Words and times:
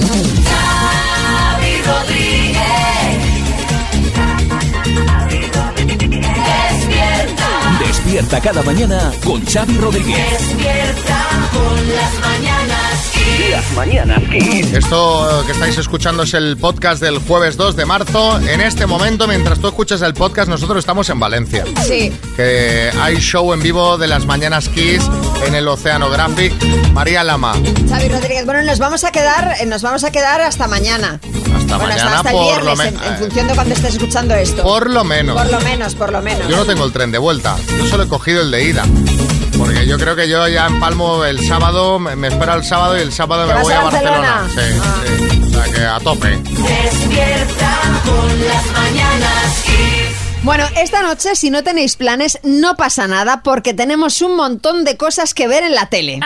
Xavi 0.00 1.82
Rodríguez. 1.82 2.58
Despierta, 6.46 7.48
Despierta 7.80 8.40
cada 8.40 8.62
mañana 8.62 9.12
con 9.24 9.44
Xavi 9.44 9.76
Rodríguez. 9.78 10.30
despierta 10.30 11.26
con 11.52 11.88
las 11.96 12.14
mañanas. 12.20 12.47
Las 13.58 13.72
mañanas 13.72 14.22
Kiss. 14.30 14.72
Esto 14.72 15.40
eh, 15.40 15.46
que 15.46 15.50
estáis 15.50 15.76
escuchando 15.76 16.22
es 16.22 16.32
el 16.32 16.56
podcast 16.58 17.02
del 17.02 17.18
jueves 17.18 17.56
2 17.56 17.74
de 17.74 17.86
marzo. 17.86 18.38
En 18.38 18.60
este 18.60 18.86
momento, 18.86 19.26
mientras 19.26 19.58
tú 19.58 19.66
escuchas 19.66 20.00
el 20.02 20.14
podcast, 20.14 20.48
nosotros 20.48 20.78
estamos 20.78 21.10
en 21.10 21.18
Valencia. 21.18 21.64
Sí. 21.84 22.16
Que 22.36 22.92
hay 23.00 23.16
show 23.16 23.52
en 23.52 23.60
vivo 23.60 23.98
de 23.98 24.06
las 24.06 24.26
Mañanas 24.26 24.68
Kiss 24.68 25.02
en 25.44 25.56
el 25.56 25.66
Oceanographic. 25.66 26.52
María 26.92 27.24
Lama, 27.24 27.54
Xavi 27.88 28.08
Rodríguez, 28.08 28.46
bueno, 28.46 28.62
nos 28.62 28.78
vamos 28.78 29.02
a 29.02 29.10
quedar, 29.10 29.56
eh, 29.60 29.66
nos 29.66 29.82
vamos 29.82 30.04
a 30.04 30.12
quedar 30.12 30.40
hasta 30.40 30.68
mañana. 30.68 31.18
hasta 31.56 31.78
bueno, 31.78 31.78
mañana 31.78 32.04
hasta, 32.04 32.16
hasta 32.18 32.30
el 32.30 32.36
por 32.36 32.64
lo 32.64 32.76
viernes, 32.76 32.86
en, 32.86 32.94
menos. 32.94 33.10
en 33.10 33.18
función 33.18 33.48
de 33.48 33.54
cuando 33.54 33.74
estés 33.74 33.94
escuchando 33.94 34.34
esto. 34.36 34.62
Por 34.62 34.88
lo 34.88 35.02
menos. 35.02 35.36
Por 35.36 35.50
lo 35.50 35.60
menos, 35.62 35.96
por 35.96 36.12
lo 36.12 36.22
menos. 36.22 36.46
Yo 36.46 36.56
no 36.58 36.64
tengo 36.64 36.84
el 36.84 36.92
tren 36.92 37.10
de 37.10 37.18
vuelta. 37.18 37.56
Yo 37.76 37.86
solo 37.86 38.04
he 38.04 38.08
cogido 38.08 38.40
el 38.40 38.52
de 38.52 38.62
ida. 38.62 38.84
Porque 39.58 39.86
yo 39.86 39.98
creo 39.98 40.14
que 40.14 40.28
yo 40.28 40.46
ya 40.48 40.66
empalmo 40.66 41.24
el 41.24 41.44
sábado, 41.46 41.98
me, 41.98 42.14
me 42.16 42.28
espera 42.28 42.54
el 42.54 42.64
sábado 42.64 42.96
y 42.96 43.00
el 43.00 43.12
sábado 43.12 43.46
¿Te 43.46 43.54
me 43.54 43.62
voy 43.62 43.72
a 43.72 43.80
Barcelona. 43.82 44.44
Ah. 44.44 44.48
Sí, 44.48 44.60
sí. 45.30 45.42
O 45.42 45.50
sea 45.50 45.72
que 45.72 45.84
a 45.84 46.00
tope. 46.00 46.28
Despierta 46.38 47.80
con 48.04 48.46
las 48.46 48.66
mañanas. 48.72 49.64
Bueno, 50.42 50.64
esta 50.76 51.02
noche, 51.02 51.34
si 51.34 51.50
no 51.50 51.62
tenéis 51.64 51.96
planes, 51.96 52.38
no 52.42 52.76
pasa 52.76 53.08
nada 53.08 53.42
porque 53.42 53.74
tenemos 53.74 54.22
un 54.22 54.36
montón 54.36 54.84
de 54.84 54.96
cosas 54.96 55.34
que 55.34 55.48
ver 55.48 55.64
en 55.64 55.74
la 55.74 55.86
tele. 55.86 56.20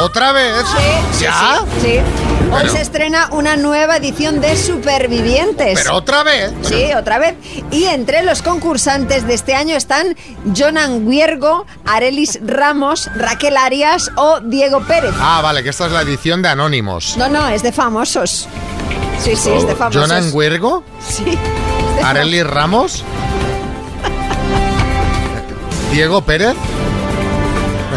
¿Otra 0.00 0.32
vez? 0.32 0.64
Sí, 1.12 1.24
¿Ya? 1.24 1.60
Sí, 1.80 1.80
sí. 1.82 1.98
Hoy 2.52 2.58
Pero- 2.62 2.72
se 2.72 2.80
estrena 2.80 3.28
una 3.32 3.56
nueva 3.56 3.96
edición 3.98 4.40
de 4.40 4.56
Supervivientes. 4.56 5.78
¿Pero 5.80 5.94
otra 5.96 6.22
vez? 6.24 6.52
Sí, 6.62 6.92
otra 6.96 7.18
vez. 7.18 7.34
Y 7.70 7.84
entre 7.84 8.22
los 8.24 8.42
concursantes 8.42 9.26
de 9.26 9.34
este 9.34 9.54
año 9.54 9.76
están 9.76 10.16
Jonan 10.56 11.08
Guiergo, 11.08 11.66
Arelis 11.86 12.38
Ramos, 12.44 13.08
Raquel 13.14 13.56
Arias 13.56 14.10
o 14.16 14.40
Diego 14.40 14.80
Pérez. 14.84 15.12
Ah, 15.20 15.40
vale, 15.42 15.62
que 15.62 15.68
esta 15.68 15.86
es 15.86 15.92
la 15.92 16.00
edición 16.02 16.42
de 16.42 16.48
Anónimos. 16.48 17.16
No, 17.16 17.28
no, 17.28 17.46
es 17.48 17.62
de 17.62 17.70
famosos. 17.72 18.48
Sí, 19.22 19.36
sí, 19.36 19.50
es 19.50 19.66
de 19.66 19.76
famosos. 19.76 20.00
Jonan 20.02 20.30
Huergo, 20.32 20.82
Sí. 21.06 21.38
Arely 22.02 22.42
Ramos, 22.42 23.04
Diego 25.92 26.22
Pérez, 26.22 26.54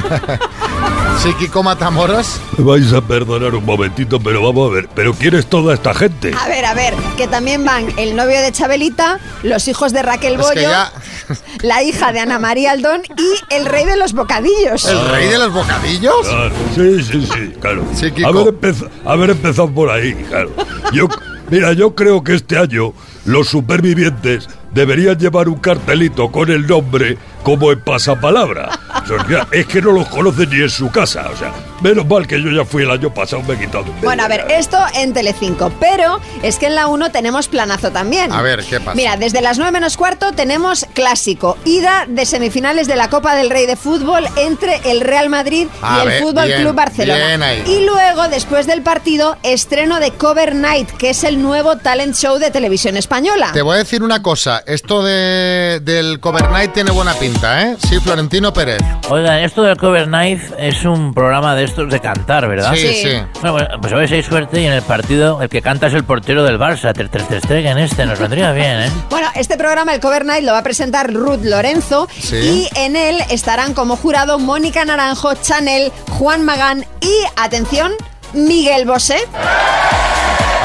Psíquico 1.21 1.63
Matamoros. 1.63 2.39
Me 2.57 2.65
vais 2.65 2.91
a 2.91 2.99
perdonar 3.01 3.55
un 3.55 3.63
momentito, 3.65 4.19
pero 4.19 4.43
vamos 4.43 4.69
a 4.69 4.73
ver. 4.75 4.89
¿Pero 4.93 5.13
quién 5.13 5.35
es 5.35 5.45
toda 5.45 5.73
esta 5.73 5.93
gente? 5.93 6.33
A 6.37 6.47
ver, 6.49 6.65
a 6.65 6.73
ver, 6.73 6.93
que 7.15 7.27
también 7.27 7.63
van 7.63 7.87
el 7.97 8.15
novio 8.15 8.41
de 8.41 8.51
Chabelita, 8.51 9.19
los 9.41 9.67
hijos 9.69 9.93
de 9.93 10.01
Raquel 10.01 10.33
Es 10.33 10.39
Bollo, 10.41 10.53
que 10.55 10.61
ya. 10.61 10.91
la 11.61 11.81
hija 11.81 12.11
de 12.11 12.19
Ana 12.19 12.39
María 12.39 12.71
Aldón 12.71 13.03
y 13.17 13.53
el 13.55 13.65
rey 13.65 13.85
de 13.85 13.95
los 13.95 14.11
bocadillos. 14.13 14.83
¿El 14.85 15.07
rey 15.09 15.29
de 15.29 15.37
los 15.37 15.53
bocadillos? 15.53 16.27
Claro, 16.27 16.51
sí, 16.75 17.03
sí, 17.03 17.25
sí, 17.33 17.53
claro. 17.61 17.85
Sí, 17.93 18.11
Kiko. 18.11 18.27
haber, 18.27 18.47
empeza- 18.47 18.89
haber 19.05 19.29
empezado 19.29 19.71
por 19.73 19.89
ahí, 19.91 20.13
claro. 20.27 20.51
Yo, 20.91 21.07
mira, 21.49 21.71
yo 21.71 21.95
creo 21.95 22.21
que 22.23 22.35
este 22.35 22.57
año 22.57 22.93
los 23.23 23.47
supervivientes 23.47 24.49
deberían 24.73 25.17
llevar 25.17 25.47
un 25.47 25.59
cartelito 25.59 26.29
con 26.31 26.49
el 26.51 26.67
nombre 26.67 27.17
como 27.43 27.71
en 27.71 27.79
pasapalabra. 27.81 28.79
O 29.03 29.07
sea, 29.27 29.47
es 29.51 29.65
que 29.67 29.81
no 29.81 29.91
los 29.91 30.07
conocen 30.07 30.49
ni 30.49 30.61
en 30.61 30.69
su 30.69 30.89
casa. 30.89 31.29
O 31.31 31.37
sea, 31.37 31.51
menos 31.81 32.05
mal 32.07 32.25
que 32.27 32.41
yo 32.41 32.49
ya 32.51 32.65
fui 32.65 32.83
el 32.83 32.91
año 32.91 33.13
pasado, 33.13 33.43
me 33.43 33.55
he 33.55 33.59
quitado. 33.59 33.85
Bueno, 34.01 34.23
a 34.23 34.27
ver, 34.27 34.45
esto 34.49 34.77
en 34.95 35.13
Telecinco, 35.13 35.71
pero 35.79 36.19
es 36.41 36.57
que 36.57 36.67
en 36.67 36.75
la 36.75 36.87
1 36.87 37.11
tenemos 37.11 37.47
planazo 37.47 37.91
también. 37.91 38.31
A 38.31 38.41
ver, 38.41 38.63
¿qué 38.63 38.79
pasa? 38.79 38.95
Mira, 38.95 39.17
desde 39.17 39.41
las 39.41 39.57
9 39.57 39.71
menos 39.71 39.97
cuarto 39.97 40.31
tenemos 40.31 40.85
clásico, 40.93 41.57
ida 41.65 42.05
de 42.07 42.25
semifinales 42.25 42.87
de 42.87 42.95
la 42.95 43.09
Copa 43.09 43.35
del 43.35 43.49
Rey 43.49 43.65
de 43.65 43.75
Fútbol 43.75 44.25
entre 44.37 44.79
el 44.89 45.01
Real 45.01 45.29
Madrid 45.29 45.67
A 45.81 45.97
y 45.97 46.01
el 46.01 46.07
ver, 46.07 46.21
Fútbol 46.23 46.45
bien, 46.45 46.61
Club 46.61 46.75
Barcelona. 46.75 47.27
bien 47.27 47.43
ahí. 47.43 47.63
Y 47.67 47.85
luego, 47.85 48.27
después 48.29 48.67
del 48.67 48.81
partido, 48.81 49.37
estreno 49.43 49.99
de 49.99 50.11
Cover 50.11 50.55
Night, 50.55 50.89
que 50.91 51.09
es 51.09 51.23
el 51.23 51.41
nuevo 51.41 51.77
talent 51.77 52.15
show 52.15 52.37
de 52.37 52.51
televisión 52.51 52.95
española. 52.97 53.51
Te 53.53 53.61
voy 53.61 53.75
a 53.75 53.77
decir 53.79 54.03
una 54.03 54.21
cosa. 54.21 54.63
Esto 54.65 55.03
de, 55.03 55.81
del 55.83 56.19
Cover 56.19 56.49
Night 56.51 56.73
tiene 56.73 56.91
buena 56.91 57.13
pinta, 57.15 57.32
¿eh? 57.43 57.75
Sí, 57.89 57.99
Florentino 57.99 58.53
Pérez. 58.53 58.81
Oigan, 59.09 59.39
esto 59.39 59.63
del 59.63 59.77
Cover 59.77 60.07
Night 60.07 60.41
es 60.57 60.83
un 60.85 61.13
programa 61.13 61.55
de 61.55 61.63
estos 61.65 61.89
de 61.89 61.99
cantar, 61.99 62.47
¿verdad? 62.47 62.73
Sí, 62.73 62.81
Sí. 62.87 62.93
sí. 63.03 63.09
Bueno, 63.41 63.57
pues, 63.57 63.67
pues 63.81 63.93
a 63.93 63.95
ver 63.97 64.09
si 64.09 64.15
hay 64.15 64.23
suerte 64.23 64.61
y 64.61 64.65
en 64.65 64.73
el 64.73 64.81
partido 64.81 65.41
el 65.41 65.49
que 65.49 65.61
canta 65.61 65.87
es 65.87 65.93
el 65.93 66.03
portero 66.03 66.43
del 66.43 66.59
Barça, 66.59 66.93
Ter 66.93 67.09
Ter 67.09 67.41
Stegen 67.41 67.77
este, 67.77 68.05
nos 68.05 68.19
vendría 68.19 68.51
bien, 68.51 68.81
¿eh? 68.83 68.91
Bueno, 69.09 69.27
este 69.35 69.57
programa, 69.57 69.93
el 69.93 69.99
Cover 69.99 70.25
Night, 70.25 70.43
lo 70.45 70.51
va 70.53 70.59
a 70.59 70.63
presentar 70.63 71.11
Ruth 71.13 71.43
Lorenzo 71.43 72.07
Sí. 72.11 72.35
y 72.75 72.79
en 72.79 72.95
él 72.95 73.17
estarán 73.29 73.73
como 73.73 73.95
jurado 73.97 74.39
Mónica 74.39 74.85
Naranjo, 74.85 75.33
Chanel, 75.35 75.91
Juan 76.11 76.43
Magán 76.45 76.85
y, 77.01 77.13
atención, 77.35 77.91
Miguel 78.33 78.85
Bosé. 78.85 79.17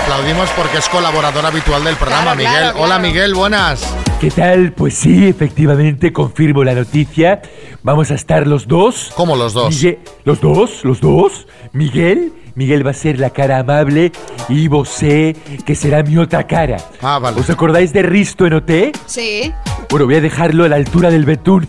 Aplaudimos 0.03 0.49
porque 0.57 0.78
es 0.78 0.89
colaborador 0.89 1.45
habitual 1.45 1.84
del 1.84 1.97
programa, 1.97 2.34
Claro, 2.34 2.37
Miguel. 2.37 2.53
claro, 2.73 2.81
Hola. 2.83 2.99
Miguel, 2.99 3.34
buenas. 3.34 3.81
¿Qué 4.21 4.31
tal? 4.33 4.73
Pues 4.73 4.95
sí, 4.95 5.29
efectivamente, 5.29 6.12
confirmo 6.12 6.65
la 6.65 6.75
noticia. 6.75 7.41
Vamos 7.84 8.11
a 8.11 8.15
estar 8.15 8.47
los 8.49 8.67
dos. 8.67 9.12
¿Cómo 9.15 9.37
los 9.37 9.53
dos? 9.53 9.69
Miguel- 9.75 9.99
los 10.25 10.41
dos, 10.41 10.84
los 10.84 11.01
dos. 11.01 11.47
Miguel, 11.73 12.33
Miguel 12.57 12.84
va 12.84 12.91
a 12.91 12.95
ser 12.95 13.21
la 13.21 13.31
cara 13.31 13.59
amable 13.59 14.11
y 14.49 14.67
Bosé, 14.67 15.37
que 15.65 15.77
será 15.77 16.03
mi 16.03 16.17
otra 16.17 16.47
cara. 16.49 16.78
Ah, 17.01 17.21
vale. 17.21 17.41
¿Os 17.41 17.49
acordáis 17.49 17.93
de 17.93 18.03
Risto 18.03 18.45
en 18.47 18.55
OT? 18.55 18.71
Sí. 19.07 19.53
Bueno, 19.89 20.07
voy 20.07 20.17
a 20.17 20.21
dejarlo 20.21 20.65
a 20.65 20.69
la 20.69 20.77
altura 20.77 21.11
del 21.11 21.25
betún. 21.25 21.69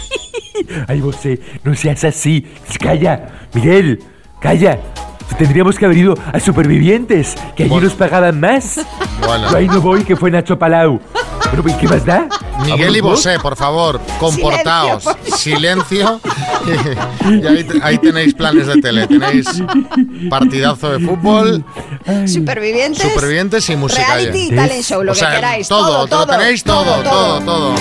Ay, 0.86 1.00
Bosé, 1.00 1.40
no 1.64 1.74
seas 1.74 2.04
así. 2.04 2.46
Calla, 2.78 3.48
Miguel, 3.54 4.02
calla. 4.38 4.78
Tendríamos 5.38 5.76
que 5.78 5.84
haber 5.86 5.96
ido 5.98 6.14
a 6.32 6.38
Supervivientes, 6.40 7.34
que 7.56 7.64
allí 7.64 7.70
Bueno. 7.70 7.86
nos 7.88 7.94
pagaban 7.96 8.40
más. 8.40 8.80
Bueno. 9.26 9.50
Yo 9.50 9.56
ahí 9.56 9.68
no 9.68 9.80
voy, 9.80 10.04
que 10.04 10.16
fue 10.16 10.30
Nacho 10.30 10.58
Palau. 10.58 11.00
Bueno, 11.46 11.62
pues, 11.62 11.74
¿qué 11.76 11.88
más 11.88 12.04
da? 12.04 12.28
Miguel 12.64 12.96
y. 12.96 13.00
Bosé, 13.00 13.38
por 13.40 13.56
favor, 13.56 14.00
comportaos. 14.20 15.04
Silencio, 15.36 16.20
Silencio. 16.20 16.20
y 17.42 17.46
ahí, 17.46 17.66
ahí 17.82 17.98
tenéis 17.98 18.34
planes 18.34 18.66
de 18.68 18.80
tele. 18.80 19.06
Tenéis 19.08 19.46
partidazo 20.28 20.92
de 20.92 21.04
fútbol, 21.06 21.64
Supervivientes. 22.26 23.02
supervivientes 23.02 23.68
y 23.70 23.76
música. 23.76 24.14
Reality 24.14 24.38
y 24.52 24.54
talent 24.54 24.82
show, 24.84 25.02
lo 25.02 25.12
O 25.12 25.14
sea, 25.14 25.30
que 25.30 25.36
queráis. 25.36 25.68
todo, 25.68 26.06
todo, 26.06 26.26
lo 26.26 26.38
tenéis 26.38 26.62
todo, 26.62 27.02
todo, 27.02 27.40
todo. 27.40 27.74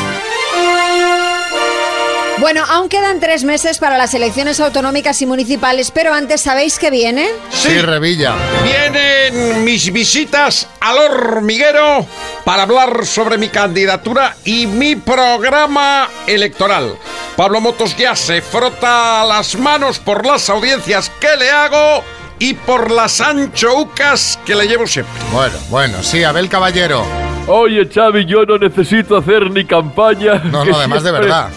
Bueno, 2.39 2.63
aún 2.69 2.87
quedan 2.87 3.19
tres 3.19 3.43
meses 3.43 3.79
para 3.79 3.97
las 3.97 4.13
elecciones 4.13 4.61
autonómicas 4.61 5.21
y 5.21 5.25
municipales, 5.25 5.91
pero 5.91 6.13
antes, 6.13 6.39
¿sabéis 6.39 6.79
qué 6.79 6.89
viene? 6.89 7.27
Sí, 7.51 7.81
Revilla. 7.81 8.33
Vienen 8.63 9.65
mis 9.65 9.91
visitas 9.91 10.67
al 10.79 10.97
hormiguero 10.99 12.05
para 12.45 12.63
hablar 12.63 13.05
sobre 13.05 13.37
mi 13.37 13.49
candidatura 13.49 14.37
y 14.45 14.67
mi 14.67 14.95
programa 14.95 16.07
electoral. 16.27 16.97
Pablo 17.35 17.59
Motos 17.59 17.97
ya 17.97 18.15
se 18.15 18.41
frota 18.41 19.25
las 19.25 19.55
manos 19.55 19.99
por 19.99 20.25
las 20.25 20.49
audiencias 20.49 21.11
que 21.19 21.35
le 21.35 21.51
hago 21.51 22.03
y 22.39 22.53
por 22.53 22.89
las 22.89 23.19
anchoucas 23.19 24.39
que 24.45 24.55
le 24.55 24.65
llevo 24.65 24.87
siempre. 24.87 25.13
Bueno, 25.33 25.57
bueno, 25.69 26.01
sí, 26.01 26.23
Abel 26.23 26.47
Caballero. 26.47 27.28
Oye, 27.47 27.89
Xavi, 27.91 28.25
yo 28.25 28.45
no 28.45 28.57
necesito 28.57 29.17
hacer 29.17 29.49
ni 29.49 29.65
campaña. 29.65 30.35
No, 30.51 30.63
no, 30.63 30.75
además 30.77 31.03
de 31.03 31.11
verdad. 31.11 31.49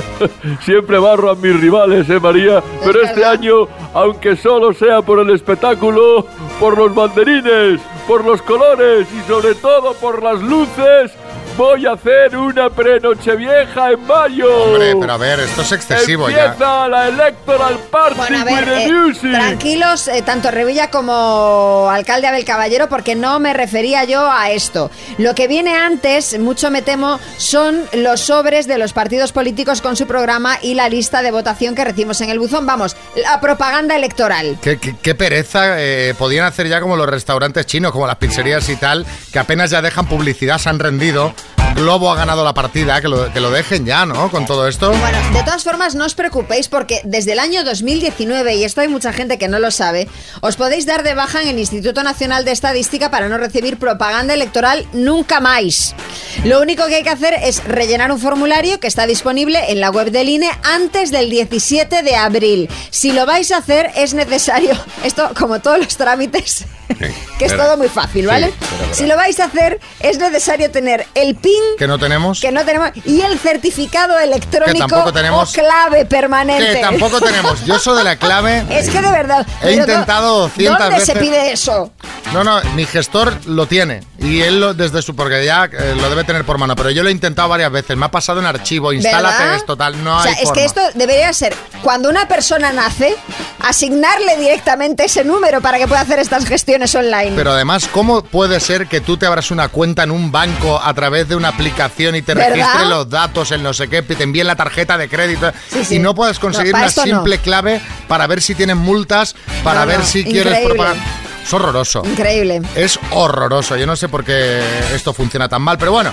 Siempre 0.62 0.98
barro 0.98 1.30
a 1.30 1.34
mis 1.34 1.60
rivales, 1.60 2.08
¿eh, 2.08 2.18
María? 2.18 2.62
Pero 2.82 3.02
este 3.02 3.20
verdad. 3.20 3.32
año, 3.32 3.68
aunque 3.92 4.36
solo 4.36 4.72
sea 4.72 5.02
por 5.02 5.18
el 5.18 5.30
espectáculo, 5.30 6.26
por 6.58 6.78
los 6.78 6.94
banderines, 6.94 7.80
por 8.06 8.24
los 8.24 8.40
colores 8.42 9.06
y 9.12 9.28
sobre 9.28 9.54
todo 9.54 9.92
por 9.94 10.22
las 10.22 10.40
luces, 10.40 11.12
voy 11.56 11.86
a 11.86 11.92
hacer 11.92 12.36
una 12.36 12.68
pre-Nochevieja 12.70 13.92
en 13.92 14.06
mayo. 14.06 14.64
Hombre, 14.64 14.94
pero 14.98 15.12
a 15.12 15.16
ver, 15.16 15.40
esto 15.40 15.62
es 15.62 15.72
excesivo 15.72 16.28
ya. 16.28 16.46
Empieza 16.46 16.88
la 16.88 17.08
Electoral 17.08 17.78
Party 17.90 18.16
Bueno, 18.16 18.38
a 18.40 18.44
ver, 18.44 18.54
with 18.64 18.64
the 18.74 18.84
eh, 18.84 18.92
music. 18.92 19.30
tranquilos, 19.32 20.08
eh, 20.08 20.22
tanto 20.22 20.50
Revilla 20.50 20.90
como 20.90 21.88
alcalde 21.90 22.26
Abel 22.26 22.44
Caballero, 22.44 22.88
porque 22.88 23.14
no 23.14 23.38
me 23.40 23.52
refería 23.54 24.04
yo 24.04 24.30
a 24.30 24.50
esto. 24.50 24.90
Lo 25.18 25.34
que 25.34 25.48
viene 25.48 25.76
antes, 25.76 26.38
mucho 26.38 26.70
me 26.70 26.82
temo, 26.82 27.20
son 27.36 27.82
los 27.92 28.20
sobres 28.20 28.66
de 28.66 28.78
los 28.78 28.92
partidos 28.92 29.32
políticos 29.32 29.80
con 29.80 29.96
su 29.96 30.06
programa 30.06 30.58
y 30.60 30.74
la 30.74 30.88
lista 30.88 31.22
de 31.22 31.30
votación 31.30 31.74
que 31.74 31.84
recibimos 31.84 32.20
en 32.20 32.30
el 32.30 32.38
buzón. 32.38 32.66
Vamos, 32.66 32.96
la 33.16 33.40
propaganda 33.40 33.96
electoral. 33.96 34.58
Qué, 34.62 34.78
qué- 34.78 34.96
qué 35.00 35.14
pereza 35.14 35.80
eh, 35.80 36.14
podían 36.18 36.46
hacer 36.46 36.66
ya 36.68 36.80
como 36.80 36.96
los 36.96 37.08
restaurantes 37.08 37.66
chinos, 37.66 37.92
como 37.92 38.06
las 38.06 38.16
pizzerías 38.16 38.68
y 38.68 38.76
tal, 38.76 39.06
que 39.32 39.38
apenas 39.38 39.70
ya 39.70 39.82
dejan 39.82 40.06
publicidad, 40.06 40.58
se 40.58 40.68
han 40.68 40.78
rendido. 40.78 41.32
Globo 41.74 42.10
ha 42.10 42.14
ganado 42.14 42.44
la 42.44 42.54
partida, 42.54 43.00
que 43.00 43.08
lo, 43.08 43.50
dejen 43.50 43.84
ya, 43.84 44.06
¿no? 44.06 44.30
Con 44.30 44.46
todo 44.46 44.68
esto. 44.68 44.90
Bueno, 44.90 45.18
de 45.32 45.42
todas 45.42 45.64
formas, 45.64 45.96
no 45.96 46.04
os 46.04 46.14
preocupéis 46.14 46.68
porque 46.68 47.00
desde 47.02 47.32
el 47.32 47.40
año 47.40 47.64
2019, 47.64 48.54
y 48.54 48.64
esto 48.64 48.80
hay 48.80 48.88
mucha 48.88 49.12
gente 49.12 49.38
que 49.38 49.48
no 49.48 49.58
lo 49.58 49.72
sabe, 49.72 50.08
os 50.40 50.54
podéis 50.54 50.86
dar 50.86 51.02
de 51.02 51.14
baja 51.14 51.42
en 51.42 51.48
el 51.48 51.58
Instituto 51.58 52.04
Nacional 52.04 52.44
de 52.44 52.52
Estadística 52.52 53.10
para 53.10 53.28
no 53.28 53.38
recibir 53.38 53.76
propaganda 53.76 54.34
electoral 54.34 54.86
nunca 54.92 55.40
más. 55.40 55.96
Lo 56.44 56.60
único 56.60 56.86
que 56.86 56.96
hay 56.96 57.02
que 57.02 57.10
hacer 57.10 57.34
es 57.42 57.64
rellenar 57.64 58.12
un 58.12 58.20
formulario 58.20 58.78
que 58.78 58.86
está 58.86 59.06
disponible 59.06 59.72
en 59.72 59.80
la 59.80 59.90
web 59.90 60.12
del 60.12 60.28
INE 60.28 60.50
antes 60.62 61.10
del 61.10 61.28
17 61.28 62.02
de 62.02 62.14
abril. 62.14 62.70
Si 62.90 63.10
lo 63.10 63.26
vais 63.26 63.50
a 63.50 63.58
hacer, 63.58 63.90
es 63.96 64.14
necesario, 64.14 64.74
esto 65.04 65.30
como 65.36 65.58
todos 65.58 65.78
los 65.78 65.96
trámites, 65.96 66.66
que 67.38 67.44
es 67.46 67.56
todo 67.56 67.76
muy 67.76 67.88
fácil, 67.88 68.26
¿vale? 68.26 68.52
sí, 68.92 69.04
Si 69.04 69.06
lo 69.06 69.16
vais 69.16 69.38
a 69.40 69.44
hacer, 69.44 69.80
es 70.00 70.18
necesario 70.18 70.70
tener 70.70 71.06
el 71.14 71.34
PIN 71.34 71.52
Que 71.78 71.86
no 71.86 71.98
tenemos. 71.98 72.40
que 72.40 72.52
no 72.52 72.64
tenemos 72.64 72.90
y 73.04 73.20
el 73.22 73.38
certificado 73.38 74.18
electrónico 74.18 74.78
tampoco 74.86 75.12
tenemos. 75.12 75.50
o 75.50 75.52
clave 75.60 76.04
permanente. 76.06 76.74
Que 76.74 76.80
tampoco 76.80 77.20
tenemos. 77.20 77.64
Yo 77.64 77.76
eso 77.76 77.94
de 77.94 78.04
la 78.04 78.16
clave. 78.16 78.64
Es 78.70 78.90
que 78.90 79.00
de 79.00 79.10
verdad. 79.10 79.46
He 79.62 79.72
intentado 79.72 80.38
¿dó- 80.38 80.40
200 80.48 80.78
¿Dónde 80.78 81.00
se 81.00 81.14
veces. 81.14 81.18
pide 81.28 81.52
eso? 81.52 81.92
No, 82.32 82.42
no, 82.42 82.60
mi 82.74 82.84
gestor 82.86 83.32
lo 83.46 83.66
tiene. 83.66 84.00
Y 84.18 84.40
él 84.42 84.58
lo, 84.60 84.74
desde 84.74 85.02
su. 85.02 85.14
Porque 85.14 85.44
ya 85.44 85.64
eh, 85.66 85.94
lo 85.96 86.08
debe 86.08 86.24
tener 86.24 86.44
por 86.44 86.58
mano. 86.58 86.74
Pero 86.74 86.90
yo 86.90 87.02
lo 87.02 87.08
he 87.08 87.12
intentado 87.12 87.48
varias 87.48 87.70
veces. 87.70 87.96
Me 87.96 88.06
ha 88.06 88.10
pasado 88.10 88.40
en 88.40 88.46
archivo. 88.46 88.92
Instálate 88.92 89.38
¿Verdad? 89.42 89.56
esto, 89.56 89.76
tal. 89.76 90.02
No 90.02 90.16
o 90.16 90.22
sea, 90.22 90.32
hay 90.32 90.38
es 90.38 90.44
forma. 90.48 90.54
que 90.54 90.64
esto 90.64 90.80
debería 90.94 91.32
ser 91.32 91.54
cuando 91.82 92.08
una 92.08 92.26
persona 92.26 92.72
nace, 92.72 93.14
asignarle 93.60 94.36
directamente 94.38 95.04
ese 95.04 95.24
número 95.24 95.60
para 95.60 95.78
que 95.78 95.86
pueda 95.86 96.00
hacer 96.00 96.18
estas 96.18 96.44
gestiones 96.46 96.73
online. 96.94 97.32
Pero 97.36 97.52
además, 97.52 97.88
¿cómo 97.92 98.22
puede 98.22 98.58
ser 98.60 98.86
que 98.86 99.00
tú 99.00 99.16
te 99.16 99.26
abras 99.26 99.50
una 99.50 99.68
cuenta 99.68 100.02
en 100.02 100.10
un 100.10 100.30
banco 100.32 100.80
a 100.82 100.92
través 100.94 101.28
de 101.28 101.36
una 101.36 101.48
aplicación 101.48 102.14
y 102.16 102.22
te 102.22 102.34
¿Verdad? 102.34 102.54
registre 102.56 102.86
los 102.86 103.08
datos, 103.08 103.50
el 103.52 103.62
no 103.62 103.72
sé 103.72 103.88
qué, 103.88 104.02
te 104.02 104.22
envíen 104.22 104.46
la 104.46 104.56
tarjeta 104.56 104.96
de 104.98 105.08
crédito 105.08 105.52
Sí, 105.70 105.84
sí. 105.84 105.96
y 105.96 105.98
no 105.98 106.14
puedes 106.14 106.36
No, 106.36 106.40
conseguir 106.42 106.72
para 106.72 106.86
una 106.86 106.92
no. 106.96 107.02
simple 107.02 107.38
clave 107.38 107.80
para 108.08 108.26
ver 108.26 108.42
si 108.42 108.54
tienen 108.54 108.78
multas, 108.78 109.34
para 109.62 109.80
No, 109.80 109.86
ver 109.86 109.98
no, 110.00 110.04
si 110.04 110.24
quieres 110.24 110.58
propagar? 110.66 110.96
Es 111.44 111.52
horroroso. 111.52 112.02
Increíble. 112.06 112.62
Es 112.74 112.98
horroroso. 113.10 113.76
Yo 113.76 113.86
no 113.86 113.96
sé 113.96 114.08
por 114.08 114.24
qué 114.24 114.62
esto 114.94 115.12
funciona 115.12 115.48
tan 115.48 115.60
mal, 115.60 115.76
pero 115.76 115.92
bueno. 115.92 116.12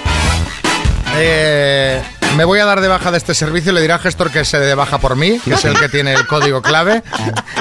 Eh, 1.15 2.01
me 2.37 2.45
voy 2.45 2.59
a 2.59 2.65
dar 2.65 2.79
de 2.81 2.87
baja 2.87 3.11
de 3.11 3.17
este 3.17 3.33
servicio. 3.33 3.71
Le 3.73 3.81
dirá 3.81 3.95
al 3.95 4.01
gestor 4.01 4.31
que 4.31 4.45
se 4.45 4.57
dé 4.59 4.65
de 4.65 4.75
baja 4.75 4.99
por 4.99 5.15
mí, 5.17 5.39
que 5.43 5.53
es 5.53 5.65
el 5.65 5.77
que 5.77 5.89
tiene 5.89 6.13
el 6.13 6.25
código 6.27 6.61
clave. 6.61 7.03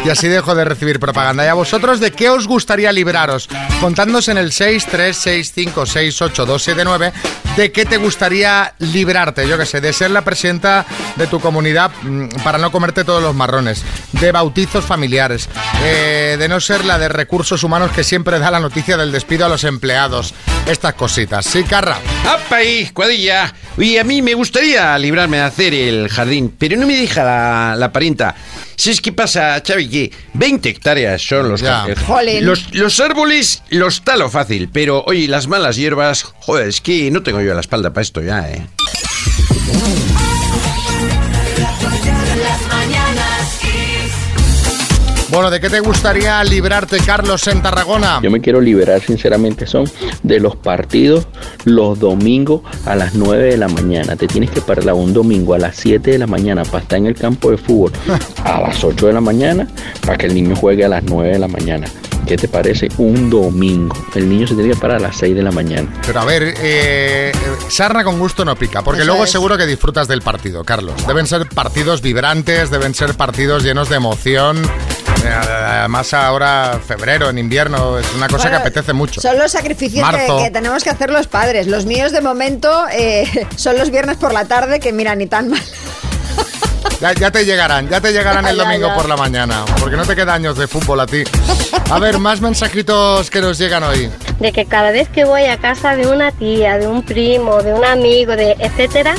Y 0.04 0.10
así 0.10 0.28
dejo 0.28 0.54
de 0.54 0.64
recibir 0.64 1.00
propaganda. 1.00 1.44
¿Y 1.44 1.48
a 1.48 1.54
vosotros 1.54 1.98
de 2.00 2.12
qué 2.12 2.30
os 2.30 2.46
gustaría 2.46 2.92
libraros? 2.92 3.48
Contadnos 3.80 4.28
en 4.28 4.38
el 4.38 4.52
636568279 4.52 7.12
de 7.56 7.72
qué 7.72 7.84
te 7.84 7.96
gustaría 7.96 8.74
librarte. 8.78 9.48
Yo 9.48 9.58
qué 9.58 9.66
sé, 9.66 9.80
de 9.80 9.92
ser 9.92 10.10
la 10.12 10.22
presidenta 10.22 10.86
de 11.16 11.26
tu 11.26 11.40
comunidad 11.40 11.90
mm, 12.02 12.28
para 12.44 12.58
no 12.58 12.70
comerte 12.70 13.02
todos 13.04 13.22
los 13.22 13.34
marrones. 13.34 13.82
De 14.12 14.30
bautizos 14.32 14.84
familiares. 14.84 15.48
eh, 15.82 16.36
de 16.38 16.48
no 16.48 16.60
ser 16.60 16.84
la 16.84 16.98
de 16.98 17.08
recursos 17.08 17.64
humanos 17.64 17.90
que 17.90 18.04
siempre 18.04 18.38
da 18.38 18.50
la 18.50 18.60
noticia 18.60 18.96
del 18.96 19.10
despido 19.12 19.46
a 19.46 19.48
los 19.48 19.64
empleados. 19.64 20.34
Estas 20.66 20.94
cositas. 20.94 21.44
Sí, 21.46 21.64
Carra. 21.64 21.96
¡Apa 22.28 22.56
ahí, 22.56 22.90
Y 23.78 23.96
a 23.98 24.04
mí 24.04 24.22
me 24.22 24.34
gustaría 24.34 24.96
librarme 24.98 25.38
de 25.38 25.42
hacer 25.44 25.74
el 25.74 26.08
jardín, 26.08 26.54
pero 26.58 26.76
no 26.76 26.86
me 26.86 26.96
deja 26.96 27.22
la, 27.24 27.74
la 27.76 27.92
parienta. 27.92 28.34
¿Sabes 28.76 29.00
qué 29.00 29.12
pasa, 29.12 29.62
Xavi? 29.66 29.88
Que 29.88 30.12
20 30.34 30.68
hectáreas 30.68 31.20
son 31.22 31.48
los... 31.50 31.60
Ya. 31.60 31.84
el- 31.86 31.96
Jolín. 31.98 32.46
los, 32.46 32.72
los 32.74 32.98
árboles 33.00 33.62
los 33.70 34.02
talo 34.02 34.30
fácil, 34.30 34.68
pero 34.72 35.02
oye, 35.06 35.28
las 35.28 35.48
malas 35.48 35.76
hierbas... 35.76 36.24
Joder, 36.40 36.68
es 36.68 36.80
que 36.80 37.10
no 37.10 37.22
tengo 37.22 37.40
yo 37.42 37.52
la 37.54 37.60
espalda 37.60 37.92
para 37.92 38.02
esto 38.02 38.22
ya, 38.22 38.48
¿eh? 38.50 38.66
Bueno, 45.30 45.48
¿de 45.48 45.60
qué 45.60 45.70
te 45.70 45.78
gustaría 45.78 46.42
librarte, 46.42 46.98
Carlos, 46.98 47.46
en 47.46 47.62
Tarragona? 47.62 48.18
Yo 48.20 48.32
me 48.32 48.40
quiero 48.40 48.60
liberar 48.60 49.00
sinceramente 49.00 49.64
son 49.64 49.84
de 50.24 50.40
los 50.40 50.56
partidos 50.56 51.28
los 51.64 52.00
domingos 52.00 52.62
a 52.84 52.96
las 52.96 53.14
9 53.14 53.44
de 53.50 53.56
la 53.56 53.68
mañana. 53.68 54.16
Te 54.16 54.26
tienes 54.26 54.50
que 54.50 54.60
parar 54.60 54.92
un 54.92 55.12
domingo 55.12 55.54
a 55.54 55.58
las 55.58 55.76
7 55.76 56.10
de 56.10 56.18
la 56.18 56.26
mañana 56.26 56.64
para 56.64 56.80
estar 56.82 56.98
en 56.98 57.06
el 57.06 57.14
campo 57.14 57.50
de 57.52 57.58
fútbol 57.58 57.92
a 58.44 58.60
las 58.60 58.82
8 58.82 59.06
de 59.06 59.12
la 59.12 59.20
mañana 59.20 59.68
para 60.04 60.18
que 60.18 60.26
el 60.26 60.34
niño 60.34 60.56
juegue 60.56 60.84
a 60.84 60.88
las 60.88 61.04
9 61.04 61.30
de 61.32 61.38
la 61.38 61.48
mañana. 61.48 61.86
¿Qué 62.26 62.36
te 62.36 62.48
parece? 62.48 62.88
Un 62.98 63.30
domingo. 63.30 63.94
El 64.14 64.28
niño 64.28 64.46
se 64.48 64.54
tiene 64.54 64.70
que 64.74 64.76
parar 64.80 64.96
a 64.96 65.00
las 65.00 65.16
6 65.16 65.34
de 65.36 65.42
la 65.42 65.52
mañana. 65.52 65.88
Pero 66.06 66.20
a 66.20 66.24
ver, 66.24 66.54
eh, 66.60 67.32
sarna 67.68 68.02
con 68.04 68.18
gusto 68.18 68.44
no 68.44 68.56
pica, 68.56 68.82
porque 68.82 69.02
Eso 69.02 69.06
luego 69.10 69.24
es. 69.24 69.30
seguro 69.30 69.56
que 69.56 69.66
disfrutas 69.66 70.08
del 70.08 70.22
partido, 70.22 70.64
Carlos. 70.64 70.94
Deben 71.06 71.26
ser 71.26 71.48
partidos 71.48 72.02
vibrantes, 72.02 72.70
deben 72.70 72.94
ser 72.94 73.14
partidos 73.14 73.62
llenos 73.62 73.88
de 73.88 73.96
emoción. 73.96 74.60
Además 75.28 76.12
ahora 76.14 76.80
febrero, 76.86 77.30
en 77.30 77.38
invierno, 77.38 77.98
es 77.98 78.06
una 78.14 78.28
cosa 78.28 78.44
Bueno, 78.44 78.58
que 78.58 78.68
apetece 78.68 78.92
mucho. 78.92 79.20
Son 79.20 79.38
los 79.38 79.52
sacrificios 79.52 80.08
que, 80.08 80.50
tenemos 80.50 80.82
que 80.84 80.90
hacer 80.90 81.10
los 81.10 81.26
padres. 81.26 81.66
Los 81.66 81.86
míos 81.86 82.12
de 82.12 82.20
momento 82.20 82.86
eh, 82.92 83.46
son 83.56 83.76
los 83.78 83.90
viernes 83.90 84.16
por 84.16 84.32
la 84.32 84.44
tarde, 84.44 84.80
que 84.80 84.92
mira, 84.92 85.14
ni 85.14 85.26
tan 85.26 85.48
mal. 85.48 85.62
Ya, 87.00 87.14
ya 87.14 87.30
te 87.30 87.46
llegarán, 87.46 87.88
ya 87.88 87.98
te 88.00 88.12
llegarán 88.12 88.46
el 88.46 88.58
domingo 88.58 88.88
ya. 88.88 88.94
por 88.94 89.08
la 89.08 89.16
mañana, 89.16 89.64
porque 89.78 89.96
no 89.96 90.04
te 90.04 90.14
queda 90.14 90.34
años 90.34 90.58
de 90.58 90.66
fútbol 90.66 91.00
a 91.00 91.06
ti. 91.06 91.24
A 91.90 91.98
ver, 91.98 92.18
más 92.18 92.42
mensajitos 92.42 93.30
que 93.30 93.40
nos 93.40 93.56
llegan 93.56 93.82
hoy. 93.84 94.10
de 94.38 94.52
que 94.52 94.66
cada 94.66 94.90
vez 94.90 95.08
que 95.08 95.24
voy 95.24 95.44
a 95.44 95.56
casa 95.56 95.96
de 95.96 96.06
una 96.06 96.30
tía, 96.30 96.76
de 96.76 96.86
un 96.86 97.02
primo, 97.02 97.62
de 97.62 97.72
un 97.72 97.84
amigo, 97.86 98.36
de 98.36 98.52
etcétera, 98.58 99.14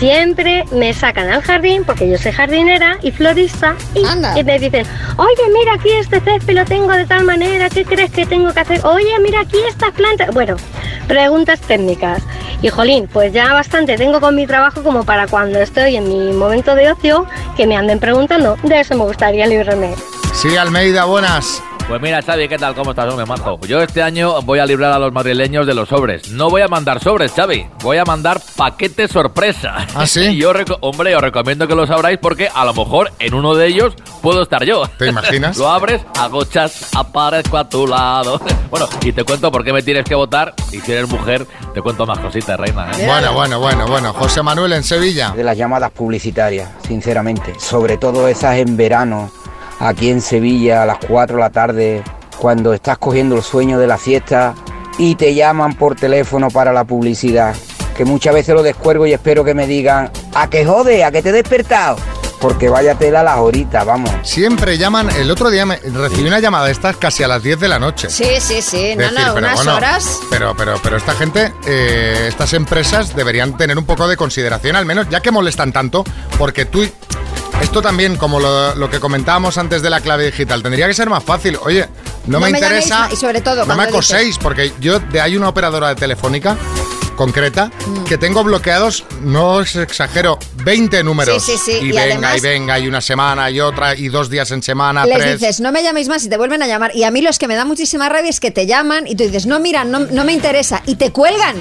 siempre 0.00 0.64
me 0.72 0.94
sacan 0.94 1.28
al 1.28 1.42
jardín 1.42 1.84
porque 1.84 2.08
yo 2.08 2.16
soy 2.16 2.32
jardinera 2.32 2.96
y 3.02 3.12
florista 3.12 3.76
y, 3.94 4.02
me 4.42 4.58
dicen, 4.58 4.86
oye, 5.18 5.42
mira 5.52 5.74
aquí 5.74 5.90
este 5.90 6.20
césped 6.20 6.54
lo 6.54 6.64
tengo 6.64 6.90
de 6.92 7.04
tal 7.04 7.24
manera, 7.24 7.68
¿qué 7.68 7.84
crees 7.84 8.10
que 8.10 8.24
tengo 8.24 8.52
que 8.54 8.60
hacer? 8.60 8.80
Oye, 8.86 9.18
mira 9.20 9.40
aquí 9.40 9.58
estas 9.68 9.92
plantas. 9.92 10.32
Bueno, 10.32 10.56
preguntas 11.06 11.60
técnicas. 11.60 12.22
Y 12.62 12.70
jolín, 12.70 13.08
pues 13.12 13.32
ya 13.34 13.52
bastante 13.52 13.96
tengo 13.98 14.20
con 14.20 14.34
mi 14.34 14.46
trabajo 14.46 14.82
como 14.82 15.04
para 15.04 15.26
cuando 15.26 15.60
estoy 15.60 15.96
en 15.96 16.08
mi 16.08 16.32
momento 16.32 16.74
de 16.74 16.90
ocio 16.90 17.26
que 17.56 17.66
me 17.66 17.76
anden 17.76 18.00
preguntando. 18.00 18.56
De 18.62 18.80
eso 18.80 18.96
me 18.96 19.04
gustaría 19.04 19.46
librarme. 19.46 19.94
Sí, 20.32 20.56
Almeida, 20.56 21.04
buenas. 21.04 21.62
Pues 21.90 22.00
mira, 22.00 22.22
Xavi, 22.22 22.46
¿qué 22.46 22.56
tal? 22.56 22.72
¿Cómo 22.76 22.90
estás, 22.90 23.10
hombre, 23.10 23.26
majo? 23.26 23.58
Yo 23.66 23.82
este 23.82 24.00
año 24.00 24.40
voy 24.42 24.60
a 24.60 24.64
librar 24.64 24.92
a 24.92 24.98
los 25.00 25.12
madrileños 25.12 25.66
de 25.66 25.74
los 25.74 25.88
sobres. 25.88 26.30
No 26.30 26.48
voy 26.48 26.62
a 26.62 26.68
mandar 26.68 27.02
sobres, 27.02 27.32
Xavi. 27.32 27.66
Voy 27.82 27.96
a 27.96 28.04
mandar 28.04 28.40
paquetes 28.54 29.10
sorpresa. 29.10 29.88
¿Ah, 29.96 30.06
sí? 30.06 30.20
Y 30.30 30.36
yo, 30.36 30.52
hombre, 30.82 31.16
os 31.16 31.20
recomiendo 31.20 31.66
que 31.66 31.74
los 31.74 31.90
abráis 31.90 32.20
porque 32.22 32.48
a 32.54 32.64
lo 32.64 32.74
mejor 32.74 33.10
en 33.18 33.34
uno 33.34 33.56
de 33.56 33.66
ellos 33.66 33.94
puedo 34.22 34.42
estar 34.42 34.62
yo. 34.64 34.84
¿Te 34.98 35.08
imaginas? 35.08 35.56
Lo 35.58 35.68
abres, 35.68 36.00
hago 36.16 36.44
chas, 36.44 36.94
aparezco 36.94 37.58
a 37.58 37.68
tu 37.68 37.88
lado. 37.88 38.40
Bueno, 38.70 38.88
y 39.02 39.10
te 39.10 39.24
cuento 39.24 39.50
por 39.50 39.64
qué 39.64 39.72
me 39.72 39.82
tienes 39.82 40.04
que 40.04 40.14
votar. 40.14 40.54
Y 40.70 40.78
si 40.78 40.92
eres 40.92 41.08
mujer, 41.08 41.44
te 41.74 41.82
cuento 41.82 42.06
más 42.06 42.20
cositas, 42.20 42.56
reina. 42.60 42.88
¿eh? 42.96 43.04
Bueno, 43.04 43.32
bueno, 43.32 43.58
bueno, 43.58 43.88
bueno. 43.88 44.12
José 44.12 44.44
Manuel 44.44 44.74
en 44.74 44.84
Sevilla. 44.84 45.32
de 45.32 45.42
las 45.42 45.56
llamadas 45.58 45.90
publicitarias, 45.90 46.70
sinceramente. 46.86 47.52
Sobre 47.58 47.96
todo 47.96 48.28
esas 48.28 48.58
en 48.58 48.76
verano, 48.76 49.28
aquí 49.80 50.10
en 50.10 50.20
Sevilla, 50.20 50.82
a 50.82 50.86
las 50.86 50.98
4 50.98 51.36
de 51.36 51.42
la 51.42 51.50
tarde, 51.50 52.04
cuando 52.38 52.72
estás 52.72 52.98
cogiendo 52.98 53.36
el 53.36 53.42
sueño 53.42 53.78
de 53.78 53.86
la 53.86 53.98
fiesta 53.98 54.54
y 54.98 55.14
te 55.16 55.34
llaman 55.34 55.74
por 55.74 55.96
teléfono 55.96 56.48
para 56.48 56.72
la 56.72 56.84
publicidad. 56.84 57.54
Que 57.96 58.04
muchas 58.04 58.34
veces 58.34 58.54
lo 58.54 58.62
descuelgo 58.62 59.06
y 59.06 59.12
espero 59.12 59.44
que 59.44 59.54
me 59.54 59.66
digan, 59.66 60.10
¿a 60.34 60.48
qué 60.48 60.64
jode? 60.64 61.04
¿A 61.04 61.10
qué 61.10 61.22
te 61.22 61.30
he 61.30 61.32
despertado? 61.32 61.96
Porque 62.40 62.70
vaya 62.70 62.94
tela 62.94 63.22
las 63.22 63.36
horitas, 63.36 63.84
vamos. 63.84 64.10
Siempre 64.22 64.78
llaman. 64.78 65.10
El 65.10 65.30
otro 65.30 65.50
día 65.50 65.66
me, 65.66 65.76
recibí 65.76 66.26
una 66.26 66.40
llamada 66.40 66.64
de 66.66 66.72
estas 66.72 66.96
casi 66.96 67.22
a 67.22 67.28
las 67.28 67.42
10 67.42 67.60
de 67.60 67.68
la 67.68 67.78
noche. 67.78 68.08
Sí, 68.08 68.40
sí, 68.40 68.62
sí. 68.62 68.94
No, 68.96 69.02
Decir, 69.02 69.18
no, 69.18 69.34
pero 69.34 69.46
unas 69.46 69.54
bueno, 69.56 69.76
horas. 69.76 70.20
Pero, 70.30 70.54
pero, 70.56 70.80
pero 70.82 70.96
esta 70.96 71.12
gente, 71.12 71.52
eh, 71.66 72.26
estas 72.28 72.54
empresas 72.54 73.14
deberían 73.14 73.58
tener 73.58 73.76
un 73.76 73.84
poco 73.84 74.08
de 74.08 74.16
consideración, 74.16 74.76
al 74.76 74.86
menos, 74.86 75.10
ya 75.10 75.20
que 75.20 75.30
molestan 75.30 75.72
tanto, 75.72 76.04
porque 76.38 76.64
tú. 76.64 76.82
Esto 77.60 77.82
también, 77.82 78.16
como 78.16 78.40
lo, 78.40 78.74
lo 78.74 78.90
que 78.90 78.98
comentábamos 78.98 79.56
antes 79.58 79.82
de 79.82 79.90
la 79.90 80.00
clave 80.00 80.26
digital, 80.26 80.62
tendría 80.62 80.86
que 80.88 80.94
ser 80.94 81.08
más 81.08 81.22
fácil. 81.22 81.58
Oye, 81.62 81.86
no, 82.26 82.38
No 82.38 82.46
me, 82.46 82.50
interesa. 82.50 83.00
ma- 83.00 83.12
y 83.12 83.16
sobre 83.16 83.40
todo, 83.42 83.64
no 83.66 83.76
me 83.76 83.84
acoséis, 83.84 84.38
porque 84.38 84.72
yo 84.80 84.98
de 84.98 85.20
hay 85.20 85.36
una 85.36 85.48
operadora 85.50 85.88
de 85.90 85.94
telefónica 85.94 86.56
concreta 87.16 87.70
Mm. 87.86 88.04
que 88.04 88.16
tengo 88.16 88.42
bloqueados, 88.42 89.04
no 89.20 89.50
os 89.56 89.76
exagero, 89.76 90.38
20 90.64 91.04
números. 91.04 91.44
Sí, 91.44 91.52
sí, 91.52 91.58
sí, 91.64 91.72
Y, 91.72 91.88
y 91.88 91.92
venga, 91.92 92.02
además- 92.04 92.38
y 92.38 92.40
venga, 92.40 92.78
y 92.78 92.88
una 92.88 93.02
semana, 93.02 93.50
y 93.50 93.60
otra, 93.60 93.94
y 93.94 94.08
dos 94.08 94.30
días 94.30 94.50
en 94.52 94.62
semana, 94.62 95.04
Les 95.04 95.18
tres. 95.18 95.38
dices, 95.40 95.60
no 95.60 95.70
me 95.70 95.82
llaméis 95.82 96.08
más 96.08 96.24
y 96.24 96.30
te 96.30 96.38
vuelven 96.38 96.62
a 96.62 96.66
llamar. 96.66 96.92
Y 96.96 97.04
a 97.04 97.10
mí 97.10 97.20
los 97.20 97.38
que 97.38 97.46
me 97.46 97.56
da 97.56 97.66
muchísima 97.66 98.08
rabia 98.08 98.30
es 98.30 98.40
que 98.40 98.50
te 98.50 98.66
llaman 98.66 99.06
y 99.06 99.14
tú 99.16 99.24
dices, 99.24 99.44
no, 99.46 99.60
mira, 99.60 99.84
no, 99.84 100.00
no 100.00 100.24
me 100.24 100.32
interesa. 100.32 100.82
Y 100.86 100.94
te 100.94 101.12
cuelgan. 101.12 101.56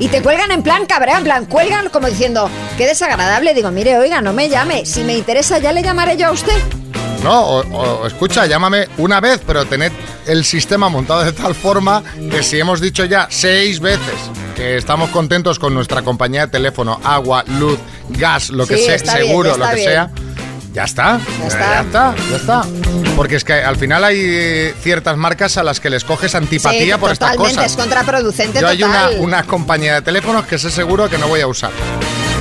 Y 0.00 0.08
te 0.08 0.22
cuelgan 0.22 0.50
en 0.50 0.62
plan 0.62 0.86
cabrea, 0.86 1.18
en 1.18 1.24
plan, 1.24 1.46
cuelgan 1.46 1.88
como 1.90 2.08
diciendo, 2.08 2.50
qué 2.76 2.86
desagradable. 2.86 3.54
Digo, 3.54 3.70
mire, 3.70 3.98
oiga, 3.98 4.20
no 4.20 4.32
me 4.32 4.48
llame. 4.48 4.84
Si 4.86 5.04
me 5.04 5.14
interesa, 5.16 5.58
ya 5.58 5.72
le 5.72 5.82
llamaré 5.82 6.16
yo 6.16 6.28
a 6.28 6.30
usted. 6.32 6.56
No, 7.22 7.38
o, 7.42 7.60
o, 7.76 8.06
escucha, 8.06 8.46
llámame 8.46 8.88
una 8.96 9.20
vez, 9.20 9.42
pero 9.46 9.66
tened 9.66 9.92
el 10.26 10.42
sistema 10.42 10.88
montado 10.88 11.22
de 11.22 11.32
tal 11.32 11.54
forma 11.54 12.02
que 12.30 12.42
si 12.42 12.58
hemos 12.58 12.80
dicho 12.80 13.04
ya 13.04 13.26
seis 13.30 13.78
veces 13.78 14.14
que 14.56 14.78
estamos 14.78 15.10
contentos 15.10 15.58
con 15.58 15.74
nuestra 15.74 16.00
compañía 16.00 16.46
de 16.46 16.52
teléfono, 16.52 16.98
agua, 17.04 17.44
luz, 17.46 17.78
gas, 18.08 18.48
lo 18.48 18.66
que 18.66 18.78
Sí, 18.78 18.84
sea, 18.84 18.96
bien, 18.96 19.06
seguro, 19.26 19.56
lo 19.58 19.68
que 19.68 19.74
bien. 19.74 19.86
sea. 19.86 20.10
Ya 20.72 20.84
está, 20.84 21.18
Ya 21.40 21.46
está. 21.48 21.58
ya 21.58 21.80
está, 21.80 22.14
ya 22.30 22.36
está. 22.36 22.62
Porque 23.16 23.36
es 23.36 23.44
que 23.44 23.54
al 23.54 23.76
final 23.76 24.04
hay 24.04 24.18
eh, 24.20 24.74
ciertas 24.80 25.16
marcas 25.16 25.56
a 25.56 25.64
las 25.64 25.80
que 25.80 25.90
les 25.90 26.04
coges 26.04 26.34
antipatía 26.36 26.94
Sí, 26.94 27.00
por 27.00 27.10
estas 27.10 27.32
totalmente, 27.32 27.56
cosas. 27.56 27.72
es 27.72 27.76
contraproducente 27.76 28.60
Yo 28.60 28.68
hay 28.68 28.82
una, 28.84 29.08
una 29.18 29.42
compañía 29.42 29.94
de 29.94 30.02
teléfonos 30.02 30.46
que 30.46 30.58
sé 30.58 30.70
seguro 30.70 31.08
que 31.08 31.18
no 31.18 31.26
voy 31.26 31.40
a 31.40 31.48
usar. 31.48 31.72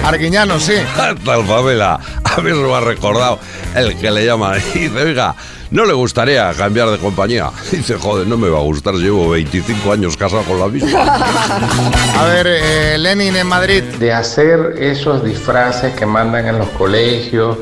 Arguiñano, 0.06 0.60
sí. 0.60 0.76
Tal 0.96 1.18
Pamela, 1.46 2.00
a 2.24 2.40
mí 2.42 2.50
se 2.52 2.56
me 2.56 2.74
ha 2.74 2.80
recordado 2.80 3.40
el 3.76 3.98
que 3.98 4.12
le 4.12 4.26
llama 4.26 4.54
y 4.76 4.80
dice, 4.80 4.98
oiga, 5.02 5.36
¿no 5.72 5.84
le 5.86 5.94
gustaría 5.94 6.54
cambiar 6.54 6.90
de 6.92 7.00
compañía? 7.00 7.50
Dice, 7.72 7.96
joder, 7.96 8.26
no 8.28 8.38
me 8.38 8.48
va 8.48 8.60
a 8.60 8.62
gustar, 8.62 8.94
llevo 8.94 9.28
25 9.30 9.92
años 9.92 10.16
casado 10.16 10.44
con 10.44 10.58
la 10.60 10.68
misma. 10.68 11.02
A 12.18 12.26
ver, 12.26 12.48
eh, 12.48 12.98
Lenin 12.98 13.36
en 13.36 13.48
Madrid. 13.48 13.84
de 14.00 14.14
hacer 14.14 14.76
esos 14.80 15.24
disfraces 15.26 15.94
que 15.96 16.06
mandan 16.06 16.48
en 16.48 16.58
los 16.60 16.70
colegios, 16.70 17.58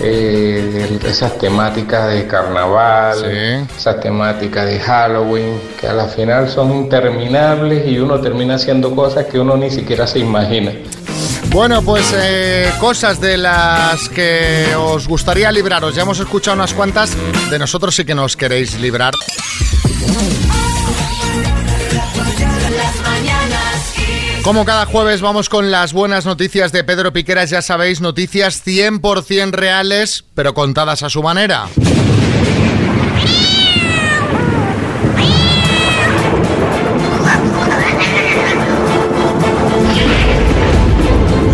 eh, 0.00 0.98
esas 1.04 1.38
temáticas 1.38 2.12
de 2.12 2.26
carnaval, 2.26 3.24
esas 3.24 4.00
temáticas 4.00 4.66
de 4.66 4.80
Halloween, 4.80 5.60
que 5.80 5.88
a 5.88 5.92
la 5.92 6.06
final 6.06 6.48
son 6.48 6.72
interminables 6.72 7.86
y 7.86 7.98
uno 7.98 8.20
termina 8.20 8.54
haciendo 8.54 8.94
cosas 8.94 9.26
que 9.26 9.38
uno 9.38 9.56
ni 9.56 9.70
siquiera 9.70 10.06
se 10.06 10.18
imagina. 10.20 10.72
Bueno, 11.52 11.82
pues 11.82 12.14
eh, 12.16 12.70
cosas 12.80 13.20
de 13.20 13.36
las 13.36 14.08
que 14.08 14.74
os 14.74 15.06
gustaría 15.06 15.52
libraros. 15.52 15.94
Ya 15.94 16.02
hemos 16.02 16.18
escuchado 16.18 16.54
unas 16.54 16.72
cuantas. 16.72 17.14
De 17.50 17.58
nosotros 17.58 17.94
sí 17.94 18.04
que 18.06 18.14
nos 18.14 18.36
queréis 18.36 18.80
librar. 18.80 19.12
Como 24.42 24.64
cada 24.64 24.86
jueves 24.86 25.20
vamos 25.20 25.48
con 25.48 25.70
las 25.70 25.92
buenas 25.92 26.26
noticias 26.26 26.72
de 26.72 26.82
Pedro 26.82 27.12
Piqueras, 27.12 27.50
ya 27.50 27.62
sabéis, 27.62 28.00
noticias 28.00 28.66
100% 28.66 29.52
reales, 29.52 30.24
pero 30.34 30.52
contadas 30.52 31.04
a 31.04 31.10
su 31.10 31.22
manera. 31.22 31.68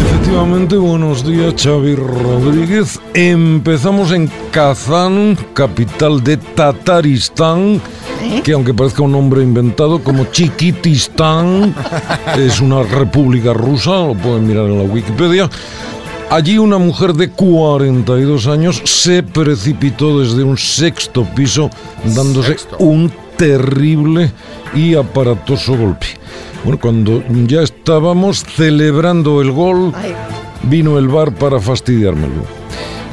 Efectivamente, 0.00 0.76
buenos 0.76 1.26
días, 1.26 1.54
Xavi 1.62 1.95
Rodríguez. 1.95 2.99
Empezamos 3.12 4.12
en 4.12 4.30
Kazán, 4.50 5.37
capital 5.52 6.25
de 6.25 6.38
Tataristán, 6.38 7.83
que 8.43 8.53
aunque 8.53 8.75
parezca 8.75 9.03
un 9.03 9.13
nombre 9.13 9.43
inventado 9.43 10.03
como 10.03 10.25
Chiquitistán, 10.27 11.75
es 12.39 12.61
una 12.61 12.83
república 12.83 13.53
rusa, 13.53 14.07
lo 14.07 14.15
pueden 14.15 14.47
mirar 14.47 14.67
en 14.67 14.79
la 14.79 14.85
Wikipedia. 14.85 15.51
Allí 16.31 16.59
una 16.59 16.77
mujer 16.77 17.15
de 17.15 17.31
42 17.31 18.47
años 18.49 18.83
se 18.85 19.23
precipitó 19.23 20.21
desde 20.21 20.45
un 20.45 20.59
sexto 20.59 21.25
piso 21.25 21.71
dándose 22.05 22.57
un 22.79 23.11
terrible 23.39 24.31
y 24.75 24.95
aparatoso 24.95 25.75
golpe. 25.77 26.07
Bueno, 26.65 26.79
cuando 26.79 27.23
ya 27.47 27.63
estábamos 27.63 28.45
celebrando 28.45 29.41
el 29.41 29.53
gol, 29.53 29.95
vino 30.65 30.99
el 30.99 31.09
bar 31.09 31.33
para 31.33 31.61
fastidiármelo. 31.61 32.43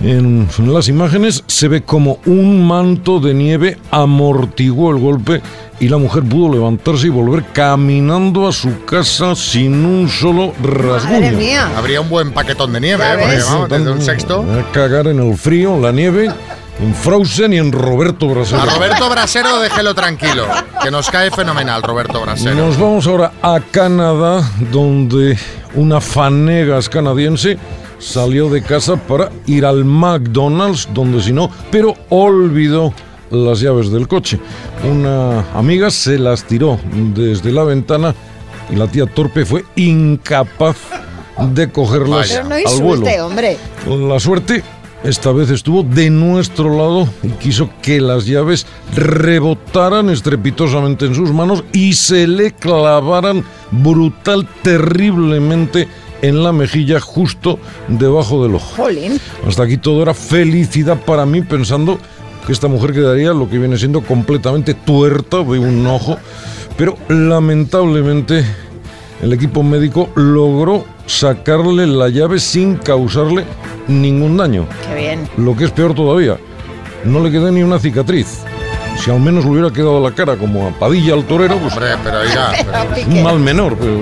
En 0.05 0.47
las 0.71 0.87
imágenes 0.87 1.43
se 1.47 1.67
ve 1.67 1.81
como 1.81 2.19
un 2.27 2.67
manto 2.67 3.19
de 3.19 3.33
nieve 3.33 3.79
amortiguó 3.89 4.91
el 4.91 4.99
golpe 4.99 5.41
y 5.79 5.87
la 5.87 5.97
mujer 5.97 6.21
pudo 6.21 6.53
levantarse 6.53 7.07
y 7.07 7.09
volver 7.09 7.43
caminando 7.53 8.47
a 8.47 8.51
su 8.51 8.85
casa 8.85 9.33
sin 9.33 9.83
un 9.83 10.07
solo 10.07 10.53
rasguño. 10.61 11.39
Habría 11.75 12.01
un 12.01 12.09
buen 12.09 12.33
paquetón 12.33 12.73
de 12.73 12.81
nieve, 12.81 13.03
¿eh? 13.03 13.17
Porque, 13.19 13.39
vamos, 13.39 13.69
desde 13.69 13.91
un 13.91 14.01
sexto. 14.03 14.41
A 14.43 14.71
cagar 14.71 15.07
en 15.07 15.19
el 15.27 15.35
frío, 15.35 15.79
la 15.79 15.91
nieve, 15.91 16.31
en 16.79 16.93
Frozen 16.93 17.53
y 17.53 17.57
en 17.57 17.71
Roberto 17.71 18.27
Brasero. 18.27 18.61
A 18.61 18.65
Roberto 18.75 19.09
Brasero 19.09 19.59
déjelo 19.59 19.95
tranquilo, 19.95 20.45
que 20.83 20.91
nos 20.91 21.09
cae 21.09 21.31
fenomenal 21.31 21.81
Roberto 21.81 22.21
Brasero. 22.21 22.53
Nos 22.53 22.77
vamos 22.79 23.07
ahora 23.07 23.31
a 23.41 23.59
Canadá, 23.71 24.47
donde 24.71 25.35
una 25.73 25.99
fanegas 25.99 26.89
canadiense 26.89 27.57
salió 28.05 28.49
de 28.49 28.61
casa 28.61 28.95
para 28.95 29.31
ir 29.47 29.65
al 29.65 29.83
McDonald's, 29.83 30.87
donde 30.93 31.21
si 31.21 31.33
no, 31.33 31.49
pero 31.71 31.95
olvidó 32.09 32.93
las 33.31 33.59
llaves 33.59 33.91
del 33.91 34.07
coche. 34.07 34.39
Una 34.89 35.41
amiga 35.53 35.89
se 35.89 36.19
las 36.19 36.43
tiró 36.43 36.79
desde 37.15 37.51
la 37.51 37.63
ventana 37.63 38.13
y 38.71 38.75
la 38.75 38.87
tía 38.87 39.07
torpe 39.07 39.45
fue 39.45 39.65
incapaz 39.75 40.77
de 41.53 41.69
cogerlas 41.69 42.29
Pero 42.29 42.47
no 42.47 42.55
al 42.55 42.63
vuelo. 42.63 42.89
insulte, 42.91 43.21
hombre. 43.21 43.57
La 43.87 44.19
suerte 44.19 44.63
esta 45.03 45.31
vez 45.31 45.49
estuvo 45.49 45.83
de 45.83 46.09
nuestro 46.09 46.69
lado 46.69 47.07
y 47.21 47.29
quiso 47.29 47.69
que 47.81 47.99
las 48.01 48.25
llaves 48.25 48.65
rebotaran 48.95 50.09
estrepitosamente 50.09 51.05
en 51.05 51.15
sus 51.15 51.31
manos 51.31 51.63
y 51.73 51.93
se 51.93 52.27
le 52.27 52.51
clavaran 52.51 53.43
brutal, 53.71 54.47
terriblemente 54.63 55.87
en 56.21 56.43
la 56.43 56.51
mejilla 56.51 56.99
justo 56.99 57.59
debajo 57.87 58.43
del 58.43 58.55
ojo. 58.55 58.83
Jolín. 58.83 59.19
Hasta 59.47 59.63
aquí 59.63 59.77
todo 59.77 60.01
era 60.01 60.13
felicidad 60.13 60.97
para 61.05 61.25
mí 61.25 61.41
pensando 61.41 61.99
que 62.45 62.51
esta 62.53 62.67
mujer 62.67 62.93
quedaría 62.93 63.33
lo 63.33 63.49
que 63.49 63.57
viene 63.57 63.77
siendo 63.77 64.01
completamente 64.01 64.73
tuerta 64.73 65.37
de 65.37 65.59
un 65.59 65.85
ojo, 65.87 66.17
pero 66.77 66.97
lamentablemente 67.09 68.45
el 69.21 69.33
equipo 69.33 69.63
médico 69.63 70.09
logró 70.15 70.85
sacarle 71.05 71.87
la 71.87 72.09
llave 72.09 72.39
sin 72.39 72.75
causarle 72.75 73.45
ningún 73.87 74.37
daño. 74.37 74.67
Qué 74.87 74.95
bien. 74.95 75.29
Lo 75.37 75.55
que 75.55 75.65
es 75.65 75.71
peor 75.71 75.93
todavía, 75.93 76.37
no 77.03 77.19
le 77.23 77.31
quedó 77.31 77.51
ni 77.51 77.63
una 77.63 77.79
cicatriz. 77.79 78.39
Si 78.99 79.11
al 79.11 79.19
menos 79.19 79.43
le 79.45 79.51
hubiera 79.51 79.71
quedado 79.71 80.01
la 80.01 80.11
cara 80.15 80.35
como 80.37 80.67
a 80.67 80.71
Padilla 80.71 81.13
al 81.13 81.25
torero, 81.25 81.57
pues 81.57 81.73
Hombre, 81.73 81.89
pero 82.03 82.17
pero- 82.95 83.07
un 83.07 83.23
mal 83.23 83.39
menor, 83.39 83.77
pero 83.77 84.01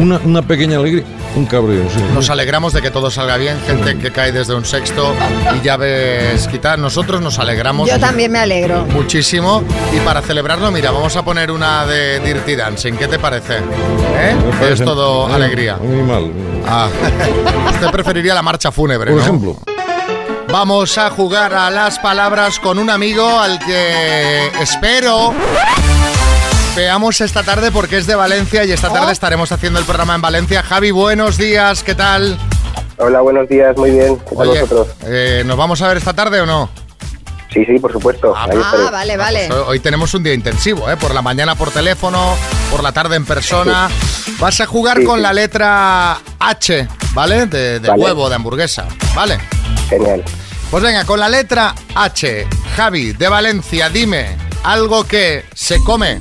una, 0.00 0.20
una 0.24 0.42
pequeña 0.42 0.76
alegría, 0.78 1.04
un 1.36 1.46
cabreo. 1.46 1.88
sí. 1.90 2.00
Nos 2.12 2.28
alegramos 2.30 2.72
de 2.72 2.82
que 2.82 2.90
todo 2.90 3.10
salga 3.10 3.36
bien, 3.36 3.60
gente 3.66 3.96
que 3.98 4.10
cae 4.10 4.32
desde 4.32 4.54
un 4.54 4.64
sexto 4.64 5.14
y 5.56 5.64
llaves 5.64 6.46
quitar. 6.48 6.78
Nosotros 6.78 7.20
nos 7.20 7.38
alegramos 7.38 7.88
Yo 7.88 7.98
también 7.98 8.32
me 8.32 8.38
alegro. 8.40 8.84
muchísimo 8.86 9.62
y 9.94 10.00
para 10.00 10.22
celebrarlo, 10.22 10.70
mira, 10.70 10.90
vamos 10.90 11.14
a 11.16 11.24
poner 11.24 11.50
una 11.50 11.86
de 11.86 12.20
Dirty 12.20 12.56
Dancing. 12.56 12.94
¿Qué 12.94 13.06
te 13.08 13.18
parece? 13.18 13.58
¿Eh? 13.58 14.36
Es 14.72 14.82
todo 14.84 15.28
eh, 15.30 15.34
alegría. 15.34 15.76
Muy 15.76 16.02
mal. 16.02 16.30
Ah, 16.66 16.88
usted 17.74 17.90
preferiría 17.90 18.34
la 18.34 18.42
marcha 18.42 18.70
fúnebre, 18.72 19.10
Por 19.12 19.20
¿no? 19.20 19.24
ejemplo. 19.24 19.56
Vamos 20.52 20.98
a 20.98 21.10
jugar 21.10 21.54
a 21.54 21.70
las 21.70 22.00
palabras 22.00 22.58
con 22.58 22.80
un 22.80 22.90
amigo 22.90 23.38
al 23.38 23.58
que 23.60 24.48
espero 24.60 25.32
veamos 26.76 27.20
esta 27.20 27.42
tarde 27.42 27.70
porque 27.70 27.98
es 27.98 28.06
de 28.06 28.14
Valencia 28.14 28.64
y 28.64 28.72
esta 28.72 28.90
Oh. 28.90 28.92
tarde 28.94 29.12
estaremos 29.12 29.52
haciendo 29.52 29.78
el 29.78 29.84
programa 29.84 30.14
en 30.14 30.20
Valencia. 30.22 30.62
Javi, 30.62 30.90
buenos 30.90 31.36
días, 31.36 31.82
¿qué 31.82 31.94
tal? 31.94 32.38
Hola, 32.98 33.20
buenos 33.20 33.48
días, 33.48 33.76
muy 33.76 33.90
bien. 33.92 34.18
¿Qué 34.28 34.36
tal 34.36 34.48
Oye, 34.48 34.60
vosotros? 34.62 34.88
eh, 35.04 35.42
¿nos 35.46 35.56
vamos 35.56 35.80
a 35.82 35.88
ver 35.88 35.96
esta 35.96 36.12
tarde 36.12 36.40
o 36.40 36.46
no? 36.46 36.68
Sí, 37.52 37.64
sí, 37.64 37.78
por 37.80 37.90
supuesto. 37.90 38.32
Ah, 38.36 38.46
vale, 38.92 39.16
vale. 39.16 39.46
Pues 39.48 39.60
hoy, 39.66 39.80
tenemos 39.80 40.14
un 40.14 40.22
día 40.22 40.34
intensivo, 40.34 40.88
¿eh? 40.88 40.96
Por 40.96 41.12
la 41.12 41.20
mañana 41.20 41.56
por 41.56 41.70
teléfono, 41.72 42.36
por 42.70 42.80
la 42.82 42.92
tarde 42.92 43.16
en 43.16 43.24
persona. 43.24 43.88
Vas 44.38 44.60
a 44.60 44.66
jugar 44.66 44.98
Sí, 44.98 45.04
con 45.04 45.16
sí. 45.16 45.22
la 45.22 45.32
letra 45.32 46.18
H, 46.38 46.86
¿vale? 47.12 47.46
De, 47.46 47.80
de 47.80 47.88
Vale. 47.88 48.02
huevo, 48.04 48.28
de 48.28 48.36
hamburguesa, 48.36 48.86
¿vale? 49.16 49.38
Genial. 49.88 50.22
Pues 50.70 50.82
venga, 50.84 51.04
con 51.04 51.18
la 51.18 51.28
letra 51.28 51.74
H, 51.96 52.46
Javi, 52.76 53.12
de 53.14 53.28
Valencia, 53.28 53.88
dime 53.88 54.36
algo 54.62 55.02
que 55.04 55.44
se 55.52 55.82
come. 55.82 56.20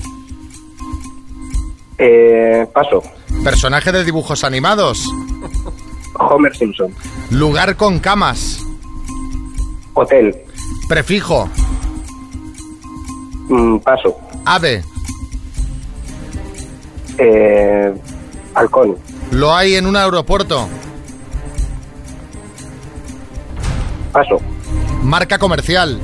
Eh, 2.00 2.66
paso. 2.74 3.04
Personaje 3.44 3.92
de 3.92 4.06
dibujos 4.06 4.44
animados. 4.44 5.06
Homer 6.14 6.56
Simpson. 6.56 6.94
Lugar 7.32 7.76
con 7.76 8.00
camas. 8.00 8.60
Hotel. 9.94 10.36
Prefijo. 10.88 11.50
Mm, 13.50 13.78
paso. 13.80 14.18
Ave. 14.46 14.84
Eh, 17.18 17.94
halcón. 18.56 18.96
Lo 19.32 19.54
hay 19.54 19.76
en 19.76 19.86
un 19.86 19.96
aeropuerto. 19.98 20.68
Paso. 24.14 24.38
Marca 25.04 25.38
comercial. 25.38 26.00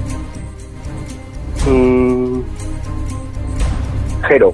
Mm, 1.68 2.42
Jero. 4.28 4.54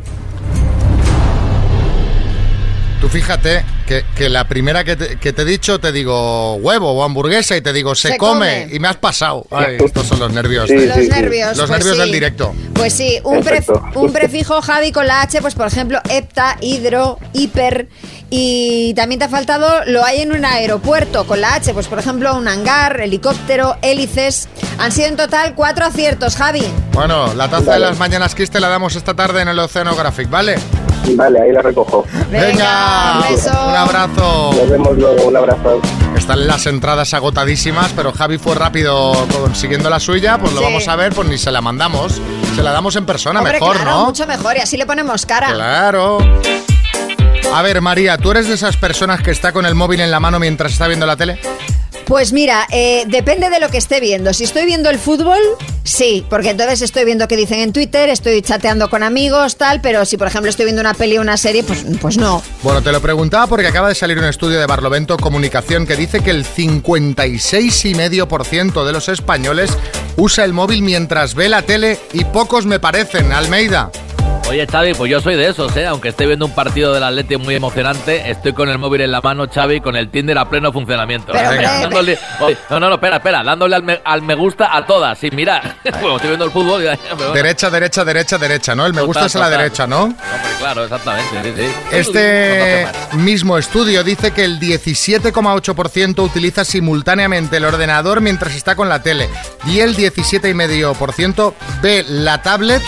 Tú 3.01 3.10
fíjate 3.10 3.65
que, 3.88 4.05
que 4.15 4.29
la 4.29 4.48
primera 4.48 4.84
que 4.84 4.96
te, 4.96 5.17
que 5.17 5.34
te 5.34 5.41
he 5.41 5.46
dicho 5.46 5.79
te 5.79 5.91
digo 5.91 6.53
huevo 6.58 6.91
o 6.93 7.03
hamburguesa 7.03 7.58
y 7.58 7.62
te 7.62 7.74
digo 7.74 7.96
se, 7.96 8.10
Se 8.10 8.17
come. 8.17 8.63
come. 8.65 8.75
y 8.75 8.79
me 8.79 8.88
has 8.88 8.98
pasado. 8.98 9.48
Ay, 9.50 9.77
estos 9.84 10.05
son 10.05 10.20
los 10.20 10.31
nervios. 10.31 10.70
Sí, 10.70 10.86
Los 10.86 10.96
sí, 10.96 11.03
sí. 11.05 11.10
nervios, 11.10 11.58
Los 11.58 11.67
pues 11.67 11.79
nervios 11.79 11.96
sí. 11.96 12.01
del 12.03 12.12
directo. 12.12 12.53
Pues 12.75 12.93
sí, 12.93 13.20
un, 13.24 13.43
pref- 13.43 13.96
un 13.96 14.13
prefijo 14.13 14.62
Javi 14.62 14.91
con 14.91 15.08
la 15.08 15.24
H, 15.24 15.41
pues 15.41 15.55
por 15.55 15.65
ejemplo, 15.67 16.00
hepta, 16.10 16.58
hidro, 16.62 17.17
hiper. 17.34 17.88
Y 18.29 18.93
también 18.93 19.17
te 19.20 19.25
ha 19.25 19.29
faltado, 19.29 19.84
lo 19.88 20.05
hay 20.05 20.22
en 20.22 20.31
un 20.31 20.46
aeropuerto 20.46 21.25
con 21.25 21.41
la 21.41 21.55
H, 21.55 21.74
pues 21.74 21.88
por 21.88 21.98
ejemplo, 22.00 22.34
un 22.36 22.48
hangar, 22.48 23.01
helicóptero, 23.01 23.77
hélices. 23.81 24.48
Han 24.77 24.91
sido 24.91 25.08
en 25.08 25.17
total 25.17 25.55
cuatro 25.55 25.86
aciertos, 25.86 26.36
Javi. 26.36 26.63
Bueno, 26.93 27.34
la 27.34 27.50
taza 27.50 27.74
de 27.74 27.79
las 27.79 27.98
mañanas 27.98 28.36
Kiss 28.36 28.51
te 28.51 28.60
la 28.60 28.70
damos 28.70 28.96
esta 28.96 29.15
tarde 29.15 29.41
en 29.41 29.48
el 29.48 29.58
Oceanographic, 29.60 30.29
¿vale? 30.29 30.55
Vale, 31.15 31.41
ahí 31.41 31.51
la 31.51 31.62
recojo. 31.62 32.05
Venga, 32.29 33.22
un 33.27 33.36
beso. 33.36 33.50
un 33.70 33.75
abrazo. 33.75 34.51
Nos 34.55 34.70
vemos 34.70 34.98
luego, 34.98 35.27
un 35.27 35.38
abrazo. 35.38 35.81
Están 36.15 36.48
las 36.48 36.65
entradas 36.67 37.13
agotadísimas, 37.13 37.91
pero 37.96 38.12
Javi 38.13 38.38
fue 38.38 38.55
rápido 38.55 39.12
consiguiendo 39.31 39.89
la 39.89 40.00
suya, 40.00 40.38
pues 40.38 40.53
lo 40.53 40.60
Sí. 40.60 40.65
vamos 40.65 40.88
a 40.88 40.96
ver, 40.96 41.13
pues 41.13 41.27
ni 41.27 41.38
se 41.38 41.51
la 41.51 41.62
mandamos. 41.62 42.22
Se 42.55 42.63
la 42.63 42.72
damos 42.72 42.96
en 42.96 43.05
persona, 43.05 43.39
Hombre, 43.39 43.53
mejor, 43.60 43.75
claro, 43.77 43.91
¿no? 43.91 44.05
mucho 44.05 44.27
mejor 44.27 44.58
y 44.58 44.60
así 44.60 44.77
le 44.77 44.86
ponemos 44.86 45.25
cara. 45.25 45.53
Claro. 45.53 46.20
A 47.53 47.62
ver, 47.63 47.81
María, 47.81 48.17
¿tú 48.17 48.31
eres 48.31 48.48
de 48.48 48.53
esas 48.53 48.77
personas 48.77 49.22
que 49.22 49.31
está 49.31 49.51
con 49.51 49.65
el 49.65 49.75
móvil 49.75 50.00
en 50.01 50.12
la 50.12 50.20
mano 50.20 50.39
mientras 50.39 50.72
está 50.72 50.88
viendo 50.88 51.05
la 51.05 51.17
tele? 51.17 51.39
Pues 52.05 52.31
mira, 52.34 52.67
eh, 52.72 53.03
depende 53.08 53.50
de 53.50 53.60
lo 53.60 53.70
que 53.70 53.77
esté 53.77 54.00
viendo. 54.00 54.34
Si 54.34 54.43
estoy 54.43 54.65
viendo 54.65 54.89
el 54.89 54.98
fútbol, 55.00 55.39
sí, 55.84 56.25
porque 56.29 56.50
entonces 56.50 56.81
estoy 56.81 57.05
viendo 57.05 57.27
qué 57.27 57.38
dicen 57.38 57.60
en 57.60 57.72
Twitter, 57.74 58.10
estoy 58.10 58.41
chateando 58.41 58.89
con 58.89 59.03
amigos, 59.03 59.58
tal, 59.58 59.81
pero 59.81 60.05
si 60.05 60.17
por 60.17 60.27
ejemplo 60.27 60.50
estoy 60.50 60.65
viendo 60.65 60.81
una 60.81 60.93
peli 60.93 61.17
o 61.17 61.22
una 61.22 61.38
serie, 61.38 61.63
pues, 61.63 61.86
pues 62.01 62.17
no. 62.17 62.43
Bueno, 62.63 62.81
te 62.81 62.91
lo 62.91 63.01
preguntaba 63.01 63.48
porque 63.48 63.67
acaba 63.67 63.88
de 63.88 63.96
salir 63.96 64.17
un 64.17 64.25
estudio 64.25 64.60
de 64.60 64.65
Barlovento 64.65 65.15
Comunicación 65.17 65.88
que 65.88 65.96
dice 65.96 66.22
que 66.22 66.31
el 66.31 66.46
56,5% 66.46 68.86
de 68.86 68.91
los 68.91 69.08
españoles 69.10 69.72
usa 70.17 70.43
el 70.46 70.53
móvil 70.53 70.81
mientras 70.81 71.36
ve 71.36 71.50
la 71.50 71.62
tele 71.62 72.00
y 72.13 72.24
pocos 72.25 72.65
me 72.65 72.79
parecen, 72.79 73.31
Almeida. 73.31 73.91
Oye, 74.51 74.67
Xavi, 74.67 74.93
pues 74.96 75.10
yo 75.10 75.22
soy 75.22 75.38
de 75.38 75.48
esos, 75.48 75.74
¿eh? 75.77 75.86
Aunque 75.88 76.10
esté 76.10 76.25
viendo 76.25 76.46
un 76.46 76.53
partido 76.53 76.93
del 76.93 77.03
Atleti 77.03 77.38
muy 77.38 77.55
emocionante, 77.55 78.29
estoy 78.29 78.51
con 78.51 78.67
el 78.67 78.77
móvil 78.79 79.00
en 79.00 79.12
la 79.12 79.22
mano, 79.22 79.48
Xavi, 79.48 79.79
con 79.79 79.96
el 79.96 80.10
Tinder 80.12 80.38
a 80.38 80.50
pleno 80.50 80.74
funcionamiento. 80.74 81.31
Pero, 81.31 81.51
Dándole- 81.51 82.20
no, 82.70 82.79
no, 82.81 82.89
no, 82.89 82.96
espera, 82.96 83.15
espera, 83.15 83.43
dándole 83.46 83.77
al 83.77 83.84
me, 83.84 84.01
al 84.03 84.22
me 84.24 84.36
gusta 84.36 84.75
a 84.75 84.86
todas, 84.86 85.17
sin 85.20 85.34
mirar. 85.38 85.77
bueno, 86.01 86.17
estoy 86.17 86.31
viendo 86.31 86.43
el 86.43 86.51
fútbol 86.51 86.84
y... 86.84 87.34
Derecha, 87.34 87.70
derecha, 87.70 88.03
derecha, 88.03 88.38
derecha, 88.38 88.75
¿no? 88.75 88.86
El 88.86 88.91
me 88.91 88.98
Total, 89.00 89.08
gusta 89.08 89.25
es 89.27 89.36
a 89.38 89.39
la 89.39 89.46
total. 89.46 89.60
derecha, 89.62 89.88
¿no? 89.88 90.01
Hombre, 90.03 90.17
claro, 90.60 90.84
exactamente, 90.84 91.43
sí, 91.43 91.53
sí. 91.55 91.74
Este 91.93 92.88
mismo 93.13 93.58
estudio 93.58 94.03
dice 94.03 94.31
que 94.31 94.43
el 94.43 94.60
17,8% 94.60 96.20
utiliza 96.22 96.65
simultáneamente 96.65 97.55
el 97.55 97.63
ordenador 97.63 98.20
mientras 98.20 98.53
está 98.53 98.75
con 98.75 98.89
la 98.89 99.01
tele 99.01 99.29
y 99.65 99.79
el 99.79 99.96
17,5% 99.96 101.53
ve 101.81 102.03
la 102.10 102.41
tablet 102.41 102.81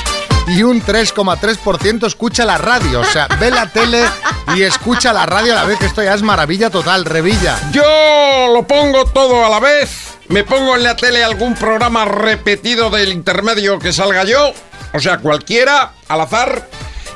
y 0.47 0.63
un 0.63 0.81
3,3% 0.81 2.07
escucha 2.07 2.45
la 2.45 2.57
radio. 2.57 3.01
O 3.01 3.05
sea, 3.05 3.27
ve 3.39 3.51
la 3.51 3.67
tele 3.67 4.03
y 4.55 4.63
escucha 4.63 5.13
la 5.13 5.25
radio 5.25 5.53
a 5.53 5.55
la 5.55 5.63
vez 5.65 5.79
que 5.79 5.85
esto 5.85 6.03
ya 6.03 6.13
es 6.13 6.21
maravilla 6.21 6.69
total, 6.69 7.05
revilla. 7.05 7.59
Yo 7.71 7.83
lo 8.53 8.65
pongo 8.67 9.05
todo 9.05 9.45
a 9.45 9.49
la 9.49 9.59
vez. 9.59 10.17
Me 10.29 10.43
pongo 10.43 10.75
en 10.75 10.83
la 10.83 10.95
tele 10.95 11.23
algún 11.23 11.55
programa 11.55 12.05
repetido 12.05 12.89
del 12.89 13.11
intermedio 13.11 13.79
que 13.79 13.93
salga 13.93 14.23
yo. 14.23 14.53
O 14.93 14.99
sea, 14.99 15.17
cualquiera, 15.17 15.93
al 16.07 16.21
azar. 16.21 16.67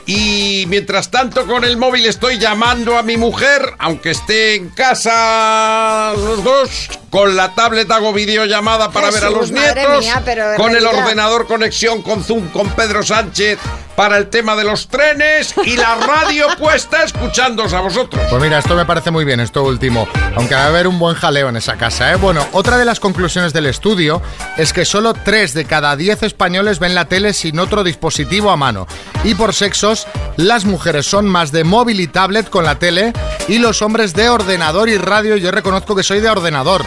Y 0.05 0.65
mientras 0.67 1.11
tanto 1.11 1.45
con 1.45 1.65
el 1.65 1.75
móvil 1.75 2.05
estoy 2.05 2.37
llamando 2.37 2.97
a 2.97 3.03
mi 3.03 3.17
mujer, 3.17 3.73
aunque 3.77 4.11
esté 4.11 4.55
en 4.55 4.69
casa 4.69 6.13
los 6.15 6.43
dos. 6.43 6.89
Con 7.09 7.35
la 7.35 7.53
tablet 7.53 7.89
hago 7.89 8.11
videollamada 8.13 8.91
para 8.91 9.11
ver 9.11 9.25
a 9.25 9.29
los 9.29 9.51
nietos. 9.51 9.99
mía, 9.99 10.21
pero 10.25 10.51
en 10.51 10.57
con 10.57 10.75
el 10.75 10.85
ordenador 10.85 11.47
conexión 11.47 12.01
con 12.01 12.23
Zoom 12.23 12.49
con 12.49 12.69
Pedro 12.71 13.01
Sánchez 13.03 13.59
para 13.95 14.17
el 14.17 14.27
tema 14.27 14.55
de 14.55 14.63
los 14.63 14.89
trenes. 14.89 15.55
Y 15.65 15.75
la 15.75 15.95
radio 15.95 16.45
puesta 16.59 17.03
escuchándoos 17.03 17.73
a 17.73 17.81
vosotros. 17.81 18.23
Pues 18.29 18.41
mira, 18.41 18.59
esto 18.59 18.75
me 18.75 18.85
parece 18.85 19.09
muy 19.09 19.25
bien, 19.25 19.39
esto 19.39 19.63
último. 19.63 20.07
Aunque 20.35 20.53
va 20.53 20.65
a 20.65 20.67
haber 20.67 20.87
un 20.87 20.99
buen 20.99 21.15
jaleo 21.15 21.49
en 21.49 21.55
esa 21.57 21.77
casa, 21.77 22.13
¿eh? 22.13 22.15
Bueno, 22.15 22.45
otra 22.51 22.77
de 22.77 22.85
las 22.85 22.99
conclusiones 22.99 23.53
del 23.53 23.65
estudio 23.65 24.21
es 24.57 24.71
que 24.71 24.85
solo 24.85 25.15
3 25.15 25.55
de 25.55 25.65
cada 25.65 25.95
10 25.95 26.23
españoles 26.23 26.77
ven 26.77 26.93
la 26.93 27.05
tele 27.05 27.33
sin 27.33 27.57
otro 27.59 27.83
dispositivo 27.83 28.51
a 28.51 28.55
mano. 28.55 28.85
Y 29.23 29.33
por 29.33 29.55
sexos, 29.55 30.05
las 30.35 30.65
mujeres 30.65 31.07
son 31.07 31.25
más 31.25 31.51
de 31.51 31.63
móvil 31.63 31.99
y 31.99 32.07
tablet 32.07 32.49
con 32.49 32.65
la 32.65 32.77
tele 32.77 33.13
y 33.47 33.57
los 33.57 33.81
hombres 33.81 34.13
de 34.13 34.29
ordenador 34.29 34.89
y 34.89 34.97
radio. 34.97 35.37
Yo 35.37 35.49
reconozco 35.49 35.95
que 35.95 36.03
soy 36.03 36.19
de 36.19 36.29
ordenador. 36.29 36.85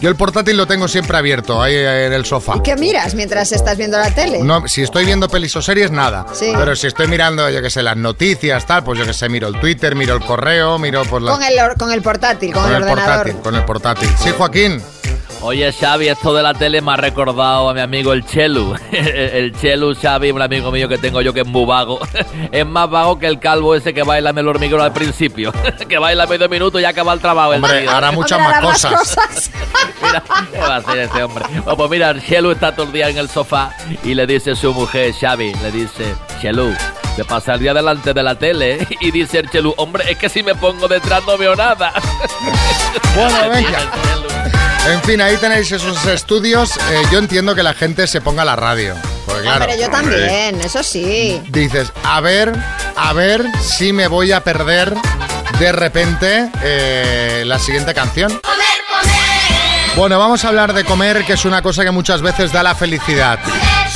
Yo 0.00 0.10
el 0.10 0.16
portátil 0.16 0.56
lo 0.56 0.66
tengo 0.66 0.88
siempre 0.88 1.16
abierto, 1.16 1.62
ahí 1.62 1.74
en 1.74 2.12
el 2.12 2.24
sofá. 2.26 2.54
¿Y 2.56 2.60
qué 2.60 2.76
miras 2.76 3.14
mientras 3.14 3.50
estás 3.52 3.76
viendo 3.78 3.98
la 3.98 4.10
tele? 4.14 4.40
No, 4.42 4.68
si 4.68 4.82
estoy 4.82 5.06
viendo 5.06 5.28
pelis 5.28 5.56
o 5.56 5.62
series, 5.62 5.90
nada. 5.90 6.26
Sí. 6.34 6.52
Pero 6.56 6.76
si 6.76 6.86
estoy 6.86 7.08
mirando, 7.08 7.48
yo 7.48 7.62
que 7.62 7.70
sé, 7.70 7.82
las 7.82 7.96
noticias, 7.96 8.66
tal, 8.66 8.84
pues 8.84 8.98
yo 8.98 9.06
que 9.06 9.14
sé, 9.14 9.28
miro 9.28 9.48
el 9.48 9.58
Twitter, 9.58 9.94
miro 9.94 10.14
el 10.14 10.20
correo, 10.20 10.78
miro 10.78 11.02
por 11.04 11.22
la... 11.22 11.32
Con 11.32 11.42
el, 11.42 11.54
con 11.78 11.92
el 11.92 12.02
portátil, 12.02 12.52
con, 12.52 12.64
Con 12.64 12.72
el, 12.72 12.76
el 12.82 12.82
ordenador. 12.88 13.14
portátil, 13.16 13.42
con 13.42 13.54
el 13.54 13.64
portátil. 13.64 14.08
Sí, 14.22 14.30
Joaquín. 14.36 14.82
Oye, 15.42 15.70
Xavi, 15.72 16.08
esto 16.08 16.34
de 16.34 16.42
la 16.42 16.54
tele 16.54 16.80
me 16.80 16.92
ha 16.92 16.96
recordado 16.96 17.68
a 17.68 17.74
mi 17.74 17.80
amigo 17.80 18.12
el 18.12 18.24
Chelu. 18.24 18.74
El 18.90 19.52
Chelu, 19.56 19.94
Xavi, 19.94 20.30
un 20.32 20.42
amigo 20.42 20.72
mío 20.72 20.88
que 20.88 20.98
tengo 20.98 21.20
yo 21.20 21.32
que 21.32 21.40
es 21.42 21.46
muy 21.46 21.64
vago. 21.64 22.00
Es 22.50 22.66
más 22.66 22.88
vago 22.90 23.18
que 23.18 23.26
el 23.26 23.38
calvo 23.38 23.74
ese 23.74 23.92
que 23.94 24.02
baila 24.02 24.30
en 24.30 24.38
el 24.38 24.48
hormiguero 24.48 24.82
al 24.82 24.92
principio. 24.92 25.52
Que 25.88 25.98
baila 25.98 26.26
medio 26.26 26.48
minuto 26.48 26.80
y 26.80 26.84
acaba 26.84 27.12
el 27.12 27.20
trabajo. 27.20 27.52
el 27.52 27.62
Hombre, 27.62 27.82
tío. 27.82 27.90
hará 27.90 28.10
muchas 28.10 28.38
Hombre, 28.38 28.60
más 28.60 28.84
hará 28.84 28.96
cosas. 28.96 29.50
Mira, 30.02 30.22
¿qué 30.50 30.58
va 30.58 30.74
a 30.74 30.76
hacer 30.78 30.98
ese 30.98 31.22
hombre? 31.22 31.44
Bueno, 31.48 31.76
pues 31.76 31.90
mira, 31.90 32.20
Chelu 32.20 32.50
está 32.50 32.74
todo 32.74 32.86
el 32.86 32.92
día 32.92 33.08
en 33.08 33.18
el 33.18 33.28
sofá 33.28 33.70
y 34.02 34.14
le 34.14 34.26
dice 34.26 34.52
a 34.52 34.56
su 34.56 34.72
mujer, 34.72 35.12
Xavi, 35.14 35.54
le 35.54 35.70
dice, 35.70 36.14
Chelu, 36.40 36.74
te 37.14 37.24
pasaría 37.24 37.72
delante 37.72 38.12
de 38.12 38.22
la 38.22 38.34
tele. 38.36 38.86
Y 39.00 39.10
dice 39.12 39.38
el 39.40 39.50
Chelu, 39.50 39.74
hombre, 39.76 40.10
es 40.10 40.16
que 40.18 40.28
si 40.28 40.42
me 40.42 40.54
pongo 40.56 40.88
detrás 40.88 41.22
no 41.26 41.36
veo 41.38 41.54
nada. 41.54 41.92
Bueno, 43.14 43.50
venga. 43.50 43.78
En 44.86 45.02
fin, 45.02 45.20
ahí 45.20 45.36
tenéis 45.36 45.70
esos 45.72 46.04
estudios. 46.06 46.76
Eh, 46.76 47.02
yo 47.10 47.18
entiendo 47.18 47.54
que 47.54 47.62
la 47.62 47.74
gente 47.74 48.06
se 48.06 48.20
ponga 48.20 48.44
la 48.44 48.54
radio. 48.56 48.94
Porque 49.26 49.42
claro, 49.42 49.64
Hombre, 49.64 49.80
yo 49.80 49.90
también, 49.90 50.60
eso 50.60 50.82
sí. 50.82 51.42
dices, 51.48 51.92
a 52.04 52.20
ver, 52.20 52.52
a 52.94 53.12
ver 53.12 53.44
si 53.60 53.92
me 53.92 54.06
voy 54.06 54.30
a 54.32 54.44
perder 54.44 54.94
de 55.58 55.72
repente 55.72 56.50
eh, 56.62 57.42
la 57.46 57.58
siguiente 57.58 57.94
canción. 57.94 58.40
Bueno, 59.96 60.18
vamos 60.18 60.44
a 60.44 60.48
hablar 60.48 60.72
de 60.74 60.84
comer, 60.84 61.24
que 61.24 61.32
es 61.32 61.44
una 61.44 61.62
cosa 61.62 61.82
que 61.82 61.90
muchas 61.90 62.20
veces 62.22 62.52
da 62.52 62.62
la 62.62 62.74
felicidad. 62.74 63.38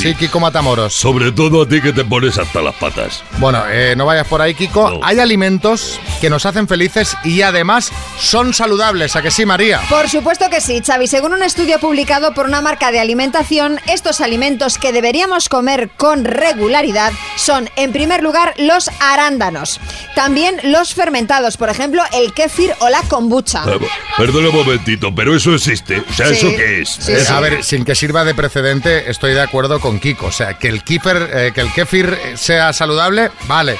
Sí, 0.01 0.15
Kiko 0.15 0.41
Matamoros. 0.41 0.95
Sobre 0.95 1.31
todo 1.31 1.61
a 1.63 1.69
ti 1.69 1.83
que 1.83 1.93
te 1.93 2.07
pones 2.07 2.39
hasta 2.39 2.63
las 2.63 2.75
patas. 2.77 3.23
Bueno, 3.39 3.63
eh, 3.69 3.93
no 3.99 4.07
vayas 4.07 4.27
por 4.27 4.41
ahí, 4.41 4.55
Kiko. 4.55 4.99
Hay 5.03 5.19
alimentos 5.19 6.01
que 6.23 6.31
nos 6.31 6.47
hacen 6.47 6.67
felices 6.67 7.15
y 7.23 7.43
además 7.43 7.93
son 8.19 8.55
saludables. 8.55 9.15
¿A 9.17 9.21
que 9.21 9.31
sí, 9.31 9.45
María? 9.45 9.79
Por 9.91 10.09
supuesto 10.09 10.49
que 10.49 10.63
sí, 10.63 10.81
Xavi. 10.83 11.07
Según 11.07 11.35
un 11.35 11.43
estudio 11.43 11.79
publicado 11.81 12.33
por 12.33 12.47
una 12.47 12.63
marca 12.63 12.91
de 12.93 12.99
alimentación, 12.99 13.79
estos 13.89 14.23
alimentos 14.23 14.79
que 14.79 14.93
deberíamos 14.93 15.51
comer 15.51 15.91
con 15.99 16.25
regularidad 16.25 17.13
son, 17.37 17.69
en 17.77 17.93
primer 17.93 18.23
lugar, 18.23 18.55
los 18.57 18.91
arándanos. 19.01 19.81
También 20.15 20.57
los 20.63 20.95
fermentados, 20.95 21.59
por 21.59 21.69
ejemplo, 21.69 22.03
el 22.15 22.33
kéfir 22.33 22.73
o 22.79 22.89
la 22.89 23.03
kombucha. 23.03 23.65
Eh, 23.67 23.79
Perdona 24.17 24.49
un 24.49 24.57
momentito, 24.57 25.15
pero 25.15 25.37
eso 25.37 25.55
existe. 25.55 26.03
O 26.09 26.13
sea, 26.15 26.29
Sí. 26.29 26.47
¿eso 26.47 26.49
qué 26.57 26.81
es? 26.81 27.07
Eh, 27.07 27.23
A 27.29 27.41
ver, 27.41 27.63
sin 27.63 27.85
que 27.85 27.95
sirva 27.95 28.25
de 28.25 28.35
precedente, 28.35 29.11
estoy 29.11 29.35
de 29.35 29.43
acuerdo 29.43 29.79
con 29.79 29.89
Kiko. 29.98 30.26
O 30.26 30.33
sea, 30.33 30.55
que 30.59 30.68
el 30.68 30.85
kéfir, 30.85 31.29
eh, 31.33 31.53
que 31.55 31.61
el 31.62 31.72
kéfir 31.72 32.16
sea 32.37 32.72
saludable, 32.72 33.31
vale. 33.48 33.79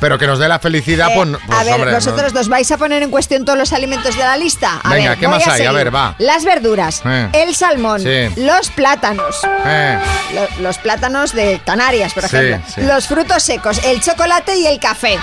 Pero 0.00 0.18
que 0.18 0.26
nos 0.26 0.38
dé 0.40 0.48
la 0.48 0.58
felicidad, 0.58 1.08
Eh, 1.10 1.12
pues, 1.14 1.28
no- 1.28 1.38
pues, 1.46 1.58
a 1.58 1.62
ver, 1.64 1.74
hombre, 1.74 1.90
no- 1.92 1.96
vosotros 1.96 2.34
nos 2.34 2.48
vais 2.48 2.70
a 2.72 2.76
poner 2.76 3.02
en 3.04 3.10
cuestión 3.10 3.44
todos 3.44 3.56
los 3.58 3.72
alimentos 3.72 4.14
de 4.16 4.22
la 4.24 4.36
lista. 4.36 4.80
A 4.82 4.92
Venga, 4.92 5.10
ver, 5.10 5.18
¿qué 5.18 5.28
más 5.28 5.46
hay? 5.46 5.64
A 5.64 5.72
ver, 5.72 5.94
va. 5.94 6.14
Las 6.18 6.44
verduras, 6.44 7.00
Eh. 7.06 7.28
el 7.32 7.54
salmón, 7.54 8.02
Sí. 8.02 8.28
los 8.42 8.68
plátanos, 8.70 9.36
Eh, 9.64 9.98
lo- 10.34 10.62
los 10.62 10.78
plátanos 10.78 11.32
de 11.32 11.60
Canarias, 11.64 12.12
por 12.12 12.28
Sí, 12.28 12.36
ejemplo, 12.36 12.66
sí. 12.74 12.80
los 12.82 13.06
frutos 13.06 13.42
secos, 13.44 13.82
el 13.84 14.00
chocolate 14.02 14.58
y 14.58 14.66
el 14.66 14.78
café. 14.80 15.16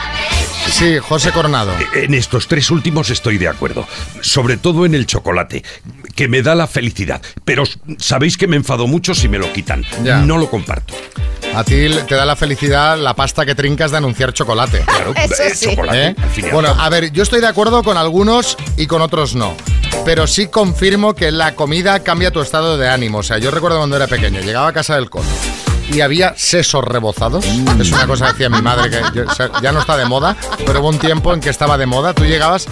sí, 0.71 0.97
José 0.99 1.31
Coronado. 1.31 1.73
En 1.93 2.13
estos 2.13 2.47
tres 2.47 2.71
últimos 2.71 3.09
estoy 3.09 3.37
de 3.37 3.49
acuerdo. 3.49 3.85
Sobre 4.21 4.57
todo 4.57 4.85
en 4.85 4.95
el 4.95 5.05
chocolate, 5.05 5.63
que 6.21 6.27
me 6.27 6.43
da 6.43 6.53
la 6.53 6.67
felicidad. 6.67 7.19
Pero 7.45 7.63
sabéis 7.97 8.37
que 8.37 8.45
me 8.45 8.55
enfado 8.55 8.85
mucho 8.85 9.15
si 9.15 9.27
me 9.27 9.39
lo 9.39 9.51
quitan. 9.53 9.83
Ya. 10.03 10.17
No 10.19 10.37
lo 10.37 10.51
comparto. 10.51 10.93
A 11.55 11.63
ti 11.63 11.87
te 12.07 12.13
da 12.13 12.25
la 12.27 12.35
felicidad 12.35 12.95
la 12.95 13.15
pasta 13.15 13.43
que 13.43 13.55
trincas 13.55 13.89
de 13.89 13.97
anunciar 13.97 14.31
chocolate. 14.31 14.81
Claro, 14.85 15.15
Eso 15.15 15.41
eh, 15.41 15.55
sí. 15.55 15.65
chocolate. 15.71 16.05
¿Eh? 16.09 16.15
al 16.21 16.29
fin 16.29 16.43
y 16.45 16.47
al 16.49 16.53
Bueno, 16.53 16.69
cabo. 16.69 16.81
a 16.81 16.89
ver, 16.89 17.11
yo 17.11 17.23
estoy 17.23 17.41
de 17.41 17.47
acuerdo 17.47 17.81
con 17.81 17.97
algunos 17.97 18.55
y 18.77 18.85
con 18.85 19.01
otros 19.01 19.33
no. 19.33 19.55
Pero 20.05 20.27
sí 20.27 20.45
confirmo 20.45 21.15
que 21.15 21.31
la 21.31 21.55
comida 21.55 22.01
cambia 22.01 22.29
tu 22.29 22.39
estado 22.39 22.77
de 22.77 22.87
ánimo. 22.87 23.17
O 23.17 23.23
sea, 23.23 23.39
yo 23.39 23.49
recuerdo 23.49 23.79
cuando 23.79 23.95
era 23.95 24.05
pequeño, 24.05 24.41
llegaba 24.41 24.67
a 24.67 24.73
casa 24.73 24.93
del 24.93 25.09
cole 25.09 25.25
y 25.91 26.01
había 26.01 26.35
sesos 26.37 26.83
rebozados. 26.85 27.43
Es 27.79 27.91
una 27.91 28.05
cosa 28.05 28.27
que 28.27 28.31
decía 28.33 28.49
mi 28.51 28.61
madre 28.61 28.91
que 28.91 29.01
yo- 29.15 29.25
o 29.27 29.33
sea, 29.33 29.49
ya 29.63 29.71
no 29.71 29.79
está 29.79 29.97
de 29.97 30.05
moda, 30.05 30.37
pero 30.67 30.81
hubo 30.81 30.89
un 30.89 30.99
tiempo 30.99 31.33
en 31.33 31.39
que 31.39 31.49
estaba 31.49 31.79
de 31.79 31.87
moda. 31.87 32.13
Tú 32.13 32.25
llegabas 32.25 32.67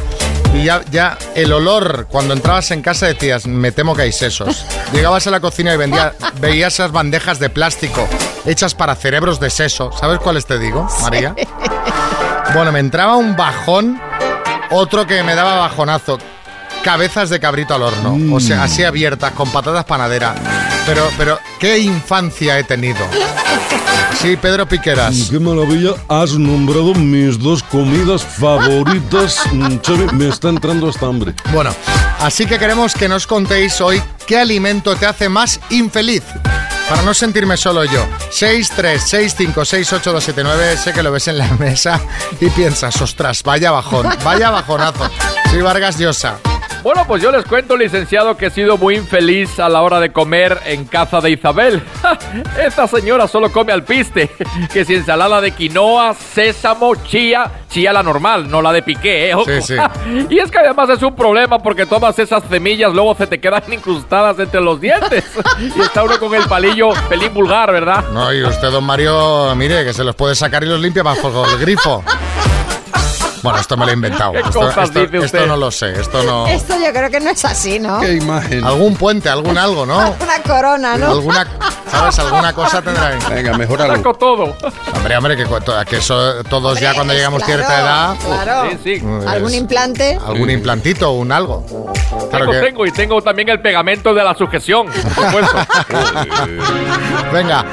y 0.54 0.64
ya, 0.64 0.82
ya 0.92 1.18
el 1.36 1.52
olor, 1.54 2.08
cuando 2.10 2.34
entrabas 2.34 2.72
en 2.72 2.82
casa 2.82 3.08
decías, 3.08 3.48
me 3.48 3.72
temo 3.72 3.96
que 3.96 4.04
hay 4.04 4.12
sesos. 4.12 4.66
Llegabas 4.94 5.28
a 5.28 5.32
la 5.32 5.40
cocina 5.40 5.74
y 5.74 5.78
vendía, 5.78 6.14
veías 6.40 6.74
esas 6.74 6.92
bandejas 6.92 7.40
de 7.40 7.50
plástico 7.50 8.08
hechas 8.46 8.74
para 8.76 8.96
cerebros 8.96 9.40
de 9.40 9.50
seso. 9.50 9.92
¿Sabes 9.92 10.20
cuáles 10.20 10.46
te 10.46 10.60
digo, 10.60 10.88
María? 11.02 11.36
Bueno, 12.52 12.72
me 12.72 12.80
entraba 12.80 13.16
un 13.16 13.36
bajón, 13.36 14.02
otro 14.72 15.06
que 15.06 15.22
me 15.22 15.36
daba 15.36 15.56
bajonazo. 15.58 16.18
Cabezas 16.84 17.30
de 17.30 17.40
cabrito 17.40 17.76
al 17.76 17.84
horno, 17.84 18.36
o 18.36 18.40
sea, 18.40 18.64
así 18.64 18.84
abiertas, 18.84 19.34
con 19.34 19.52
patatas 19.52 19.86
panaderas. 19.86 20.36
Pero, 20.88 21.08
pero, 21.16 21.38
¿qué 21.60 21.78
infancia 21.78 22.58
he 22.58 22.64
tenido? 22.64 23.06
Sí, 24.22 24.36
Pedro 24.36 24.68
Piqueras. 24.68 25.28
Qué 25.30 25.40
maravilla, 25.40 25.92
has 26.10 26.34
nombrado 26.34 26.94
mis 26.94 27.40
dos 27.40 27.64
comidas 27.64 28.22
favoritas. 28.24 29.40
Mm, 29.54 29.78
Xavi, 29.86 30.08
me 30.14 30.28
está 30.28 30.50
entrando 30.50 30.90
hasta 30.90 31.06
hambre. 31.08 31.34
Bueno, 31.52 31.74
así 32.20 32.46
que 32.46 32.60
queremos 32.60 32.94
que 32.94 33.08
nos 33.10 33.26
contéis 33.26 33.80
hoy 33.82 34.02
qué 34.28 34.38
alimento 34.38 34.96
te 34.96 35.06
hace 35.06 35.28
más 35.30 35.60
infeliz. 35.70 36.24
Para 36.88 37.02
no 37.04 37.14
sentirme 37.14 37.56
solo 37.58 37.84
yo. 37.86 38.06
636568279, 38.32 40.76
sé 40.78 40.94
que 40.94 41.04
lo 41.04 41.12
ves 41.12 41.28
en 41.30 41.38
la 41.38 41.48
mesa 41.54 42.00
y 42.40 42.50
piensas, 42.50 43.02
ostras, 43.02 43.44
vaya 43.44 43.72
bajón, 43.72 44.08
vaya 44.24 44.50
bajonazo. 44.50 45.10
Sí, 45.52 45.62
Vargas 45.62 45.98
Llosa. 45.98 46.38
Bueno, 46.84 47.04
pues 47.06 47.22
yo 47.22 47.30
les 47.32 47.44
cuento, 47.44 47.76
licenciado, 47.76 48.38
que 48.38 48.46
he 48.46 48.50
sido 48.50 48.78
muy 48.78 48.96
infeliz 48.96 49.60
a 49.60 49.68
la 49.68 49.82
hora 49.82 50.00
de 50.00 50.14
comer 50.14 50.60
en 50.66 50.86
casa 50.86 51.20
de 51.20 51.32
Isabel. 51.32 51.84
Esta 52.58 52.88
señora 52.88 53.28
solo 53.28 53.52
come 53.52 53.74
al 53.74 53.84
piste, 53.84 54.30
que 54.72 54.86
si 54.86 54.96
ensalada 54.96 55.42
de 55.42 55.52
quinoa, 55.52 56.14
sésamo, 56.14 56.96
chía, 56.96 57.52
chía 57.70 57.92
la 57.92 58.02
normal, 58.02 58.50
no 58.50 58.62
la 58.62 58.72
de 58.72 58.82
piqué, 58.82 59.30
¿eh? 59.30 59.36
Ojo. 59.36 59.46
Sí, 59.46 59.62
sí. 59.62 59.76
Y 60.30 60.40
es 60.40 60.50
que 60.50 60.60
además 60.60 60.90
es 60.90 61.04
un 61.04 61.16
problema 61.16 61.60
porque 61.60 61.86
todas 61.86 62.18
esas 62.18 62.44
semillas 62.50 62.94
luego 62.94 63.14
se 63.16 63.28
te 63.28 63.42
quedan 63.42 63.64
incrustadas 63.74 64.40
entre 64.40 64.62
los 64.62 64.80
dientes. 64.80 65.26
Y 65.60 65.82
está 65.82 66.04
uno 66.04 66.18
con 66.18 66.34
el 66.34 66.44
palillo 66.44 66.92
pelín 67.10 67.34
vulgar, 67.34 67.74
¿verdad? 67.74 68.06
No, 68.14 68.32
y 68.34 68.42
usted, 68.44 68.72
don 68.72 68.86
Mario, 68.86 69.54
mire, 69.56 69.84
que 69.84 69.94
se 69.94 70.06
los 70.06 70.16
puede 70.16 70.34
sacar 70.34 70.64
y 70.64 70.68
los 70.68 70.80
limpia 70.80 71.04
bajo 71.04 71.46
el 71.46 71.60
grifo. 71.60 72.06
Bueno, 73.42 73.60
esto 73.60 73.78
me 73.78 73.86
lo 73.86 73.92
he 73.92 73.94
inventado. 73.94 74.32
¿Qué 74.34 74.40
Esto, 74.40 74.60
cosas 74.60 74.86
esto- 74.90 75.00
dice 75.00 75.18
esto 75.18 75.26
usted? 75.26 75.48
no 75.48 75.58
lo 75.58 75.72
sé, 75.72 75.92
esto 76.00 76.24
no... 76.24 76.48
Esto 76.48 76.74
yo 76.84 76.92
creo 76.92 77.10
que 77.10 77.20
no 77.20 77.30
es 77.30 77.46
así, 77.46 77.80
¿no? 77.80 78.06
imagen. 78.08 78.64
Algún 78.64 78.96
puente, 78.96 79.30
algún 79.30 79.58
algo, 79.58 79.86
¿no? 79.86 79.98
Una 80.20 80.42
corona, 80.46 80.98
¿no? 80.98 81.12
Alguna, 81.12 81.48
¿sabes? 81.90 82.20
Alguna 82.20 82.54
cosa 82.54 82.82
tendrá. 82.84 83.18
Venga, 83.30 83.58
mejoralo. 83.58 83.96
Saco 83.96 84.14
todo. 84.14 84.56
Hombre, 84.96 85.18
hombre, 85.18 85.38
que, 85.38 85.98
eso 85.98 86.44
todos 86.44 86.80
ya 86.80 86.94
cuando 86.94 87.14
llegamos 87.14 87.42
a 87.44 87.46
claro, 87.46 87.64
cierta 87.64 87.82
edad, 87.82 88.16
Claro. 88.26 88.70
Sí, 88.72 88.80
sí. 88.84 89.00
pues, 89.06 89.26
¿Algún 89.28 89.54
implante? 89.54 90.20
algún 90.26 90.50
implantito 90.50 91.12
o 91.12 91.14
un 91.20 91.32
algo. 91.32 91.66
Claro 92.30 92.46
Tengo, 92.46 92.52
que- 92.52 92.60
tengo, 92.60 92.86
y 92.86 92.92
tengo 92.92 93.22
también 93.22 93.50
el 93.50 93.62
pegamento 93.62 94.14
de 94.14 94.24
la 94.24 94.36
sujeción, 94.36 94.88
por 94.88 95.26
supuesto. 95.26 95.58
Venga. 97.34 97.66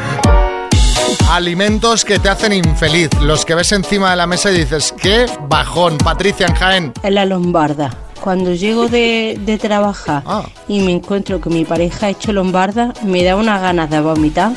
Alimentos 1.30 2.04
que 2.04 2.18
te 2.18 2.28
hacen 2.28 2.52
infeliz, 2.52 3.10
los 3.20 3.44
que 3.44 3.54
ves 3.54 3.72
encima 3.72 4.10
de 4.10 4.16
la 4.16 4.26
mesa 4.26 4.50
y 4.52 4.58
dices, 4.58 4.94
qué 5.00 5.26
bajón, 5.48 5.98
Patricia 5.98 6.46
en 6.46 6.54
Jaén. 6.54 6.92
En 7.02 7.14
la 7.14 7.24
lombarda. 7.24 7.90
Cuando 8.20 8.54
llego 8.54 8.88
de, 8.88 9.38
de 9.44 9.58
trabajar 9.58 10.22
Ah. 10.24 10.44
y 10.68 10.80
me 10.80 10.92
encuentro 10.92 11.40
que 11.40 11.50
mi 11.50 11.64
pareja 11.64 12.06
ha 12.06 12.10
hecho 12.10 12.32
lombarda, 12.32 12.92
me 13.02 13.22
da 13.24 13.36
unas 13.36 13.60
ganas 13.60 13.90
de 13.90 14.00
vomitar. 14.00 14.52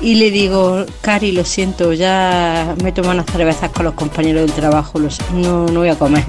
Y 0.00 0.16
le 0.16 0.30
digo, 0.30 0.84
Cari, 1.00 1.32
lo 1.32 1.44
siento, 1.44 1.92
ya 1.92 2.74
me 2.82 2.92
tomo 2.92 3.10
unas 3.10 3.26
cervezas 3.26 3.70
con 3.70 3.84
los 3.86 3.94
compañeros 3.94 4.42
del 4.42 4.52
trabajo, 4.52 4.98
lo 4.98 5.10
sé, 5.10 5.22
no, 5.32 5.66
no 5.66 5.80
voy 5.80 5.88
a 5.88 5.96
comer. 5.96 6.24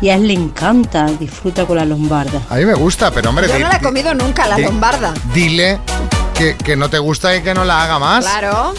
Y 0.00 0.08
a 0.08 0.14
él 0.16 0.26
le 0.28 0.34
encanta, 0.34 1.04
disfruta 1.18 1.66
con 1.66 1.76
la 1.76 1.84
lombarda. 1.84 2.40
A 2.48 2.56
mí 2.56 2.64
me 2.64 2.74
gusta, 2.74 3.10
pero 3.10 3.28
hombre, 3.28 3.46
Yo 3.48 3.58
no 3.58 3.68
la 3.68 3.76
he 3.76 3.80
comido 3.82 4.14
nunca, 4.14 4.46
la 4.48 4.56
di- 4.56 4.62
lombarda. 4.62 5.12
dile 5.34 5.78
que, 6.40 6.56
que 6.56 6.74
no 6.74 6.88
te 6.88 6.98
gusta 6.98 7.36
y 7.36 7.42
que 7.42 7.52
no 7.52 7.64
la 7.64 7.82
haga 7.82 7.98
más. 7.98 8.24
Claro. 8.24 8.72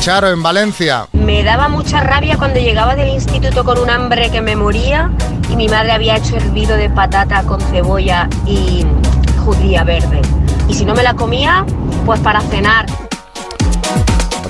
Charo, 0.00 0.28
en 0.28 0.42
Valencia. 0.42 1.06
Me 1.12 1.42
daba 1.42 1.68
mucha 1.68 2.00
rabia 2.00 2.36
cuando 2.36 2.60
llegaba 2.60 2.94
del 2.96 3.08
instituto 3.08 3.64
con 3.64 3.78
un 3.78 3.88
hambre 3.88 4.30
que 4.30 4.42
me 4.42 4.54
moría 4.56 5.10
y 5.50 5.56
mi 5.56 5.68
madre 5.68 5.92
había 5.92 6.16
hecho 6.16 6.36
hervido 6.36 6.76
de 6.76 6.90
patata 6.90 7.44
con 7.44 7.62
cebolla 7.62 8.28
y 8.44 8.84
judía 9.42 9.84
verde. 9.84 10.20
Y 10.68 10.74
si 10.74 10.84
no 10.84 10.94
me 10.94 11.02
la 11.02 11.14
comía, 11.14 11.64
pues 12.04 12.20
para 12.20 12.42
cenar. 12.42 12.84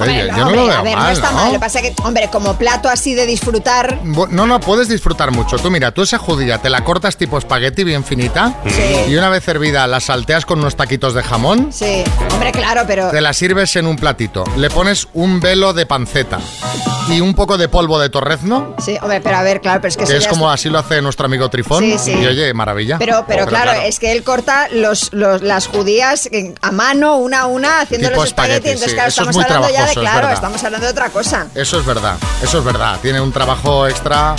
Hombre, 0.01 0.27
yo, 0.29 0.37
yo 0.37 0.45
no 0.45 0.51
lo 0.51 0.67
veo 0.67 0.73
a 0.79 0.83
ver, 0.83 0.97
mal, 0.97 1.05
no 1.07 1.11
está 1.13 1.31
¿no? 1.31 1.37
mal. 1.37 1.47
Lo 1.47 1.53
que 1.55 1.59
pasa 1.61 1.81
es 1.81 1.91
que, 1.91 2.03
hombre, 2.03 2.29
como 2.31 2.57
plato 2.57 2.89
así 2.89 3.15
de 3.15 3.27
disfrutar. 3.27 3.99
No, 4.05 4.47
no, 4.47 4.61
puedes 4.61 4.89
disfrutar 4.89 5.31
mucho. 5.31 5.57
Tú 5.59 5.71
mira, 5.71 5.91
tú 5.93 6.03
esa 6.03 6.19
judía 6.19 6.59
te 6.59 6.71
la 6.71 6.85
cortas 6.85 7.17
tipo 7.17 7.39
espagueti 7.39 7.85
bien 7.85 8.05
finita 8.05 8.55
Sí. 8.67 9.11
y 9.11 9.17
una 9.17 9.29
vez 9.29 9.47
hervida 9.49 9.87
la 9.87 10.01
salteas 10.01 10.45
con 10.47 10.59
unos 10.61 10.77
taquitos 10.77 11.15
de 11.15 11.23
jamón, 11.23 11.73
Sí, 11.73 12.05
hombre, 12.33 12.53
claro, 12.53 12.83
pero. 12.87 13.11
te 13.11 13.21
la 13.21 13.33
sirves 13.33 13.75
en 13.77 13.87
un 13.87 13.97
platito. 13.97 14.45
Le 14.57 14.71
pones 14.71 15.09
un 15.15 15.41
velo 15.41 15.73
de 15.73 15.87
panceta 15.87 16.39
y 17.09 17.21
un 17.21 17.35
poco 17.35 17.57
de 17.57 17.69
polvo 17.69 17.99
de 17.99 18.11
torrezno, 18.11 18.75
Sí, 18.85 18.97
hombre, 19.01 19.21
pero 19.21 19.37
a 19.37 19.43
ver, 19.43 19.61
claro, 19.61 19.81
pero 19.81 19.89
es 19.91 19.97
que, 19.97 20.05
que 20.05 20.11
eso 20.13 20.19
es 20.19 20.29
como 20.29 20.51
así 20.51 20.69
lo 20.69 20.79
hace 20.79 21.01
nuestro 21.01 21.27
amigo 21.27 21.49
Trifón. 21.49 21.83
Sí, 21.83 21.97
sí. 21.99 22.13
Y 22.13 22.27
oye, 22.27 22.53
maravilla. 22.55 22.99
Pero, 22.99 23.25
pero, 23.27 23.47
claro, 23.47 23.73
es 23.73 23.99
que 23.99 24.13
él 24.13 24.23
corta 24.23 24.69
los, 24.73 25.13
los- 25.13 25.43
las 25.43 25.67
judías 25.69 26.29
a 26.61 26.71
mano, 26.71 27.17
una 27.17 27.41
a 27.41 27.47
una, 27.47 27.81
haciendo 27.81 28.09
Tipo 28.09 28.21
los 28.21 28.29
espaguetis. 28.29 28.57
espagueti, 28.57 28.69
Entonces, 28.75 28.95
claro, 28.95 29.09
Eso 29.09 29.23
es 29.23 29.29
estamos 29.29 29.35
muy 29.37 29.45
hablando 29.45 29.69
ya 29.75 29.88
de, 29.89 29.95
trabajoso, 29.95 30.01
es 30.01 30.05
claro, 30.05 30.17
verdad. 30.21 30.33
estamos 30.35 30.65
hablando 30.65 30.87
de 30.87 30.93
otra 30.93 31.11
cosa. 31.11 31.47
Eso 31.55 31.79
es 31.81 31.87
verdad, 31.87 32.17
eso 32.43 32.59
es 32.59 32.65
verdad. 32.65 32.99
Tiene 33.03 33.21
un 33.21 33.33
trabajo 33.33 33.87
extra, 33.87 34.35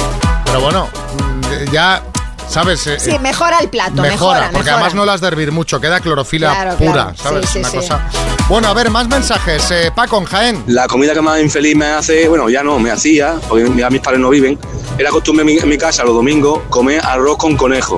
pero 0.46 0.62
bueno, 0.62 0.88
mm, 0.88 1.72
ya, 1.72 2.02
¿sabes? 2.48 2.86
Eh, 2.88 3.00
Sí, 3.00 3.18
mejora 3.20 3.60
el 3.60 3.70
plato, 3.70 4.02
mejora, 4.02 4.10
mejora. 4.10 4.40
porque 4.52 4.58
mejora. 4.60 4.74
además 4.76 4.94
no 4.96 5.06
las 5.06 5.22
de 5.22 5.28
hervir 5.28 5.52
mucho, 5.52 5.80
queda 5.80 6.00
clorofila 6.00 6.52
Claro, 6.54 6.78
pura, 6.78 6.92
claro. 6.92 7.16
¿sabes? 7.16 7.46
Sí, 7.50 7.54
sí, 7.54 7.60
Una 7.60 7.70
sí. 7.70 7.78
cosa. 7.78 8.00
Bueno, 8.48 8.68
a 8.70 8.74
ver, 8.74 8.90
más 8.90 9.08
mensajes. 9.08 9.70
Eh, 9.72 9.92
Paco 9.94 10.18
en 10.18 10.26
Jaén. 10.26 10.64
La 10.68 10.88
comida 10.88 11.14
que 11.14 11.22
más 11.22 11.40
infeliz 11.40 11.76
me 11.76 11.86
hace, 11.86 12.28
bueno, 12.28 12.50
ya 12.50 12.64
no, 12.64 12.80
me 12.80 12.90
hacía, 12.92 13.36
porque 13.48 13.70
ya 13.78 13.90
mis 13.92 14.02
padres 14.02 14.20
no 14.20 14.30
viven, 14.30 14.58
era 14.98 15.12
costumbre 15.12 15.42
en 15.44 15.48
mi, 15.48 15.58
en 15.58 15.70
mi 15.70 15.78
casa 15.78 16.04
los 16.04 16.16
domingos 16.16 16.62
comer 16.70 17.00
arroz 17.06 17.38
con 17.38 17.56
conejo. 17.56 17.98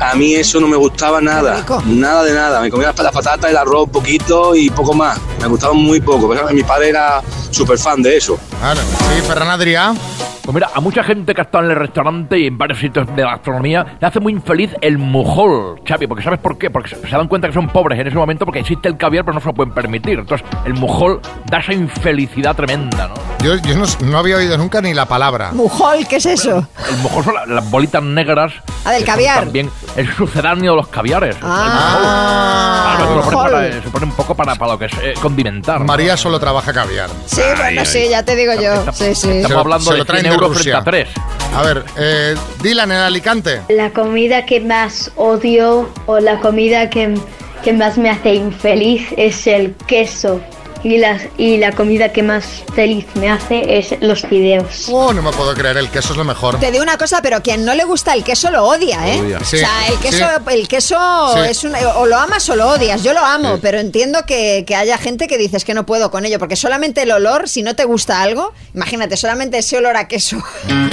A 0.00 0.14
mí 0.14 0.34
eso 0.34 0.60
no 0.60 0.66
me 0.68 0.76
gustaba 0.76 1.20
nada, 1.20 1.62
nada 1.84 2.22
de 2.22 2.32
nada. 2.32 2.60
Me 2.60 2.70
comía 2.70 2.86
las 2.86 2.98
las 3.00 3.12
patatas, 3.12 3.50
el 3.50 3.56
arroz 3.56 3.84
un 3.84 3.90
poquito 3.90 4.54
y 4.54 4.70
poco 4.70 4.94
más. 4.94 5.18
Me 5.40 5.46
gustaba 5.46 5.72
muy 5.74 6.00
poco. 6.00 6.28
Pero 6.28 6.48
mi 6.50 6.62
padre 6.62 6.90
era 6.90 7.20
súper 7.50 7.78
fan 7.78 8.02
de 8.02 8.16
eso. 8.16 8.38
Claro, 8.60 8.80
sí, 8.80 9.20
Ferran 9.26 9.48
Adrià. 9.48 9.94
Pues 10.42 10.54
mira, 10.54 10.70
a 10.74 10.80
mucha 10.80 11.04
gente 11.04 11.34
que 11.34 11.42
ha 11.42 11.44
estado 11.44 11.64
en 11.66 11.70
el 11.70 11.76
restaurante 11.76 12.38
y 12.38 12.46
en 12.46 12.56
varios 12.58 12.80
sitios 12.80 13.06
de 13.14 13.22
gastronomía 13.22 13.98
le 14.00 14.06
hace 14.06 14.18
muy 14.20 14.32
infeliz 14.32 14.70
el 14.80 14.96
mujol, 14.98 15.80
Xavi, 15.86 16.06
porque 16.08 16.24
¿sabes 16.24 16.40
por 16.40 16.56
qué? 16.58 16.70
Porque 16.70 16.88
se 16.88 16.96
se 16.96 17.08
dan 17.16 17.28
cuenta 17.28 17.46
que 17.46 17.54
son 17.54 17.68
pobres 17.68 18.00
en 18.00 18.06
ese 18.08 18.16
momento 18.16 18.46
porque 18.46 18.60
existe 18.60 18.88
el 18.88 18.96
caviar 18.96 19.24
pero 19.24 19.34
no 19.34 19.40
se 19.40 19.46
lo 19.46 19.52
pueden 19.54 19.72
permitir. 19.74 20.18
Entonces, 20.18 20.44
el 20.64 20.74
mujol 20.74 21.20
da 21.48 21.58
esa 21.58 21.72
infelicidad 21.74 22.56
tremenda, 22.56 23.08
¿no? 23.08 23.14
Yo, 23.44 23.54
yo 23.56 23.76
no, 23.76 23.84
no 24.06 24.18
había 24.18 24.36
oído 24.38 24.56
nunca 24.58 24.80
ni 24.80 24.92
la 24.94 25.06
palabra. 25.06 25.52
Mujol, 25.52 26.06
¿qué 26.08 26.16
es 26.16 26.26
eso? 26.26 26.66
El 26.90 26.96
mujol 26.98 27.22
son 27.24 27.34
la- 27.34 27.46
las 27.46 27.70
bolitas 27.70 28.02
negras. 28.02 28.52
Ah, 28.84 28.92
del 28.92 29.04
caviar. 29.04 29.40
También 29.44 29.70
el 29.94 30.10
sucedáneo 30.14 30.72
de 30.72 30.76
los 30.78 30.88
caviares. 30.88 31.36
Ah, 31.42 32.94
Claro, 32.96 33.02
esto 33.04 33.14
lo 33.14 33.22
mujol. 33.22 33.34
pone 33.34 33.50
para- 33.68 33.82
se 33.82 33.90
pone 33.90 34.06
un 34.06 34.12
poco 34.12 34.34
para, 34.34 34.54
para 34.56 34.72
lo 34.72 34.78
que 34.78 34.86
es 34.86 34.92
eh, 35.02 35.14
condimentar. 35.30 35.80
¿no? 35.80 35.86
María 35.86 36.16
solo 36.16 36.38
trabaja 36.38 36.72
caviar. 36.72 37.10
Sí, 37.26 37.42
bueno, 37.56 37.84
sí, 37.84 38.08
ya 38.08 38.24
te 38.24 38.36
digo 38.36 38.52
yo. 38.54 38.92
Sí, 38.92 39.14
sí. 39.14 39.30
Estamos 39.30 39.58
hablando 39.58 39.92
de 39.92 40.04
100 40.04 40.26
euros 40.26 40.52
frente 40.54 40.74
a 40.74 40.84
3. 40.84 41.08
A 41.54 41.62
ver, 41.62 41.84
eh, 41.96 42.34
Dylan 42.62 42.92
en 42.92 42.98
Alicante. 42.98 43.62
La 43.68 43.90
comida 43.90 44.46
que 44.46 44.60
más 44.60 45.10
odio 45.16 45.88
o 46.06 46.20
la 46.20 46.38
comida 46.40 46.90
que, 46.90 47.14
que 47.62 47.72
más 47.72 47.98
me 47.98 48.10
hace 48.10 48.34
infeliz 48.34 49.08
es 49.16 49.46
el 49.46 49.74
queso. 49.86 50.40
Y, 50.82 50.96
las, 50.98 51.22
y 51.36 51.58
la 51.58 51.72
comida 51.72 52.10
que 52.12 52.22
más 52.22 52.44
feliz 52.74 53.04
me 53.14 53.28
hace 53.30 53.78
es 53.78 53.94
los 54.00 54.22
fideos. 54.22 54.88
Oh, 54.90 55.12
no 55.12 55.20
me 55.20 55.30
puedo 55.30 55.52
creer, 55.54 55.76
el 55.76 55.90
queso 55.90 56.12
es 56.12 56.16
lo 56.16 56.24
mejor. 56.24 56.58
Te 56.58 56.70
digo 56.72 56.82
una 56.82 56.96
cosa, 56.96 57.20
pero 57.22 57.42
quien 57.42 57.64
no 57.66 57.74
le 57.74 57.84
gusta 57.84 58.14
el 58.14 58.24
queso 58.24 58.50
lo 58.50 58.64
odia, 58.64 59.06
¿eh? 59.08 59.20
Odia. 59.20 59.40
Sí, 59.44 59.56
o 59.56 59.58
sea, 59.60 59.88
el 59.88 59.98
queso, 59.98 60.16
sí. 60.26 60.54
el 60.54 60.68
queso 60.68 60.96
Sí. 61.34 61.40
es 61.50 61.64
una, 61.64 61.78
o 61.96 62.06
lo 62.06 62.16
amas 62.16 62.48
o 62.48 62.56
lo 62.56 62.68
odias. 62.70 63.02
Yo 63.02 63.12
lo 63.12 63.20
amo, 63.24 63.58
pero 63.60 63.78
entiendo 63.78 64.24
que, 64.26 64.64
que 64.66 64.74
haya 64.74 64.96
gente 64.96 65.26
que 65.28 65.36
dices 65.36 65.64
que 65.66 65.74
no 65.74 65.84
puedo 65.84 66.10
con 66.10 66.24
ello, 66.24 66.38
porque 66.38 66.56
solamente 66.56 67.02
el 67.02 67.10
olor, 67.12 67.48
si 67.48 67.62
no 67.62 67.76
te 67.76 67.84
gusta 67.84 68.22
algo, 68.22 68.52
imagínate, 68.74 69.16
solamente 69.18 69.58
ese 69.58 69.76
olor 69.76 69.96
a 69.98 70.08
queso, 70.08 70.38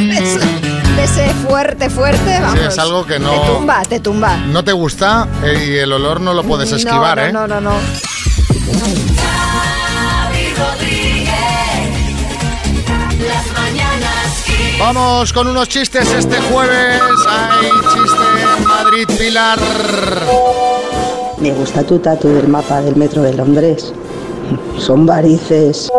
ese, 1.01 1.29
fuerte, 1.47 1.89
fuerte, 1.89 2.39
vamos. 2.41 2.59
Sí, 2.59 2.65
es 2.67 2.77
algo 2.79 3.05
que 3.05 3.19
no- 3.19 3.31
Te 3.31 3.47
tumba, 3.47 3.81
te 3.87 3.99
tumba. 3.99 4.37
No 4.37 4.63
te 4.63 4.71
gusta 4.73 5.27
eh, 5.43 5.65
y 5.69 5.77
el 5.77 5.91
olor 5.93 6.19
no 6.21 6.33
lo 6.33 6.43
puedes 6.43 6.71
esquivar, 6.71 7.17
no, 7.17 7.23
¿eh? 7.25 7.31
no, 7.31 7.47
no, 7.47 7.61
no. 7.61 7.77
Xavi 8.67 10.53
Rodríguez. 10.57 11.31
Las 13.25 13.47
mañanas 13.53 14.43
Kiss. 14.45 14.79
Vamos 14.79 15.31
con 15.31 15.47
unos 15.47 15.69
chistes 15.69 16.11
este 16.11 16.35
jueves. 16.41 17.01
Hay 17.27 17.69
chiste 17.93 18.25
en 18.57 18.67
Madrid, 18.67 19.07
Pilar. 19.17 19.59
Me 21.39 21.51
gusta 21.51 21.83
tu 21.83 21.99
tatu 21.99 22.27
del 22.27 22.49
mapa 22.49 22.81
del 22.81 22.97
metro 22.97 23.21
de 23.21 23.33
Londres. 23.33 23.93
son 24.77 25.05
varices. 25.05 25.89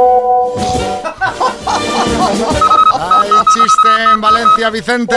Hay 2.93 3.31
chiste 3.55 3.89
en 4.13 4.21
Valencia, 4.21 4.69
Vicente. 4.71 5.17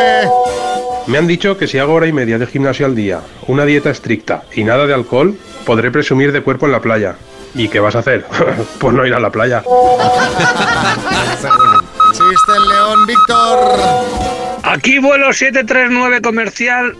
Me 1.08 1.18
han 1.18 1.28
dicho 1.28 1.58
que 1.58 1.68
si 1.68 1.80
hago 1.80 1.96
hora 1.96 2.08
y 2.08 2.14
media 2.14 2.38
de 2.38 2.48
gimnasio 2.48 2.86
al 2.86 2.96
día, 2.96 3.20
una 3.48 3.66
dieta 3.66 3.90
estricta 3.90 4.44
y 4.56 4.64
nada 4.64 4.86
de 4.88 4.94
alcohol, 4.94 5.36
podré 5.66 5.92
presumir 5.92 6.32
de 6.32 6.42
cuerpo 6.44 6.66
en 6.66 6.72
la 6.72 6.80
playa. 6.82 7.16
¿Y 7.54 7.68
qué 7.68 7.80
vas 7.80 7.96
a 7.96 8.00
hacer? 8.00 8.26
pues 8.80 8.94
no 8.94 9.06
ir 9.06 9.14
a 9.14 9.20
la 9.20 9.30
playa. 9.30 9.64
Chiste 12.12 12.52
en 12.56 12.70
León, 12.70 13.06
Víctor. 13.06 13.60
Aquí 14.64 15.00
vuelo 15.00 15.34
739 15.34 16.22
comercial 16.22 16.96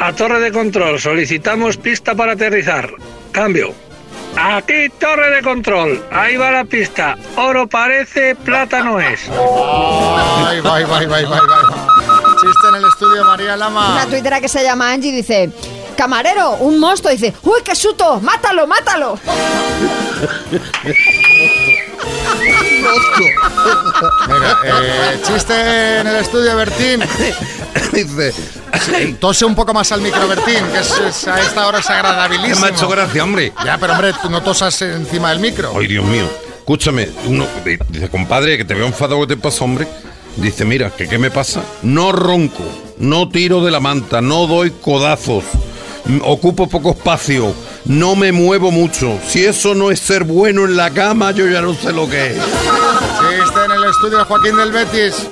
a 0.00 0.12
torre 0.12 0.40
de 0.40 0.52
control. 0.52 0.98
Solicitamos 0.98 1.76
pista 1.76 2.14
para 2.14 2.32
aterrizar. 2.32 2.90
Cambio. 3.32 3.74
Aquí 4.36 4.88
torre 4.98 5.30
de 5.30 5.42
control. 5.42 6.02
Ahí 6.10 6.36
va 6.36 6.50
la 6.50 6.64
pista. 6.64 7.16
Oro 7.36 7.66
parece, 7.66 8.34
plata 8.34 8.82
no 8.82 8.98
es. 8.98 9.28
Ay, 9.28 10.60
bye, 10.60 10.84
bye, 10.84 11.06
bye, 11.06 11.24
bye, 11.24 11.26
bye. 11.26 11.38
Chiste 12.40 12.68
en 12.68 12.74
el 12.76 12.84
estudio, 12.86 13.24
María 13.24 13.56
Lama. 13.56 13.92
Una 13.92 14.06
tuitera 14.06 14.40
que 14.40 14.48
se 14.48 14.62
llama 14.64 14.90
Angie 14.90 15.12
dice, 15.12 15.50
camarero, 15.92 16.52
un 16.56 16.78
monstruo, 16.78 17.12
dice, 17.12 17.32
uy, 17.42 17.60
qué 17.64 17.74
susto, 17.74 18.20
mátalo, 18.20 18.66
mátalo. 18.66 19.18
Mira, 24.28 24.58
eh, 24.64 25.20
chiste 25.26 26.00
en 26.00 26.06
el 26.06 26.16
estudio, 26.16 26.56
Bertín. 26.56 27.00
Dice. 27.92 28.32
Tose 29.20 29.44
un 29.44 29.54
poco 29.54 29.74
más 29.74 29.92
al 29.92 30.00
micro, 30.00 30.26
Bertín, 30.26 30.64
que 30.72 30.78
es, 30.80 30.90
es- 30.98 31.28
a 31.28 31.40
esta 31.40 31.66
hora 31.66 31.78
es 31.80 31.90
agradabilísimo. 31.90 32.54
Que 32.54 32.60
me 32.60 32.66
ha 32.66 32.70
hecho 32.70 32.88
gracia, 32.88 33.22
hombre. 33.24 33.52
Ya, 33.64 33.78
pero 33.78 33.92
hombre, 33.92 34.12
tú 34.20 34.30
no 34.30 34.42
tosas 34.42 34.80
encima 34.82 35.30
del 35.30 35.40
micro. 35.40 35.72
Ay, 35.78 35.86
Dios 35.86 36.04
mío. 36.04 36.28
Escúchame, 36.58 37.08
uno 37.26 37.46
di- 37.64 37.78
dice, 37.88 38.08
compadre, 38.08 38.56
que 38.56 38.64
te 38.64 38.74
veo 38.74 38.86
enfadado, 38.86 39.20
¿qué 39.26 39.34
te 39.34 39.36
pasa, 39.36 39.64
hombre? 39.64 39.86
Dice, 40.36 40.64
mira, 40.64 40.90
que 40.90 41.06
qué 41.08 41.18
me 41.18 41.30
pasa. 41.30 41.62
No 41.82 42.12
ronco, 42.12 42.64
no 42.98 43.28
tiro 43.28 43.62
de 43.62 43.70
la 43.70 43.80
manta, 43.80 44.20
no 44.22 44.46
doy 44.46 44.70
codazos, 44.70 45.44
ocupo 46.24 46.66
poco 46.68 46.90
espacio, 46.90 47.54
no 47.84 48.14
me 48.16 48.32
muevo 48.32 48.70
mucho. 48.70 49.18
Si 49.26 49.44
eso 49.44 49.74
no 49.74 49.90
es 49.90 50.00
ser 50.00 50.24
bueno 50.24 50.64
en 50.64 50.76
la 50.76 50.90
cama, 50.90 51.30
yo 51.32 51.46
ya 51.48 51.60
no 51.60 51.74
sé 51.74 51.92
lo 51.92 52.08
que 52.08 52.32
es. 52.32 52.36
Chiste 52.36 53.64
en 53.64 53.70
el 53.70 53.84
estudio, 53.84 54.24
Joaquín 54.24 54.56
del 54.56 54.72
Betis. 54.72 55.26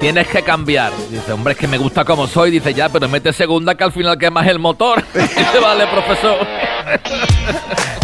Tienes 0.00 0.28
que 0.28 0.42
cambiar. 0.42 0.92
Dice, 1.10 1.30
hombre, 1.32 1.52
es 1.52 1.58
que 1.58 1.68
me 1.68 1.76
gusta 1.76 2.06
como 2.06 2.26
soy. 2.26 2.50
Dice, 2.50 2.72
ya, 2.72 2.88
pero 2.88 3.06
mete 3.06 3.34
segunda 3.34 3.74
que 3.74 3.84
al 3.84 3.92
final 3.92 4.16
quemas 4.16 4.46
el 4.46 4.58
motor. 4.58 5.04
Dice, 5.14 5.58
vale, 5.60 5.86
profesor. 5.88 6.38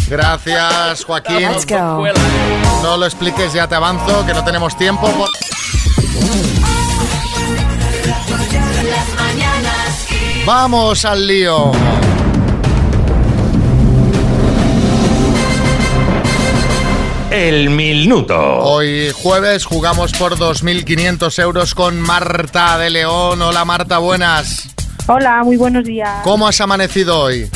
Gracias, 0.08 1.04
Joaquín. 1.04 1.40
Let's 1.50 1.66
go. 1.66 2.04
No 2.82 2.96
lo 2.98 3.06
expliques, 3.06 3.52
ya 3.54 3.66
te 3.66 3.74
avanzo, 3.74 4.26
que 4.26 4.34
no 4.34 4.44
tenemos 4.44 4.76
tiempo. 4.76 5.10
Por- 5.10 6.75
Vamos 10.46 11.04
al 11.04 11.26
lío. 11.26 11.72
El 17.32 17.70
minuto. 17.70 18.38
Hoy 18.60 19.10
jueves 19.12 19.64
jugamos 19.64 20.12
por 20.12 20.38
2.500 20.38 21.42
euros 21.42 21.74
con 21.74 22.00
Marta 22.00 22.78
de 22.78 22.90
León. 22.90 23.42
Hola 23.42 23.64
Marta, 23.64 23.98
buenas. 23.98 24.68
Hola, 25.08 25.42
muy 25.42 25.56
buenos 25.56 25.82
días. 25.82 26.22
¿Cómo 26.22 26.46
has 26.46 26.60
amanecido 26.60 27.18
hoy? 27.18 27.50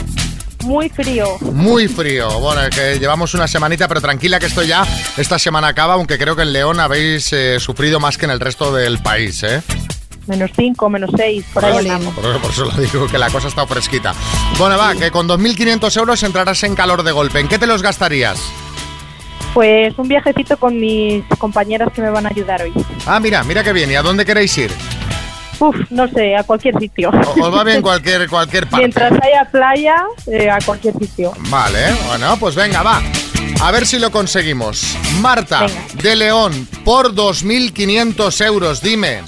Muy 0.64 0.88
frío. 0.88 1.38
Muy 1.53 1.87
frío. 1.87 2.40
Bueno, 2.40 2.62
que 2.70 2.98
llevamos 2.98 3.35
una 3.35 3.46
semanita, 3.46 3.87
pero 3.87 4.00
tranquila 4.00 4.40
que 4.40 4.46
esto 4.46 4.64
ya, 4.64 4.85
esta 5.16 5.38
semana 5.38 5.68
acaba, 5.68 5.94
aunque 5.94 6.18
creo 6.18 6.35
que 6.35 6.42
en 6.42 6.53
León 6.53 6.81
habéis 6.81 7.33
eh, 7.33 7.61
sufrido 7.61 8.00
más 8.00 8.18
que 8.18 8.24
en 8.24 8.33
el 8.33 8.40
resto 8.40 8.74
del 8.74 8.98
país, 8.98 9.44
¿eh? 9.44 9.62
Menos 10.31 10.53
5, 10.57 10.88
menos 10.88 11.11
6, 11.16 11.45
por 11.53 11.64
ahí 11.64 11.79
andamos. 11.79 12.14
Por, 12.14 12.40
por 12.40 12.51
eso 12.53 12.64
lo 12.66 12.71
digo, 12.81 13.09
que 13.09 13.19
la 13.19 13.29
cosa 13.31 13.49
está 13.49 13.66
fresquita. 13.66 14.14
Bueno, 14.59 14.79
va, 14.79 14.95
que 14.95 15.11
con 15.11 15.29
2.500 15.29 15.97
euros 15.99 16.23
entrarás 16.23 16.62
en 16.62 16.77
calor 16.77 17.03
de 17.03 17.11
golpe. 17.11 17.40
¿En 17.40 17.49
qué 17.49 17.59
te 17.59 17.66
los 17.66 17.83
gastarías? 17.83 18.40
Pues 19.53 19.93
un 19.99 20.07
viajecito 20.07 20.57
con 20.57 20.79
mis 20.79 21.25
compañeras 21.38 21.88
que 21.93 22.01
me 22.01 22.11
van 22.11 22.27
a 22.27 22.29
ayudar 22.29 22.62
hoy. 22.62 22.73
Ah, 23.07 23.19
mira, 23.19 23.43
mira 23.43 23.64
qué 23.64 23.73
bien. 23.73 23.90
¿Y 23.90 23.97
a 23.97 24.03
dónde 24.03 24.25
queréis 24.25 24.57
ir? 24.57 24.71
Uf, 25.59 25.75
no 25.90 26.07
sé, 26.09 26.37
a 26.37 26.45
cualquier 26.45 26.79
sitio. 26.79 27.11
O- 27.11 27.45
Os 27.49 27.53
va 27.55 27.64
bien 27.64 27.83
cualquier, 27.83 28.29
cualquier 28.29 28.69
parte. 28.69 28.79
Mientras 28.87 29.12
haya 29.21 29.45
playa, 29.51 29.97
eh, 30.29 30.49
a 30.49 30.59
cualquier 30.64 30.95
sitio. 30.97 31.33
Vale, 31.49 31.93
bueno, 32.07 32.37
pues 32.38 32.55
venga, 32.55 32.83
va. 32.85 33.03
A 33.61 33.71
ver 33.73 33.85
si 33.85 33.99
lo 33.99 34.11
conseguimos. 34.12 34.97
Marta, 35.21 35.66
de 35.95 36.14
León, 36.16 36.69
por 36.85 37.12
2.500 37.14 38.47
euros, 38.47 38.81
dime, 38.81 39.23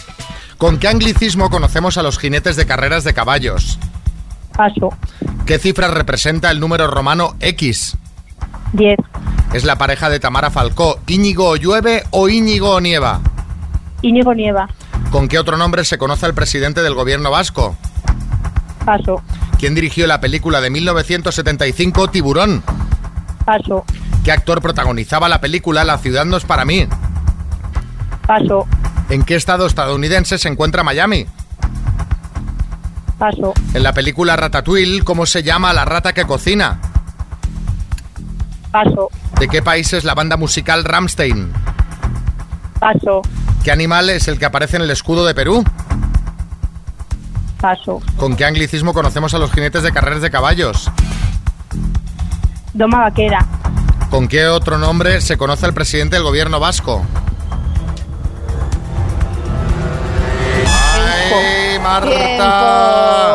¿con 0.63 0.79
qué 0.79 0.87
anglicismo 0.87 1.51
conocemos 1.51 1.99
a 1.99 2.05
los 2.05 2.21
jinetes 2.21 2.55
de 2.55 2.67
carreras 2.67 3.03
de 3.03 3.13
caballos? 3.13 3.81
Paso. 4.57 4.91
¿Qué 5.45 5.59
cifra 5.59 5.89
representa 5.89 6.53
el 6.53 6.61
número 6.61 6.87
romano 6.87 7.35
X? 7.41 7.97
10. 8.73 8.97
Es 9.55 9.65
la 9.65 9.77
pareja 9.77 10.09
de 10.09 10.21
Tamara 10.21 10.53
Falcó. 10.53 11.01
¿Íñigo 11.09 11.57
llueve 11.57 12.05
o 12.13 12.29
Íñigo 12.29 12.81
nieva? 12.81 13.21
Íñigo 14.03 14.35
Nieva. 14.35 14.69
¿Con 15.11 15.27
qué 15.27 15.41
otro 15.41 15.57
nombre 15.57 15.85
se 15.85 15.99
conoce 15.99 16.27
al 16.27 16.35
presidente 16.35 16.81
del 16.83 16.95
gobierno 16.95 17.33
vasco? 17.33 17.75
Paso. 18.85 19.21
¿Quién 19.59 19.75
dirigió 19.75 20.07
la 20.07 20.21
película 20.21 20.61
de 20.61 20.71
1975 20.71 22.07
Tiburón? 22.07 22.63
Paso. 23.45 23.85
¿Qué 24.23 24.31
actor 24.31 24.63
protagonizaba 24.63 25.29
la 25.29 25.41
película 25.41 25.83
La 25.83 25.99
ciudad 25.99 26.25
no 26.25 26.37
es 26.37 26.45
para 26.45 26.65
mí? 26.65 26.87
Paso. 28.29 28.69
¿En 29.09 29.25
qué 29.25 29.35
estado 29.35 29.67
estadounidense 29.67 30.39
se 30.39 30.49
encuentra 30.49 30.83
Miami? 30.83 31.27
Paso. 33.19 33.53
En 33.75 33.83
la 33.83 33.93
película 33.93 34.37
Ratatouille, 34.37 35.03
¿cómo 35.03 35.27
se 35.27 35.43
llama 35.43 35.73
la 35.73 35.85
rata 35.85 36.13
que 36.13 36.25
cocina? 36.25 36.81
Paso. 38.73 39.11
¿De 39.39 39.49
qué 39.49 39.63
país 39.63 39.93
es 39.93 40.05
la 40.05 40.15
banda 40.15 40.37
musical 40.37 40.83
Ramstein? 40.85 41.53
Paso. 42.81 43.23
¿Qué 43.63 43.71
animal 43.71 44.11
es 44.11 44.27
el 44.29 44.39
que 44.39 44.47
aparece 44.47 44.77
en 44.77 44.83
el 44.83 44.91
escudo 44.91 45.25
de 45.25 45.35
Perú? 45.35 45.63
Paso. 47.61 48.01
¿Con 48.17 48.35
qué 48.35 48.45
anglicismo 48.45 48.93
conocemos 48.93 49.35
a 49.35 49.39
los 49.39 49.53
jinetes 49.53 49.85
de 49.85 49.93
carreras 49.93 50.23
de 50.23 50.31
caballos? 50.31 50.91
Doma 52.73 53.03
vaquera. 53.03 53.47
¿Con 54.11 54.27
qué 54.27 54.49
otro 54.49 54.79
nombre 54.79 55.21
se 55.21 55.37
conoce 55.37 55.67
al 55.67 55.75
presidente 55.75 56.17
del 56.17 56.25
gobierno 56.25 56.59
vasco? 56.59 57.05
¡Ay, 61.35 61.79
Marta! 61.79 63.33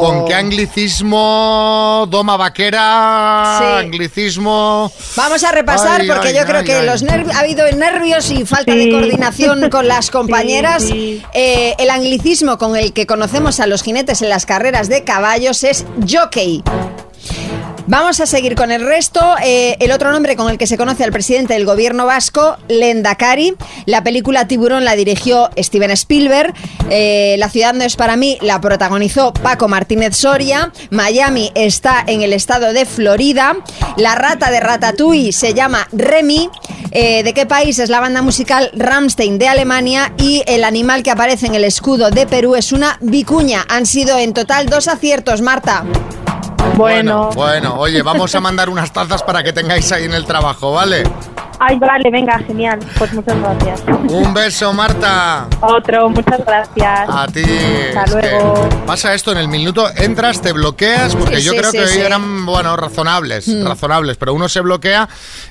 ¿Con 0.00 0.24
qué 0.24 0.34
anglicismo? 0.34 2.06
Doma 2.08 2.36
vaquera, 2.36 3.56
Sí. 3.58 3.64
anglicismo. 3.86 4.90
Vamos 5.16 5.44
a 5.44 5.52
repasar 5.52 6.00
Ay, 6.00 6.08
porque 6.08 6.28
ay, 6.28 6.34
yo 6.36 6.44
creo 6.44 6.58
ay, 6.60 6.64
que 6.64 6.74
ay. 6.74 6.86
los 6.86 7.04
nerv- 7.04 7.32
ha 7.34 7.40
habido 7.40 7.70
nervios 7.72 8.30
y 8.30 8.44
falta 8.46 8.74
de 8.74 8.90
coordinación 8.90 9.68
con 9.70 9.86
las 9.88 10.10
compañeras. 10.10 10.84
Sí, 10.84 11.22
Eh, 11.34 11.74
el 11.78 11.90
anglicismo 11.90 12.56
con 12.58 12.76
el 12.76 12.92
que 12.92 13.06
conocemos 13.06 13.60
a 13.60 13.66
los 13.66 13.82
jinetes 13.82 14.22
en 14.22 14.28
las 14.30 14.46
carreras 14.46 14.88
de 14.88 15.04
caballos 15.04 15.62
es 15.64 15.84
jockey. 16.10 16.62
Vamos 17.86 18.20
a 18.20 18.26
seguir 18.26 18.54
con 18.54 18.70
el 18.70 18.86
resto. 18.86 19.20
Eh, 19.42 19.76
el 19.80 19.90
otro 19.90 20.12
nombre 20.12 20.36
con 20.36 20.50
el 20.50 20.58
que 20.58 20.66
se 20.66 20.76
conoce 20.76 21.02
al 21.04 21.12
presidente 21.12 21.54
del 21.54 21.64
gobierno 21.64 22.06
vasco, 22.06 22.56
Lendakari. 22.68 23.54
La 23.86 24.04
película 24.04 24.46
Tiburón 24.46 24.84
la 24.84 24.94
dirigió 24.94 25.50
Steven 25.56 25.90
Spielberg. 25.90 26.54
Eh, 26.88 27.36
la 27.38 27.48
ciudad 27.48 27.74
no 27.74 27.84
es 27.84 27.96
para 27.96 28.16
mí, 28.16 28.38
la 28.42 28.60
protagonizó 28.60 29.32
Paco 29.32 29.66
Martínez 29.66 30.16
Soria. 30.16 30.72
Miami 30.90 31.50
está 31.54 32.04
en 32.06 32.22
el 32.22 32.32
estado 32.32 32.72
de 32.72 32.86
Florida. 32.86 33.56
La 33.96 34.14
rata 34.14 34.50
de 34.50 34.60
Ratatouille 34.60 35.32
se 35.32 35.54
llama 35.54 35.88
Remy. 35.92 36.48
Eh, 36.92 37.22
¿De 37.22 37.32
qué 37.34 37.46
país 37.46 37.78
es 37.78 37.88
la 37.88 38.00
banda 38.00 38.22
musical 38.22 38.70
Ramstein 38.74 39.38
de 39.38 39.48
Alemania? 39.48 40.12
Y 40.18 40.42
el 40.46 40.64
animal 40.64 41.02
que 41.02 41.10
aparece 41.10 41.46
en 41.46 41.54
el 41.54 41.64
escudo 41.64 42.10
de 42.10 42.26
Perú 42.26 42.54
es 42.54 42.72
una 42.72 42.98
vicuña. 43.00 43.64
Han 43.68 43.86
sido 43.86 44.18
en 44.18 44.32
total 44.32 44.66
dos 44.66 44.88
aciertos, 44.88 45.40
Marta. 45.40 45.84
Bueno. 46.80 47.30
Bueno, 47.34 47.74
oye, 47.78 48.00
vamos 48.00 48.34
a 48.34 48.40
mandar 48.40 48.70
unas 48.70 48.90
tazas 48.90 49.22
para 49.22 49.42
que 49.42 49.52
tengáis 49.52 49.92
ahí 49.92 50.04
en 50.04 50.14
el 50.14 50.24
trabajo, 50.24 50.72
¿vale? 50.72 51.02
Ay, 51.62 51.78
vale, 51.78 52.10
venga, 52.10 52.38
genial. 52.38 52.78
Pues 52.96 53.12
muchas 53.12 53.38
gracias. 53.38 53.82
Un 54.08 54.32
beso, 54.32 54.72
Marta. 54.72 55.46
Otro, 55.60 56.08
muchas 56.08 56.40
gracias. 56.46 57.08
A 57.08 57.26
ti. 57.26 57.42
Hasta 57.42 58.04
Es 58.04 58.14
que 58.14 58.30
luego. 58.30 58.68
Pasa 58.86 59.12
esto 59.14 59.30
en 59.32 59.38
el 59.38 59.48
minuto, 59.48 59.86
entras, 59.94 60.40
te 60.40 60.52
bloqueas, 60.52 61.14
porque 61.14 61.36
Sí, 61.36 61.42
yo 61.42 61.52
sí, 61.52 61.58
creo 61.58 61.70
sí, 61.70 61.76
que 61.76 61.82
hoy 61.84 61.90
sí. 61.90 62.00
eran, 62.00 62.46
bueno, 62.46 62.76
razonables, 62.76 63.46
Mm. 63.46 63.66
razonables, 63.66 64.16
pero 64.16 64.32
uno 64.32 64.48
se 64.48 64.60
bloquea 64.60 65.06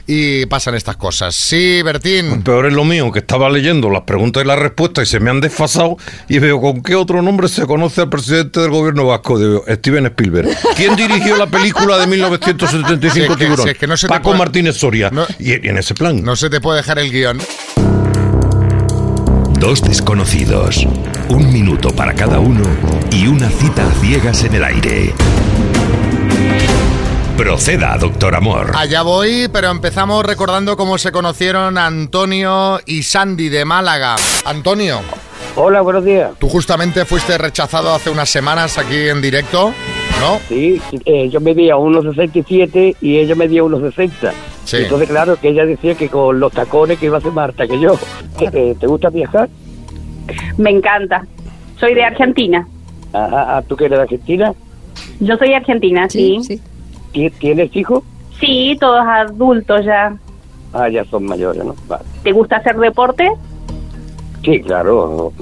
y 0.07 0.45
pasan 0.47 0.73
estas 0.75 0.97
cosas. 0.97 1.35
Sí, 1.35 1.81
Bertín. 1.83 2.41
Peor 2.41 2.65
es 2.65 2.73
lo 2.73 2.83
mío, 2.85 3.11
que 3.11 3.19
estaba 3.19 3.47
leyendo 3.49 3.89
las 3.91 4.01
preguntas 4.01 4.43
y 4.43 4.47
las 4.47 4.57
respuestas 4.57 5.07
y 5.07 5.11
se 5.11 5.19
me 5.19 5.29
han 5.29 5.39
desfasado 5.41 5.97
y 6.27 6.39
veo 6.39 6.59
con 6.59 6.81
qué 6.81 6.95
otro 6.95 7.21
nombre 7.21 7.47
se 7.47 7.67
conoce 7.67 8.01
al 8.01 8.09
presidente 8.09 8.59
del 8.61 8.71
gobierno 8.71 9.05
vasco, 9.05 9.37
Digo, 9.37 9.63
Steven 9.69 10.07
Spielberg. 10.07 10.49
¿Quién 10.75 10.95
dirigió 10.95 11.37
la 11.37 11.45
película 11.45 11.97
de 11.99 12.07
1975 12.47 13.13
Si 13.13 13.21
es 13.21 13.27
que- 13.29 13.35
Tiburón? 13.45 13.65
si 13.65 13.71
es 13.71 13.77
que 13.77 13.87
no 13.87 13.95
se 13.95 14.07
te 14.07 14.09
Paco 14.09 14.23
puede- 14.23 14.39
Martínez 14.39 14.75
Soria. 14.75 15.11
Y, 15.37 15.51
y 15.65 15.69
en 15.69 15.77
ese 15.77 15.93
plan. 15.99 16.23
No 16.23 16.35
se 16.35 16.49
te 16.49 16.59
puede 16.59 16.77
dejar 16.77 16.97
el 16.97 17.12
guion. 17.12 17.38
Dos 19.59 19.83
desconocidos, 19.83 20.88
un 21.27 21.51
minuto 21.51 21.89
para 21.89 22.15
cada 22.15 22.39
uno 22.39 22.63
y 23.12 23.27
una 23.27 23.49
cita 23.49 23.85
a 23.85 23.91
ciegas 23.95 24.43
en 24.45 24.55
el 24.55 24.63
aire. 24.63 25.13
Proceda, 27.38 27.97
doctor 27.97 28.35
Amor. 28.35 28.71
Allá 28.75 29.01
voy, 29.01 29.49
pero 29.51 29.69
empezamos 29.69 30.25
recordando 30.25 30.77
cómo 30.77 30.97
se 30.97 31.12
conocieron 31.12 31.77
Antonio 31.77 32.79
y 32.85 33.03
Sandy 33.03 33.49
de 33.49 33.65
Málaga. 33.65 34.15
Antonio. 34.45 35.01
Hola, 35.55 35.81
buenos 35.81 36.05
días. 36.05 36.31
Tú 36.39 36.47
justamente 36.47 37.03
fuiste 37.03 37.38
rechazado 37.38 37.93
hace 37.93 38.09
unas 38.09 38.29
semanas 38.29 38.77
aquí 38.77 39.09
en 39.09 39.21
directo, 39.21 39.73
¿no? 40.21 40.39
Sí, 40.47 40.81
eh, 41.05 41.29
yo 41.29 41.41
medía 41.41 41.75
1,67 41.75 42.95
y 43.01 43.17
ella 43.17 43.35
medía 43.35 43.63
1,60. 43.63 44.31
Sí. 44.69 44.77
Entonces, 44.84 45.10
claro, 45.10 45.36
que 45.36 45.49
ella 45.49 45.65
decía 45.65 45.95
que 45.95 46.10
con 46.10 46.39
los 46.39 46.51
tacones 46.51 46.99
que 46.99 47.08
iba 47.08 47.17
a 47.17 47.21
ser 47.21 47.32
más 47.32 47.49
alta 47.49 47.67
que 47.67 47.79
yo. 47.79 47.93
Eh, 48.53 48.75
¿Te 48.79 48.86
gusta 48.86 49.10
viajar? 49.10 49.49
Me 50.58 50.69
encanta. 50.69 51.25
Soy 51.79 51.95
de 51.95 52.03
Argentina. 52.03 52.67
Ajá, 53.12 53.58
ah, 53.58 53.63
¿tú 53.67 53.75
que 53.75 53.86
eres 53.86 53.97
de 53.97 54.03
Argentina? 54.03 54.53
Yo 55.19 55.38
soy 55.38 55.53
argentina, 55.53 56.08
sí. 56.08 56.39
¿Ti- 57.13 57.32
¿Tienes 57.32 57.75
hijos? 57.75 58.03
Sí, 58.39 58.77
todos 58.79 59.01
adultos 59.08 59.84
ya. 59.86 60.15
Ah, 60.71 60.88
ya 60.88 61.03
son 61.05 61.25
mayores, 61.25 61.65
¿no? 61.65 61.75
Vale. 61.88 62.03
¿Te 62.21 62.32
gusta 62.32 62.58
hacer 62.58 62.77
deporte? 62.77 63.27
Sí, 64.43 64.62
claro. 64.62 65.34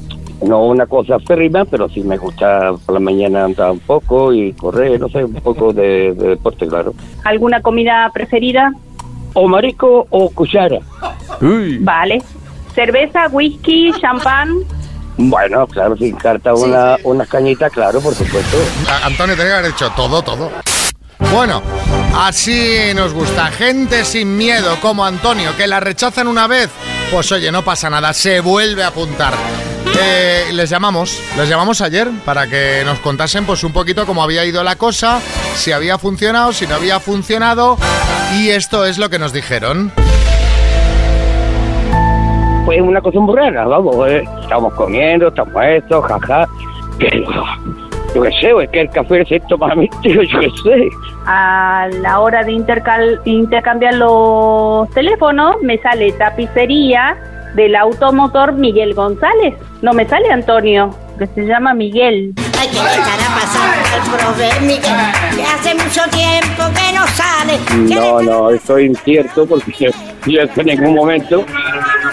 No 0.46 0.68
una 0.68 0.86
cosa 0.86 1.20
férrima, 1.20 1.66
pero 1.66 1.90
sí 1.90 2.02
me 2.02 2.16
gusta 2.18 2.72
por 2.86 2.94
la 2.94 3.00
mañana 3.02 3.44
andar 3.44 3.72
un 3.72 3.80
poco 3.80 4.32
y 4.32 4.54
correr, 4.54 5.02
no 5.02 5.10
sé, 5.10 5.26
un 5.26 5.34
poco 5.34 5.74
de, 5.74 6.14
de 6.14 6.30
deporte, 6.30 6.66
claro. 6.68 6.94
¿Alguna 7.26 7.62
comida 7.62 8.10
preferida? 8.14 8.72
O 9.34 9.48
marisco 9.48 10.08
o 10.10 10.30
cuchara. 10.32 10.80
Vale. 11.82 12.22
¿Cerveza, 12.74 13.28
whisky, 13.32 13.92
champán? 14.00 14.56
Bueno, 15.18 15.66
claro, 15.68 15.98
sin 15.98 16.16
carta 16.16 16.54
una, 16.54 16.96
unas 17.04 17.28
cañitas, 17.28 17.72
claro, 17.72 18.00
por 18.02 18.14
supuesto. 18.14 18.58
A- 18.88 19.08
Antonio, 19.08 19.36
tenía 19.36 19.54
que 19.54 19.58
haber 19.60 19.72
hecho 19.72 19.90
todo, 19.96 20.22
todo. 20.22 20.52
Bueno, 21.34 21.62
así 22.16 22.78
nos 22.96 23.14
gusta. 23.14 23.48
Gente 23.48 24.06
sin 24.06 24.38
miedo 24.38 24.76
como 24.80 25.04
Antonio, 25.04 25.50
que 25.58 25.66
la 25.66 25.80
rechazan 25.80 26.28
una 26.28 26.46
vez. 26.46 26.70
Pues 27.12 27.32
oye, 27.32 27.52
no 27.52 27.64
pasa 27.64 27.90
nada, 27.90 28.14
se 28.14 28.42
vuelve 28.42 28.84
a 28.84 28.88
apuntar. 28.88 29.34
Eh, 29.96 30.52
les 30.54 30.70
llamamos, 30.70 31.22
les 31.38 31.50
llamamos 31.50 31.82
ayer 31.82 32.08
para 32.26 32.48
que 32.48 32.84
nos 32.86 33.00
contasen 33.00 33.46
pues 33.46 33.64
un 33.64 33.74
poquito 33.74 34.06
cómo 34.06 34.22
había 34.24 34.46
ido 34.46 34.64
la 34.64 34.76
cosa, 34.76 35.20
si 35.56 35.72
había 35.72 35.98
funcionado, 35.98 36.54
si 36.54 36.68
no 36.68 36.76
había 36.76 37.00
funcionado. 37.00 37.78
Y 38.36 38.50
esto 38.50 38.86
es 38.86 38.98
lo 38.98 39.10
que 39.10 39.18
nos 39.20 39.34
dijeron. 39.34 39.92
Pues 42.66 42.82
una 42.82 43.02
cosa 43.02 43.20
muy 43.20 43.36
rara, 43.36 43.66
vamos, 43.66 43.96
eh, 44.10 44.24
estamos 44.42 44.74
comiendo, 44.74 45.30
estamos 45.30 45.64
esto, 45.64 46.02
jaja. 46.02 46.46
Pero, 47.00 47.24
yo 48.14 48.22
qué 48.24 48.32
sé, 48.42 48.52
es 48.64 48.70
que 48.72 48.82
el 48.82 48.90
café 48.90 49.26
se 49.26 49.40
toma 49.42 49.72
a 49.72 49.76
mí, 49.76 49.90
tío, 50.02 50.22
yo 50.22 50.40
qué 50.42 50.50
sé. 50.64 50.90
A 51.26 51.88
la 52.02 52.20
hora 52.20 52.44
de 52.44 52.52
intercal- 52.52 53.22
intercambiar 53.26 53.94
los 53.96 54.90
teléfonos, 54.92 55.56
me 55.64 55.78
sale 55.80 56.12
tapicería 56.14 57.16
del 57.58 57.76
automotor 57.76 58.54
Miguel 58.54 58.94
González. 58.94 59.56
No 59.82 59.92
me 59.92 60.08
sale 60.08 60.30
Antonio, 60.30 60.96
que 61.18 61.26
se 61.26 61.42
llama 61.42 61.74
Miguel. 61.74 62.34
Ay, 62.60 62.68
que 62.70 62.78
estará 62.78 63.28
pasando 63.34 63.78
al 63.96 64.02
profe 64.12 64.62
Miguel, 64.62 64.82
que 65.36 65.44
hace 65.44 65.74
mucho 65.74 66.02
tiempo 66.12 66.64
que 66.76 66.96
no 66.96 67.08
sale. 67.08 67.58
No, 67.96 68.22
no, 68.22 68.52
esto 68.52 68.78
es 68.78 68.86
incierto 68.86 69.48
porque 69.48 69.74
yo, 69.80 69.90
yo 70.28 70.42
en 70.56 70.66
ningún 70.68 70.94
momento, 70.94 71.44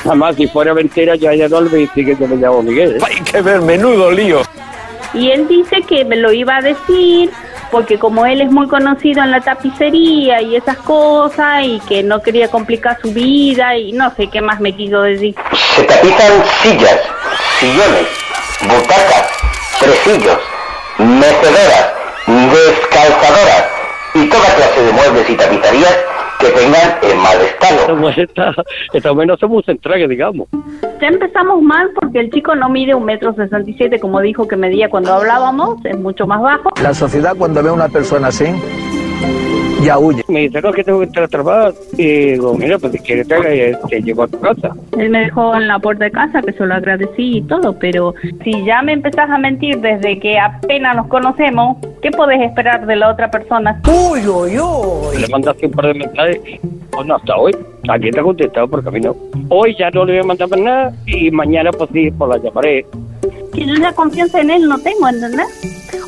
jamás 0.03 0.35
si 0.37 0.47
fuera 0.47 0.73
mentira, 0.73 1.15
yo 1.15 1.31
ya 1.31 1.47
no 1.47 1.61
le 1.61 1.77
dije 1.77 2.05
que 2.07 2.17
yo 2.17 2.27
me 2.27 2.37
llamo 2.37 2.63
Miguel. 2.63 2.99
Hay 3.07 3.21
que 3.21 3.43
ver, 3.43 3.61
menudo 3.61 4.11
lío. 4.11 4.41
Y 5.13 5.31
él 5.31 5.47
dice 5.47 5.83
que 5.87 6.07
me 6.07 6.17
lo 6.17 6.33
iba 6.33 6.57
a 6.57 6.63
decir 6.63 7.31
porque 7.75 7.99
como 7.99 8.25
él 8.25 8.41
es 8.41 8.53
muy 8.53 8.69
conocido 8.69 9.21
en 9.21 9.33
la 9.33 9.41
tapicería 9.41 10.41
y 10.41 10.55
esas 10.55 10.77
cosas 10.77 11.65
y 11.65 11.81
que 11.81 12.05
no 12.05 12.23
quería 12.23 12.47
complicar 12.47 12.97
su 13.03 13.13
vida 13.13 13.77
y 13.77 13.91
no 13.91 14.15
sé 14.15 14.29
qué 14.29 14.41
más 14.41 14.61
me 14.61 14.77
quiso 14.77 15.03
decir. 15.03 15.35
Se 15.75 15.83
tapizan 15.83 16.45
sillas, 16.63 17.01
sillones, 17.59 18.07
butacas, 18.61 19.25
tresillos, 19.81 20.39
mecedoras, 20.99 21.93
descalzadoras 22.29 23.65
y 24.15 24.29
toda 24.29 24.55
clase 24.55 24.81
de 24.81 24.93
muebles 24.93 25.31
y 25.31 25.35
tapicerías 25.35 26.14
que 26.45 26.51
tengan 26.51 26.99
en 27.03 27.19
mal 27.19 27.41
estado. 27.41 28.11
Esta, 28.11 29.37
somos 29.39 29.65
centrales, 29.65 30.09
digamos. 30.09 30.49
Ya 31.01 31.09
empezamos 31.09 31.63
mal 31.63 31.91
porque 31.99 32.21
el 32.21 32.31
chico 32.31 32.55
no 32.55 32.69
mide 32.69 32.95
un 32.95 33.05
metro 33.05 33.35
sesenta 33.35 33.69
y 33.69 33.75
siete 33.75 33.99
como 33.99 34.21
dijo 34.21 34.47
que 34.47 34.57
medía 34.57 34.89
cuando 34.91 35.15
hablábamos, 35.15 35.85
es 35.85 35.99
mucho 35.99 36.27
más 36.27 36.41
bajo. 36.43 36.71
La 36.83 36.95
sociedad 36.95 37.35
cuando 37.37 37.63
ve 37.63 37.71
a 37.71 37.73
una 37.73 37.89
persona 37.89 38.29
así, 38.29 38.47
ya 39.85 39.99
huye. 39.99 40.25
Me 40.29 40.41
dice, 40.41 40.61
no, 40.61 40.73
que 40.73 40.83
tengo 40.83 40.99
que 41.01 41.07
entrar 41.07 41.25
a 41.27 41.29
trabajar. 41.29 41.75
Y 41.97 42.33
digo, 42.33 42.55
mira, 42.55 42.79
pues 42.79 42.93
si 42.93 42.99
quieres 42.99 43.29
te, 43.29 43.77
te 43.89 44.03
llevo 44.03 44.25
a 44.25 44.29
tu 44.29 44.41
casa. 44.41 44.75
Él 44.99 45.11
me 45.11 45.21
dejó 45.21 45.55
en 45.55 45.69
la 45.69 45.79
puerta 45.79 46.05
de 46.05 46.11
casa, 46.11 46.43
que 46.43 46.53
se 46.53 46.65
lo 46.65 46.75
agradecí 46.75 47.39
y 47.39 47.43
todo, 47.43 47.79
pero 47.79 48.15
si 48.43 48.65
ya 48.65 48.83
me 48.83 48.93
empezás 48.93 49.29
a 49.31 49.39
mentir 49.39 49.79
desde 49.81 50.19
que 50.19 50.39
apenas 50.39 50.97
nos 50.97 51.07
conocemos, 51.09 51.77
¿qué 52.03 52.11
podés 52.11 52.41
esperar 52.41 52.87
de 52.87 52.97
la 52.97 53.11
otra 53.11 53.31
persona? 53.31 53.81
Uy, 53.87 54.27
uy, 54.27 54.59
uy. 54.59 55.21
Le 55.21 55.29
mandaste 55.29 55.67
un 55.67 55.73
par 55.73 55.87
de 55.87 55.95
mensajes. 55.95 56.41
Pues 56.91 57.07
no, 57.07 57.17
hasta 57.17 57.37
hoy. 57.37 57.57
Aquí 57.89 58.11
te 58.11 58.21
ha 58.21 58.23
contestado 58.23 58.69
por 58.69 58.85
camino. 58.85 59.17
Hoy 59.49 59.75
ya 59.79 59.91
no 59.91 60.05
le 60.05 60.13
voy 60.13 60.21
a 60.23 60.27
mandar 60.27 60.49
más 60.49 60.61
nada 60.61 60.93
y 61.07 61.31
mañana 61.31 61.71
pues 61.73 61.91
sí, 61.93 62.11
pues 62.11 62.31
la 62.31 62.39
llamaré. 62.39 62.87
Que 63.55 63.67
yo 63.67 63.75
ya 63.75 63.93
confianza 63.93 64.41
en 64.41 64.51
él 64.51 64.69
no 64.69 64.79
tengo, 64.79 65.09
¿entendés? 65.09 65.47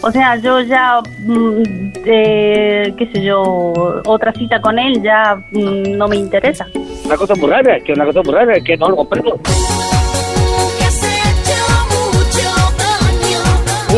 O 0.03 0.11
sea, 0.11 0.37
yo 0.37 0.61
ya, 0.61 1.01
mm, 1.21 1.63
eh, 2.05 2.95
qué 2.99 3.11
sé 3.13 3.23
yo, 3.23 3.73
otra 4.05 4.33
cita 4.33 4.61
con 4.61 4.79
él 4.79 5.03
ya 5.03 5.41
mm, 5.51 5.97
no 5.97 6.09
me 6.09 6.17
interesa. 6.17 6.67
Una 7.05 7.17
cosa 7.17 7.35
muy 7.37 7.49
rara, 7.49 7.79
que 7.81 7.93
una 7.93 8.05
cosa 8.05 8.23
muy 8.23 8.35
rara, 8.35 8.57
es 8.57 8.65
que 8.65 8.77
no 8.77 8.89
lo 8.89 8.97
comprendo. 8.97 9.41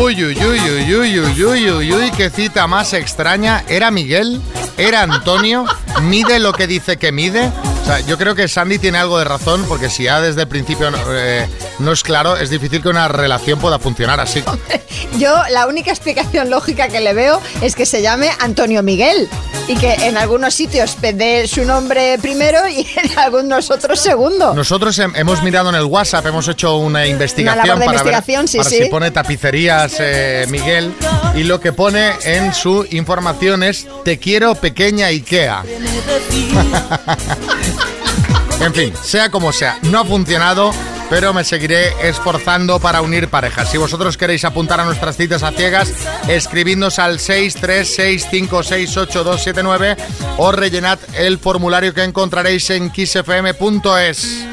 Uy, 0.01 0.23
uy, 0.23 0.37
uy, 0.37 0.59
uy, 0.59 0.95
uy, 0.95 1.19
uy, 1.19 1.43
uy, 1.43 1.69
uy, 1.71 1.93
uy, 1.93 2.11
qué 2.15 2.29
cita 2.29 2.67
más 2.67 2.93
extraña. 2.93 3.63
¿Era 3.67 3.91
Miguel? 3.91 4.39
¿Era 4.77 5.01
Antonio? 5.01 5.65
¿Mide 6.03 6.39
lo 6.39 6.53
que 6.53 6.67
dice 6.67 6.97
que 6.97 7.11
mide? 7.11 7.51
O 7.81 7.85
sea, 7.85 7.99
yo 8.01 8.17
creo 8.17 8.33
que 8.33 8.47
Sandy 8.47 8.77
tiene 8.79 8.97
algo 8.99 9.19
de 9.19 9.25
razón, 9.25 9.65
porque 9.67 9.89
si 9.89 10.03
ya 10.03 10.21
desde 10.21 10.43
el 10.43 10.47
principio 10.47 10.89
eh, 11.09 11.47
no 11.79 11.91
es 11.91 12.03
claro, 12.03 12.37
es 12.37 12.49
difícil 12.49 12.81
que 12.81 12.89
una 12.89 13.07
relación 13.07 13.59
pueda 13.59 13.79
funcionar 13.79 14.19
así. 14.19 14.43
Yo 15.17 15.35
la 15.49 15.67
única 15.67 15.91
explicación 15.91 16.49
lógica 16.49 16.87
que 16.87 16.99
le 16.99 17.13
veo 17.13 17.41
es 17.61 17.75
que 17.75 17.85
se 17.85 18.01
llame 18.01 18.29
Antonio 18.39 18.83
Miguel 18.83 19.27
y 19.67 19.75
que 19.75 19.93
en 19.93 20.17
algunos 20.17 20.53
sitios 20.53 20.97
dé 21.01 21.47
su 21.47 21.63
nombre 21.65 22.17
primero 22.21 22.67
y 22.67 22.87
en 22.95 23.17
algunos 23.19 23.71
otros 23.71 23.99
segundo. 23.99 24.53
Nosotros 24.53 24.97
hem- 24.99 25.13
hemos 25.15 25.41
mirado 25.43 25.69
en 25.69 25.75
el 25.75 25.85
WhatsApp, 25.85 26.25
hemos 26.25 26.47
hecho 26.47 26.77
una 26.77 27.05
investigación 27.07 27.67
labor 27.67 27.79
de 27.79 27.85
para, 27.85 27.97
investigación, 27.97 28.41
ver, 28.43 28.49
sí, 28.49 28.57
para 28.57 28.69
sí. 28.69 28.83
si 28.83 28.89
pone 28.89 29.11
tapicerías 29.11 29.93
eh, 29.99 30.45
Miguel 30.49 30.93
y 31.35 31.43
lo 31.43 31.59
que 31.59 31.73
pone 31.73 32.11
en 32.23 32.53
su 32.53 32.85
información 32.91 33.63
es 33.63 33.87
te 34.03 34.19
quiero 34.19 34.55
pequeña 34.55 35.07
Ikea. 35.07 35.63
en 38.61 38.73
fin, 38.73 38.93
sea 39.03 39.29
como 39.29 39.51
sea, 39.51 39.77
no 39.83 39.99
ha 39.99 40.05
funcionado. 40.05 40.71
Pero 41.09 41.33
me 41.33 41.43
seguiré 41.43 41.91
esforzando 42.07 42.79
para 42.79 43.01
unir 43.01 43.29
parejas. 43.29 43.71
Si 43.71 43.77
vosotros 43.77 44.15
queréis 44.15 44.45
apuntar 44.45 44.79
a 44.79 44.85
nuestras 44.85 45.17
citas 45.17 45.41
a 45.41 45.51
ciegas, 45.51 45.91
escribidnos 46.27 46.99
al 46.99 47.17
636568279 47.17 49.97
o 50.37 50.51
rellenad 50.51 50.99
el 51.15 51.39
formulario 51.39 51.93
que 51.93 52.03
encontraréis 52.03 52.69
en 52.69 52.91
kissfm.es. 52.91 54.45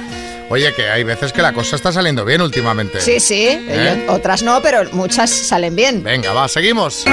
Oye, 0.49 0.73
que 0.75 0.88
hay 0.88 1.03
veces 1.03 1.33
que 1.33 1.42
la 1.42 1.53
cosa 1.53 1.75
está 1.77 1.92
saliendo 1.92 2.25
bien 2.25 2.40
últimamente. 2.40 3.01
Sí, 3.01 3.19
sí, 3.19 3.49
¿Eh? 3.49 4.07
otras 4.09 4.42
no, 4.42 4.62
pero 4.62 4.88
muchas 4.92 5.31
salen 5.31 5.75
bien. 5.75 6.05
Venga, 6.05 6.33
va, 6.33 6.47
seguimos. 6.49 7.05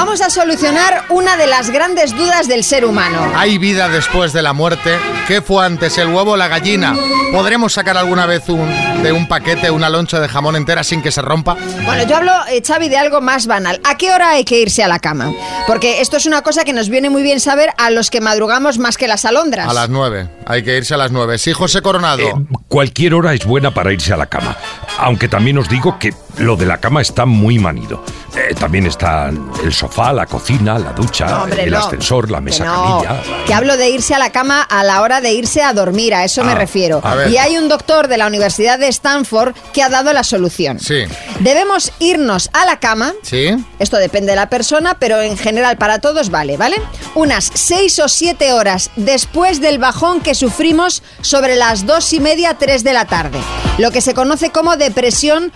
Vamos 0.00 0.22
a 0.22 0.30
solucionar 0.30 1.04
una 1.10 1.36
de 1.36 1.46
las 1.46 1.68
grandes 1.68 2.16
dudas 2.16 2.48
del 2.48 2.64
ser 2.64 2.86
humano. 2.86 3.20
¿Hay 3.36 3.58
vida 3.58 3.86
después 3.90 4.32
de 4.32 4.40
la 4.40 4.54
muerte? 4.54 4.96
¿Qué 5.28 5.42
fue 5.42 5.62
antes, 5.66 5.98
el 5.98 6.08
huevo 6.08 6.32
o 6.32 6.36
la 6.38 6.48
gallina? 6.48 6.94
¿Podremos 7.34 7.74
sacar 7.74 7.98
alguna 7.98 8.24
vez 8.24 8.48
un- 8.48 9.02
de 9.02 9.12
un 9.12 9.28
paquete 9.28 9.70
una 9.70 9.90
loncha 9.90 10.18
de 10.18 10.26
jamón 10.26 10.56
entera 10.56 10.84
sin 10.84 11.02
que 11.02 11.12
se 11.12 11.20
rompa? 11.20 11.54
Bueno, 11.84 12.04
yo 12.04 12.16
hablo, 12.16 12.32
eh, 12.50 12.62
Xavi, 12.66 12.88
de 12.88 12.96
algo 12.96 13.20
más 13.20 13.46
banal. 13.46 13.78
¿A 13.84 13.98
qué 13.98 14.10
hora 14.10 14.30
hay 14.30 14.44
que 14.44 14.58
irse 14.60 14.82
a 14.82 14.88
la 14.88 15.00
cama? 15.00 15.30
Porque 15.66 16.00
esto 16.00 16.16
es 16.16 16.24
una 16.24 16.40
cosa 16.40 16.64
que 16.64 16.72
nos 16.72 16.88
viene 16.88 17.10
muy 17.10 17.22
bien 17.22 17.38
saber 17.38 17.68
a 17.76 17.90
los 17.90 18.08
que 18.08 18.22
madrugamos 18.22 18.78
más 18.78 18.96
que 18.96 19.06
las 19.06 19.26
alondras. 19.26 19.68
A 19.68 19.74
las 19.74 19.90
nueve. 19.90 20.28
Hay 20.46 20.62
que 20.64 20.78
irse 20.78 20.94
a 20.94 20.96
las 20.96 21.12
nueve. 21.12 21.36
Sí, 21.36 21.52
José 21.52 21.82
Coronado. 21.82 22.22
Eh, 22.22 22.32
Cualquier 22.68 23.12
hora 23.14 23.34
es 23.34 23.44
buena 23.44 23.72
para 23.74 23.92
irse 23.92 24.14
a 24.14 24.16
la 24.16 24.26
cama. 24.26 24.56
Aunque 24.98 25.28
también 25.28 25.58
os 25.58 25.68
digo 25.68 25.98
que 25.98 26.14
lo 26.40 26.56
de 26.56 26.66
la 26.66 26.78
cama 26.78 27.00
está 27.00 27.24
muy 27.26 27.58
manido. 27.58 28.02
Eh, 28.36 28.54
también 28.58 28.86
está 28.86 29.28
el 29.64 29.72
sofá, 29.72 30.12
la 30.12 30.26
cocina, 30.26 30.78
la 30.78 30.92
ducha, 30.92 31.26
No, 31.26 31.42
hombre, 31.44 31.64
el 31.64 31.70
no. 31.70 31.78
ascensor, 31.78 32.30
la 32.30 32.38
Que 32.38 32.44
mesa 32.44 32.64
no, 32.64 33.02
camilla. 33.02 33.22
que 33.46 33.54
hablo 33.54 33.76
de 33.76 33.90
irse 33.90 34.14
a 34.14 34.18
la 34.18 34.30
cama 34.30 34.62
a 34.62 34.84
la 34.84 35.02
hora 35.02 35.20
de 35.20 35.32
irse 35.32 35.62
a 35.62 35.72
dormir, 35.72 36.14
a 36.14 36.24
eso 36.24 36.42
me 36.44 36.52
Ah, 36.52 36.56
refiero. 36.56 37.02
Y 37.30 37.36
hay 37.38 37.56
un 37.58 37.68
doctor 37.68 38.08
de 38.08 38.16
la 38.18 38.26
Universidad 38.26 38.78
de 38.78 38.88
Stanford 38.88 39.54
que 39.72 39.82
ha 39.82 39.88
dado 39.88 40.12
la 40.12 40.22
solución. 40.24 40.78
Sí. 40.78 41.04
Debemos 41.40 41.92
irnos 41.98 42.50
a 42.52 42.64
la 42.66 42.78
cama 42.78 43.12
¿Sí? 43.22 43.48
Esto 43.78 43.96
depende 43.96 44.30
de 44.32 44.36
la 44.36 44.48
persona, 44.50 44.96
pero 44.98 45.20
en 45.20 45.36
general 45.36 45.76
para 45.76 45.98
todos 46.00 46.30
vale, 46.30 46.56
¿vale? 46.56 46.76
Unas 47.14 47.50
seis 47.54 47.98
o 47.98 48.08
siete 48.08 48.52
horas 48.52 48.90
después 48.96 49.60
del 49.60 49.78
bajón 49.78 50.20
que 50.20 50.34
sufrimos 50.34 51.02
sobre 51.22 51.56
las 51.56 51.86
dos 51.86 52.12
y 52.12 52.20
media, 52.20 52.54
tres 52.58 52.84
de 52.84 52.92
la 52.92 53.04
tarde. 53.06 53.38
Lo 53.78 53.90
que 53.90 54.00
se 54.00 54.14
conoce 54.14 54.50
como 54.50 54.76
depresión 54.76 55.52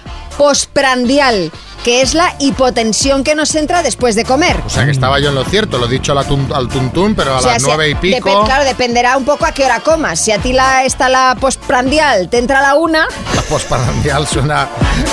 postprandial, 0.75 1.53
que 1.85 2.03
es 2.03 2.15
la 2.15 2.35
hipotensión 2.41 3.23
que 3.23 3.35
nos 3.37 3.55
entra 3.55 3.83
después 3.83 4.17
de 4.17 4.25
comer. 4.25 4.57
O 4.67 4.71
sea 4.71 4.85
que 4.85 4.91
estaba 4.91 5.21
yo 5.21 5.29
en 5.29 5.35
lo 5.37 5.45
cierto, 5.45 5.79
lo 5.79 5.87
he 5.87 5.91
dicho 5.91 6.19
al 6.19 6.69
tuntún, 6.69 7.15
pero 7.15 7.35
a 7.35 7.39
O 7.39 7.41
sea, 7.41 7.53
las 7.53 7.63
si- 7.63 7.69
nueve 7.69 7.91
y 7.91 7.95
pico. 7.95 8.45
claro, 8.45 8.65
dependerá 8.65 9.17
un 9.17 9.25
poco 9.25 9.47
a 9.47 9.53
qué 9.53 9.65
hora 9.65 9.81
comas. 9.81 10.19
Si 10.21 10.33
a 10.33 10.39
ti 10.39 10.53
la, 10.53 10.85
está 10.85 11.09
la 11.09 11.37
postprandial, 11.41 12.29
te 12.29 12.39
entra 12.39 12.59
a 12.59 12.63
la 12.63 12.75
una, 12.75 13.07
La 13.37 13.43
posparandial 13.43 14.27
suena. 14.27 14.69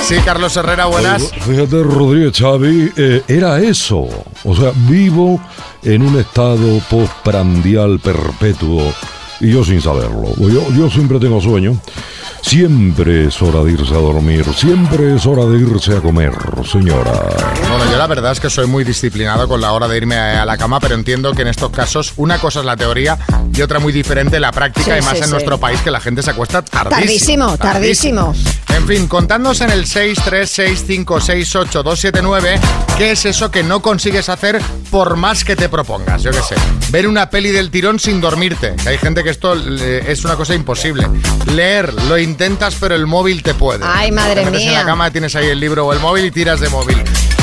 Sí, 0.07 0.15
Carlos 0.25 0.55
Herrera, 0.57 0.85
buenas. 0.87 1.29
Fíjate, 1.31 1.83
Rodríguez 1.83 2.33
Xavi, 2.37 2.91
eh, 2.97 3.23
era 3.27 3.59
eso. 3.59 4.07
O 4.43 4.55
sea, 4.55 4.71
vivo 4.75 5.39
en 5.83 6.01
un 6.01 6.19
estado 6.19 6.79
postprandial 6.89 7.99
perpetuo 7.99 8.81
y 9.41 9.51
yo 9.51 9.63
sin 9.63 9.81
saberlo. 9.81 10.33
Yo, 10.37 10.71
yo 10.71 10.89
siempre 10.89 11.19
tengo 11.19 11.41
sueño. 11.41 11.77
Siempre 12.41 13.27
es 13.27 13.39
hora 13.41 13.63
de 13.63 13.71
irse 13.71 13.93
a 13.93 13.97
dormir. 13.99 14.43
Siempre 14.55 15.15
es 15.15 15.25
hora 15.25 15.45
de 15.45 15.59
irse 15.59 15.95
a 15.95 16.01
comer, 16.01 16.31
señora. 16.65 17.11
Bueno, 17.69 17.91
yo 17.91 17.97
la 17.97 18.07
verdad 18.07 18.31
es 18.31 18.39
que 18.39 18.49
soy 18.49 18.65
muy 18.65 18.83
disciplinado 18.83 19.47
con 19.47 19.61
la 19.61 19.71
hora 19.73 19.87
de 19.87 19.97
irme 19.97 20.15
a, 20.17 20.43
la 20.43 20.57
cama, 20.57 20.79
pero 20.79 20.95
entiendo 20.95 21.33
que 21.33 21.43
en 21.43 21.49
estos 21.49 21.69
casos 21.69 22.13
una 22.17 22.39
cosa 22.39 22.59
es 22.59 22.65
la 22.65 22.75
teoría 22.75 23.17
y 23.53 23.61
otra 23.61 23.79
muy 23.79 23.93
diferente 23.93 24.39
la 24.39 24.51
práctica 24.51 24.95
Sí, 24.95 25.01
y 25.01 25.05
más 25.05 25.13
sí, 25.13 25.17
en 25.19 25.25
sí. 25.25 25.31
nuestro 25.31 25.59
país 25.59 25.79
que 25.81 25.91
la 25.91 25.99
gente 25.99 26.23
se 26.23 26.31
acuesta 26.31 26.63
tardísimo. 26.63 27.57
tardísimo, 27.57 27.57
tardísimo. 27.57 28.33
En 28.75 28.87
fin, 28.87 29.07
contadnos 29.07 29.61
en 29.61 29.69
el 29.71 29.85
636568279 29.85 32.59
qué 32.97 33.11
es 33.11 33.25
eso 33.25 33.51
que 33.51 33.63
no 33.63 33.81
consigues 33.81 34.29
hacer 34.29 34.61
por 34.89 35.15
más 35.15 35.43
que 35.43 35.55
te 35.55 35.69
propongas. 35.69 36.23
Yo 36.23 36.31
qué 36.31 36.41
sé, 36.41 36.55
ver 36.89 37.07
una 37.07 37.29
peli 37.29 37.51
del 37.51 37.69
tirón 37.71 37.99
sin 37.99 38.19
dormirte. 38.21 38.75
que 38.81 38.89
hay 38.89 38.97
gente 38.97 39.23
que 39.23 39.29
esto 39.29 39.53
eh, 39.55 40.03
es 40.07 40.25
una 40.25 40.35
cosa 40.35 40.53
imposible. 40.55 41.07
Leer, 41.53 41.93
lo 42.05 42.17
intentas 42.17 42.75
pero 42.79 42.95
el 42.95 43.05
móvil 43.07 43.43
te 43.43 43.53
puede. 43.53 43.83
Ay, 43.85 44.11
madre 44.11 44.41
Te 44.41 44.45
metes 44.45 44.61
en 44.61 44.69
mía. 44.69 44.79
la 44.79 44.85
cama, 44.85 45.11
tienes 45.11 45.35
ahí 45.35 45.47
el 45.47 45.59
libro 45.59 45.85
o 45.87 45.93
el 45.93 45.99
móvil 45.99 46.25
y 46.25 46.31
tiras 46.31 46.59
de 46.59 46.69
móvil. 46.69 46.97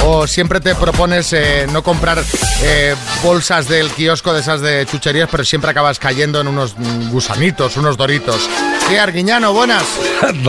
O 0.04 0.26
siempre 0.26 0.60
te 0.60 0.74
propones 0.74 1.32
eh, 1.32 1.66
no 1.72 1.82
comprar 1.82 2.22
eh, 2.62 2.94
bolsas 3.22 3.68
del 3.68 3.90
kiosco 3.90 4.32
de 4.32 4.40
esas 4.40 4.60
de 4.60 4.86
chucherías, 4.86 5.28
pero 5.30 5.44
siempre 5.44 5.70
acabas 5.70 5.98
cayendo 5.98 6.40
en 6.40 6.48
unos 6.48 6.76
mm, 6.78 7.10
gusanitos, 7.10 7.76
unos 7.76 7.96
doritos. 7.96 8.48
¿Qué, 8.88 8.98
Arguiñano? 9.00 9.52
Buenas. 9.52 9.82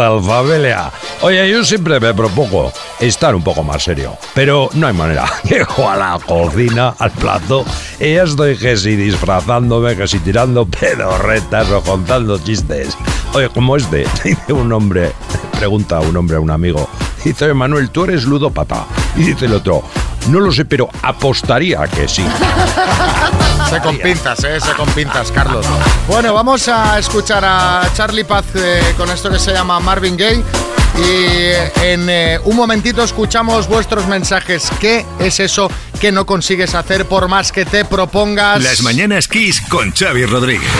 Oye, 1.22 1.49
yo 1.49 1.63
siempre 1.63 1.99
me 1.99 2.13
propongo 2.13 2.72
estar 2.99 3.36
un 3.36 3.43
poco 3.43 3.63
más 3.63 3.84
serio, 3.84 4.17
pero 4.34 4.70
no 4.74 4.88
hay 4.88 4.93
manera. 4.93 5.26
Llego 5.43 5.89
a 5.89 5.95
la 5.95 6.20
cocina, 6.26 6.95
al 6.97 7.11
plato, 7.11 7.65
y 7.99 8.13
ya 8.13 8.24
estoy 8.24 8.57
que 8.57 8.78
si 8.78 8.95
disfrazándome, 8.95 9.95
que 9.95 10.07
si 10.07 10.20
tirando 10.20 10.65
pedorretas 10.65 11.70
o 11.72 11.82
contando 11.82 12.38
chistes. 12.39 12.97
Oye, 13.34 13.49
como 13.49 13.76
este, 13.76 14.05
dice 14.24 14.53
un 14.53 14.72
hombre, 14.72 15.11
pregunta 15.57 15.97
a 15.97 16.01
un 16.01 16.15
hombre 16.15 16.38
a 16.38 16.39
un 16.39 16.51
amigo, 16.51 16.89
dice, 17.24 17.45
"Oye, 17.45 17.53
Manuel, 17.53 17.89
tú 17.89 18.05
eres 18.05 18.24
ludópata. 18.26 18.86
Y 19.15 19.24
dice 19.24 19.45
el 19.45 19.53
otro, 19.55 19.84
no 20.30 20.39
lo 20.39 20.51
sé, 20.51 20.65
pero 20.65 20.89
apostaría 21.01 21.86
que 21.88 22.07
sí. 22.07 22.24
Se 23.70 23.80
con 23.82 23.99
pintas, 23.99 24.43
¿eh? 24.45 24.59
Se 24.59 24.72
con 24.74 24.89
pintas, 24.89 25.32
Carlos. 25.32 25.63
Bueno, 26.07 26.34
vamos 26.34 26.67
a 26.67 26.97
escuchar 26.97 27.45
a 27.45 27.88
Charlie 27.93 28.24
Paz 28.24 28.45
eh, 28.55 28.82
con 28.97 29.11
esto 29.11 29.30
que 29.30 29.38
se 29.38 29.53
llama 29.53 29.80
Marvin 29.80 30.17
Gaye. 30.17 30.43
Y 30.97 31.86
en 31.86 32.09
eh, 32.09 32.39
un 32.45 32.55
momentito 32.55 33.03
escuchamos 33.03 33.67
vuestros 33.67 34.07
mensajes. 34.07 34.72
¿Qué 34.80 35.05
es 35.20 35.39
eso 35.39 35.70
que 36.01 36.11
no 36.11 36.26
consigues 36.26 36.74
hacer 36.74 37.05
por 37.05 37.28
más 37.28 37.51
que 37.51 37.63
te 37.63 37.86
propongas? 37.86 38.63
Las 38.63 38.82
mañanas 38.82 39.28
Kiss 39.28 39.61
con 39.61 39.91
Xavi 39.91 40.26
Rodríguez. 40.26 40.72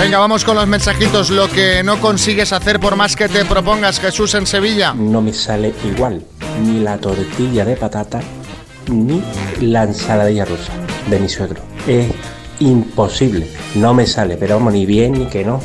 Venga, 0.00 0.18
vamos 0.18 0.44
con 0.44 0.56
los 0.56 0.66
mensajitos. 0.66 1.28
Lo 1.28 1.50
que 1.50 1.82
no 1.82 2.00
consigues 2.00 2.54
hacer 2.54 2.80
por 2.80 2.96
más 2.96 3.16
que 3.16 3.28
te 3.28 3.44
propongas, 3.44 4.00
Jesús 4.00 4.34
en 4.34 4.46
Sevilla. 4.46 4.94
no 4.94 5.20
me 5.20 5.34
sale 5.34 5.74
igual 5.84 6.24
ni 6.62 6.80
la 6.80 6.96
tortilla 6.96 7.66
de 7.66 7.76
patata 7.76 8.20
ni 8.88 9.22
la 9.60 9.82
ensaladilla 9.84 10.46
rusa 10.46 10.72
de 11.08 11.18
mi 11.20 11.28
suegro. 11.28 11.62
Es 11.86 12.06
imposible, 12.60 13.50
no 13.76 13.94
me 13.94 14.06
sale, 14.06 14.36
pero 14.36 14.56
vamos, 14.56 14.72
ni 14.74 14.84
bien 14.84 15.12
ni 15.12 15.26
que 15.26 15.44
no. 15.44 15.60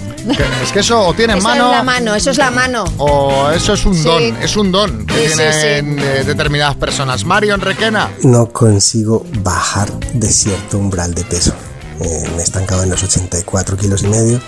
Es 0.64 0.72
que 0.72 0.80
eso 0.80 1.08
o 1.08 1.14
tiene 1.14 1.34
Eso 1.38 1.44
mano. 1.44 1.66
es 1.72 1.78
la 1.78 1.84
mano, 1.84 2.16
eso 2.16 2.32
es 2.32 2.38
la 2.38 2.52
mano. 2.52 2.86
O 2.98 3.50
eso 3.52 3.74
es 3.74 3.86
un 3.86 3.96
Sí. 3.96 4.04
don, 4.04 4.24
es 4.42 4.56
un 4.56 4.72
don 4.72 5.06
que 5.06 5.14
Sí, 5.28 5.34
sí, 5.34 5.36
tienen 5.36 6.00
eh, 6.00 6.24
determinadas 6.26 6.76
personas. 6.78 7.26
Mario 7.26 7.54
en 7.56 7.62
Requena. 7.62 8.10
no 8.24 8.48
consigo 8.52 9.26
bajar 9.44 9.92
de 10.14 10.30
cierto 10.30 10.78
umbral 10.78 11.14
de 11.14 11.24
peso. 11.26 11.54
Eh, 12.00 12.24
me 12.36 12.42
he 12.42 12.44
estancado 12.44 12.84
en 12.84 12.90
los 12.90 13.04
84 13.04 13.78
kilos 13.78 14.04
y 14.04 14.08
medio 14.08 14.40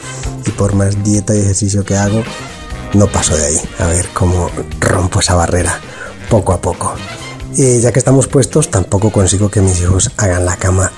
y 0.46 0.52
por 0.52 0.74
más 0.74 1.04
dieta 1.04 1.36
y 1.36 1.40
ejercicio 1.40 1.84
que 1.84 1.96
hago, 1.98 2.24
no 2.94 3.08
paso 3.08 3.36
de 3.36 3.46
ahí. 3.46 3.62
A 3.80 3.88
ver 3.88 4.08
cómo 4.14 4.50
rompo 4.80 5.20
esa 5.20 5.36
barrera 5.36 5.80
poco 6.30 6.54
a 6.54 6.62
poco. 6.62 6.94
Y 7.56 7.80
ya 7.80 7.91
que 7.91 8.00
estamos 8.00 8.28
puestos, 8.28 8.70
tampoco 8.70 9.12
consigo 9.12 9.50
que 9.50 9.62
mis 9.62 9.82
hijos 9.82 10.12
hagan 10.18 10.45
la 10.45 10.56
cama 10.58 10.91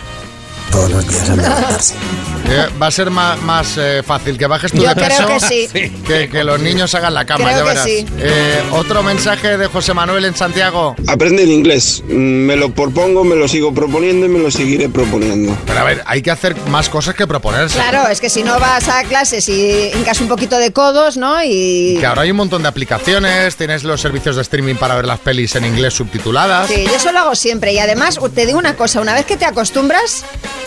todos 0.71 0.89
los 0.91 1.07
días 1.07 1.29
levantarse. 1.29 1.95
Eh, 2.51 2.65
va 2.81 2.87
a 2.87 2.91
ser 2.91 3.11
más, 3.11 3.39
más, 3.43 3.75
eh, 3.77 4.01
fácil 4.03 4.35
que 4.35 4.47
bajes 4.47 4.71
tú 4.71 4.81
Yo 4.81 4.87
de 4.89 4.95
creo 4.95 5.07
peso 5.09 5.27
que 5.27 5.39
sí. 5.39 5.69
que, 6.07 6.29
que 6.29 6.43
los 6.43 6.59
niños 6.59 6.95
hagan 6.95 7.13
la 7.13 7.23
cama, 7.23 7.43
Creo 7.45 7.57
ya 7.57 7.63
que 7.63 7.69
verás. 7.69 7.83
sí. 7.85 8.05
Eh, 8.17 8.63
otro 8.71 9.03
mensaje 9.03 9.55
de 9.59 9.67
José 9.67 9.93
Manuel 9.93 10.25
en 10.25 10.35
Santiago. 10.35 10.95
Aprender 11.05 11.47
inglés. 11.47 12.01
Mm, 12.07 12.11
Me 12.47 12.55
lo 12.55 12.71
propongo, 12.71 13.23
me 13.23 13.35
lo 13.35 13.47
sigo 13.47 13.71
proponiendo 13.71 14.25
y 14.25 14.29
me 14.29 14.39
lo 14.39 14.49
seguiré 14.49 14.89
proponiendo. 14.89 15.55
Pero 15.67 15.79
a 15.79 15.83
ver, 15.83 16.01
hay 16.07 16.23
que 16.23 16.31
hacer 16.31 16.55
más 16.69 16.89
cosas 16.89 17.13
que 17.13 17.27
proponerse. 17.27 17.75
Claro, 17.77 18.09
es 18.09 18.19
que 18.19 18.31
si 18.31 18.41
no 18.41 18.59
vas 18.59 18.87
a 18.87 19.03
clases 19.03 19.47
y 19.47 19.91
hincas 19.93 20.19
un 20.19 20.27
poquito 20.29 20.57
de 20.57 20.73
codos, 20.73 21.17
¿no? 21.17 21.43
Y... 21.43 21.97
Que 21.99 22.05
ahora 22.07 22.23
hay 22.23 22.31
un 22.31 22.37
montón 22.37 22.63
de 22.63 22.69
aplicaciones, 22.69 23.57
tienes 23.57 23.83
los 23.83 24.01
servicios 24.01 24.37
de 24.37 24.41
streaming 24.41 24.75
para 24.75 24.95
ver 24.95 25.05
las 25.05 25.19
pelis 25.19 25.55
en 25.55 25.65
inglés 25.65 25.93
subtituladas. 25.93 26.67
Sí, 26.67 26.83
yo 26.87 26.95
eso 26.95 27.11
lo 27.11 27.19
hago 27.19 27.35
siempre. 27.35 27.73
Y 27.73 27.79
además, 27.79 28.17
te 28.33 28.47
digo 28.47 28.57
una 28.57 28.75
cosa, 28.75 29.01
una 29.01 29.13
vez 29.13 29.25
que 29.27 29.37
te 29.37 29.45
acostumbras, 29.45 30.23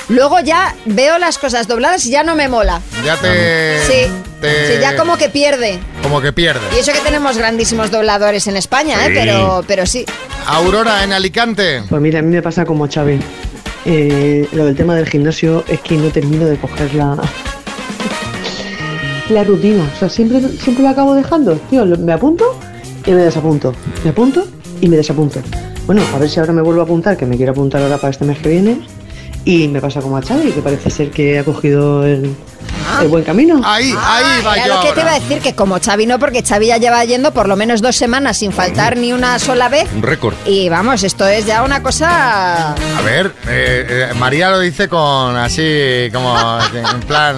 luego 0.09 0.41
ya 0.41 0.75
veo 0.85 1.19
las 1.19 1.39
cosas 1.39 1.69
dobladas 1.69 2.05
y 2.07 2.11
ya 2.11 2.23
no 2.23 2.35
me 2.35 2.49
mola. 2.49 2.81
Ya 3.05 3.17
te, 3.17 3.79
Sí, 3.87 4.11
te- 4.41 4.67
sí, 4.75 4.81
ya 4.81 4.97
como 4.97 5.17
que 5.17 5.29
pierde. 5.29 5.79
como 6.03 6.21
que 6.21 6.33
pierde. 6.33 6.61
Y 6.77 6.81
eso 6.81 6.93
que 6.93 7.01
tenemos 7.01 7.37
grandísimos 7.39 7.91
dobladores 7.91 8.47
en 8.47 8.57
España, 8.57 8.97
Sí. 8.99 9.07
¿eh? 9.07 9.13
Pero, 9.15 9.65
pero 9.67 9.87
sí. 9.87 10.05
Aurora 10.47 11.05
en 11.05 11.13
Alicante. 11.13 11.83
Pues 11.89 12.01
mira, 12.03 12.19
a 12.19 12.23
mí 12.23 12.35
me 12.35 12.43
pasa 12.43 12.65
como 12.65 12.89
Xavi. 12.89 13.19
Eh, 13.85 14.49
lo 14.53 14.65
del 14.67 14.77
tema 14.77 14.95
del 14.95 15.09
gimnasio 15.09 15.65
es 15.69 15.81
que 15.81 15.97
no 15.97 16.09
termino 16.11 16.47
de 16.47 16.57
coger 16.57 16.95
la, 16.95 17.17
la 19.29 19.45
rutina. 19.45 19.89
O 19.95 19.99
sea, 19.99 20.09
siempre, 20.09 20.41
siempre 20.63 20.85
lo 20.85 20.91
acabo 20.91 21.15
dejando. 21.15 21.55
Tío, 21.71 21.85
me 21.87 22.13
apunto 22.13 22.59
y 23.07 23.11
me 23.13 23.23
desapunto. 23.23 23.75
Me 24.05 24.11
apunto 24.11 24.47
y 24.81 24.89
me 24.89 24.97
desapunto. 24.97 25.41
Bueno, 25.87 26.03
a 26.15 26.19
ver 26.19 26.29
si 26.31 26.39
ahora 26.39 26.53
me 26.53 26.63
vuelvo 26.63 26.81
a 26.81 26.85
apuntar, 26.85 27.17
que 27.17 27.27
me 27.27 27.37
quiero 27.37 27.53
apuntar 27.53 27.83
ahora 27.83 27.97
para 27.99 28.11
este 28.11 28.25
mes 28.25 28.39
que 28.39 28.49
viene. 28.51 28.81
Y 29.45 29.69
me 29.69 29.81
pasa 29.81 30.01
como 30.01 30.17
a 30.17 30.23
Xavi, 30.23 30.53
que 30.53 30.63
parece 30.63 30.89
ser 30.91 31.11
que 31.11 31.39
ha 31.39 31.45
cogido 31.45 32.05
el, 32.07 32.35
el 33.01 33.09
buen 33.09 33.25
camino. 33.25 33.61
Ahí, 33.65 33.93
ahí 33.99 34.43
va 34.45 34.57
Era 34.57 34.67
yo 34.67 34.75
lo 34.75 34.81
que 34.83 34.93
te 34.93 35.01
iba 35.01 35.11
a 35.11 35.19
decir, 35.19 35.41
que 35.41 35.55
como 35.55 35.81
Xavi 35.81 36.07
no, 36.07 36.19
porque 36.19 36.43
Xavi 36.43 36.69
ya 36.69 36.77
lleva 36.77 37.05
yendo 37.05 37.33
por 37.33 37.49
lo 37.49 37.57
menos 37.57 37.83
dos 37.83 37.97
semanas 37.97 38.39
sin 38.39 38.53
faltar 38.53 38.97
ni 38.97 39.13
una 39.13 39.39
sola 39.39 39.69
vez. 39.69 39.89
Un 39.95 40.03
récord. 40.03 40.35
Y 40.47 40.69
vamos, 40.69 41.03
esto 41.03 41.27
es 41.27 41.45
ya 41.47 41.63
una 41.65 41.83
cosa... 41.83 42.73
A 42.73 43.03
ver, 43.05 43.35
eh, 43.49 44.09
eh, 44.11 44.15
María 44.19 44.51
lo 44.51 44.61
dice 44.61 44.89
con 44.89 45.37
así, 45.37 46.09
como 46.13 46.37
en 46.73 47.01
plan. 47.01 47.37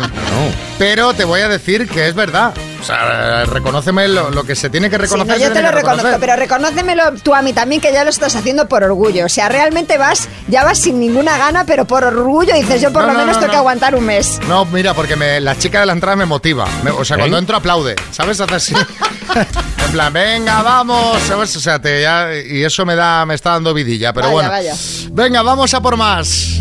Pero 0.78 1.14
te 1.14 1.24
voy 1.24 1.40
a 1.40 1.48
decir 1.48 1.88
que 1.88 2.06
es 2.08 2.14
verdad. 2.14 2.52
O 2.84 2.86
sea, 2.86 3.46
reconóceme 3.46 4.06
lo, 4.08 4.30
lo 4.30 4.44
que 4.44 4.54
se 4.54 4.68
tiene 4.68 4.90
que 4.90 4.96
Sí, 4.96 5.02
reconocer. 5.02 5.38
no, 5.38 5.42
yo 5.42 5.52
te 5.54 5.62
lo 5.62 5.70
reconozco, 5.70 6.02
reconocer. 6.02 6.20
pero 6.20 6.36
reconócemelo 6.36 7.02
tú 7.22 7.34
a 7.34 7.40
mí 7.40 7.54
también 7.54 7.80
que 7.80 7.90
ya 7.94 8.04
lo 8.04 8.10
estás 8.10 8.36
haciendo 8.36 8.68
por 8.68 8.84
orgullo. 8.84 9.24
O 9.24 9.28
sea, 9.30 9.48
realmente 9.48 9.96
vas, 9.96 10.28
ya 10.48 10.64
vas 10.64 10.80
sin 10.80 11.00
ninguna 11.00 11.38
gana, 11.38 11.64
pero 11.64 11.86
por 11.86 12.04
orgullo 12.04 12.54
dices, 12.54 12.82
yo 12.82 12.92
por 12.92 13.00
No, 13.02 13.06
lo 13.08 13.12
no, 13.14 13.18
menos 13.20 13.36
no, 13.36 13.40
tengo 13.40 13.52
que 13.52 13.56
aguantar 13.56 13.94
un 13.94 14.04
mes. 14.04 14.38
No, 14.48 14.66
mira, 14.66 14.92
porque 14.92 15.16
me- 15.16 15.40
la 15.40 15.56
chica 15.56 15.80
de 15.80 15.86
la 15.86 15.94
entrada 15.94 16.14
me 16.16 16.26
motiva. 16.26 16.66
Me- 16.82 16.90
o 16.90 17.06
sea, 17.06 17.16
¿Eh? 17.16 17.20
cuando 17.20 17.38
entro 17.38 17.56
aplaude. 17.56 17.96
¿Sabes? 18.10 18.38
Hace 18.42 18.54
así. 18.54 18.74
en 19.86 19.92
plan, 19.92 20.12
venga, 20.12 20.60
vamos. 20.62 21.18
¿Sabes? 21.22 21.56
O 21.56 21.60
sea, 21.60 21.78
te, 21.80 22.02
ya- 22.02 22.34
y 22.34 22.64
eso 22.64 22.84
me 22.84 22.96
da, 22.96 23.24
me 23.24 23.34
está 23.34 23.52
dando 23.52 23.72
vidilla. 23.72 24.12
Pero 24.12 24.26
Vaya, 24.26 24.34
bueno. 24.34 24.50
vaya. 24.50 24.74
Venga, 25.10 25.40
vamos 25.40 25.72
a 25.72 25.80
por 25.80 25.96
más. 25.96 26.60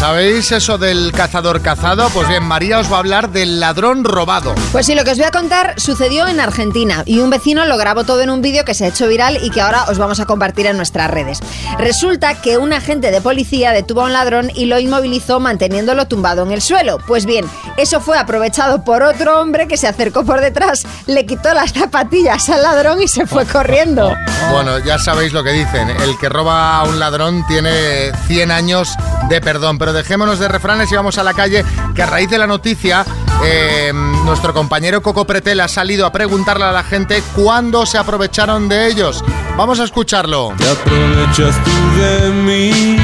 ¿Sabéis 0.00 0.50
eso 0.50 0.78
del 0.78 1.12
cazador 1.12 1.60
cazado? 1.60 2.08
Pues 2.08 2.26
bien, 2.26 2.42
María 2.42 2.78
os 2.78 2.90
va 2.90 2.96
a 2.96 3.00
hablar 3.00 3.32
del 3.32 3.60
ladrón 3.60 4.02
robado. 4.02 4.54
Pues 4.72 4.86
sí, 4.86 4.94
lo 4.94 5.04
que 5.04 5.10
os 5.10 5.18
voy 5.18 5.26
a 5.26 5.30
contar 5.30 5.74
sucedió 5.78 6.26
en 6.26 6.40
Argentina 6.40 7.02
y 7.04 7.18
un 7.18 7.28
vecino 7.28 7.66
lo 7.66 7.76
grabó 7.76 8.04
todo 8.04 8.22
en 8.22 8.30
un 8.30 8.40
vídeo 8.40 8.64
que 8.64 8.72
se 8.72 8.86
ha 8.86 8.88
hecho 8.88 9.06
viral 9.08 9.38
y 9.42 9.50
que 9.50 9.60
ahora 9.60 9.84
os 9.90 9.98
vamos 9.98 10.18
a 10.18 10.24
compartir 10.24 10.64
en 10.64 10.78
nuestras 10.78 11.10
redes. 11.10 11.40
Resulta 11.76 12.40
que 12.40 12.56
un 12.56 12.72
agente 12.72 13.10
de 13.10 13.20
policía 13.20 13.72
detuvo 13.72 14.00
a 14.00 14.04
un 14.06 14.14
ladrón 14.14 14.50
y 14.54 14.64
lo 14.64 14.78
inmovilizó 14.78 15.38
manteniéndolo 15.38 16.06
tumbado 16.06 16.44
en 16.44 16.52
el 16.52 16.62
suelo. 16.62 16.96
Pues 17.06 17.26
bien, 17.26 17.44
eso 17.76 18.00
fue 18.00 18.16
aprovechado 18.16 18.82
por 18.84 19.02
otro 19.02 19.38
hombre 19.38 19.68
que 19.68 19.76
se 19.76 19.86
acercó 19.86 20.24
por 20.24 20.40
detrás, 20.40 20.86
le 21.06 21.26
quitó 21.26 21.52
las 21.52 21.74
zapatillas 21.74 22.48
al 22.48 22.62
ladrón 22.62 23.02
y 23.02 23.08
se 23.08 23.26
fue 23.26 23.44
corriendo. 23.44 24.16
Bueno, 24.50 24.78
ya 24.78 24.98
sabéis 24.98 25.34
lo 25.34 25.44
que 25.44 25.52
dicen. 25.52 25.90
El 25.90 26.16
que 26.18 26.30
roba 26.30 26.78
a 26.78 26.84
un 26.84 26.98
ladrón 26.98 27.46
tiene 27.46 28.12
100 28.28 28.50
años 28.50 28.96
de 29.28 29.42
perdón. 29.42 29.78
Pero 29.78 29.89
dejémonos 29.92 30.38
de 30.38 30.48
refranes 30.48 30.90
y 30.92 30.96
vamos 30.96 31.18
a 31.18 31.22
la 31.22 31.34
calle, 31.34 31.64
que 31.94 32.02
a 32.02 32.06
raíz 32.06 32.30
de 32.30 32.38
la 32.38 32.46
noticia, 32.46 33.04
eh, 33.42 33.92
nuestro 34.24 34.52
compañero 34.52 35.02
Coco 35.02 35.26
Pretel 35.26 35.60
ha 35.60 35.68
salido 35.68 36.06
a 36.06 36.12
preguntarle 36.12 36.64
a 36.64 36.72
la 36.72 36.82
gente 36.82 37.22
cuándo 37.34 37.86
se 37.86 37.98
aprovecharon 37.98 38.68
de 38.68 38.86
ellos. 38.86 39.24
Vamos 39.56 39.80
a 39.80 39.84
escucharlo. 39.84 40.52
Te 40.58 40.68
aprovechas 40.68 41.56
tú 41.64 42.00
de 42.00 42.30
mí, 42.30 42.96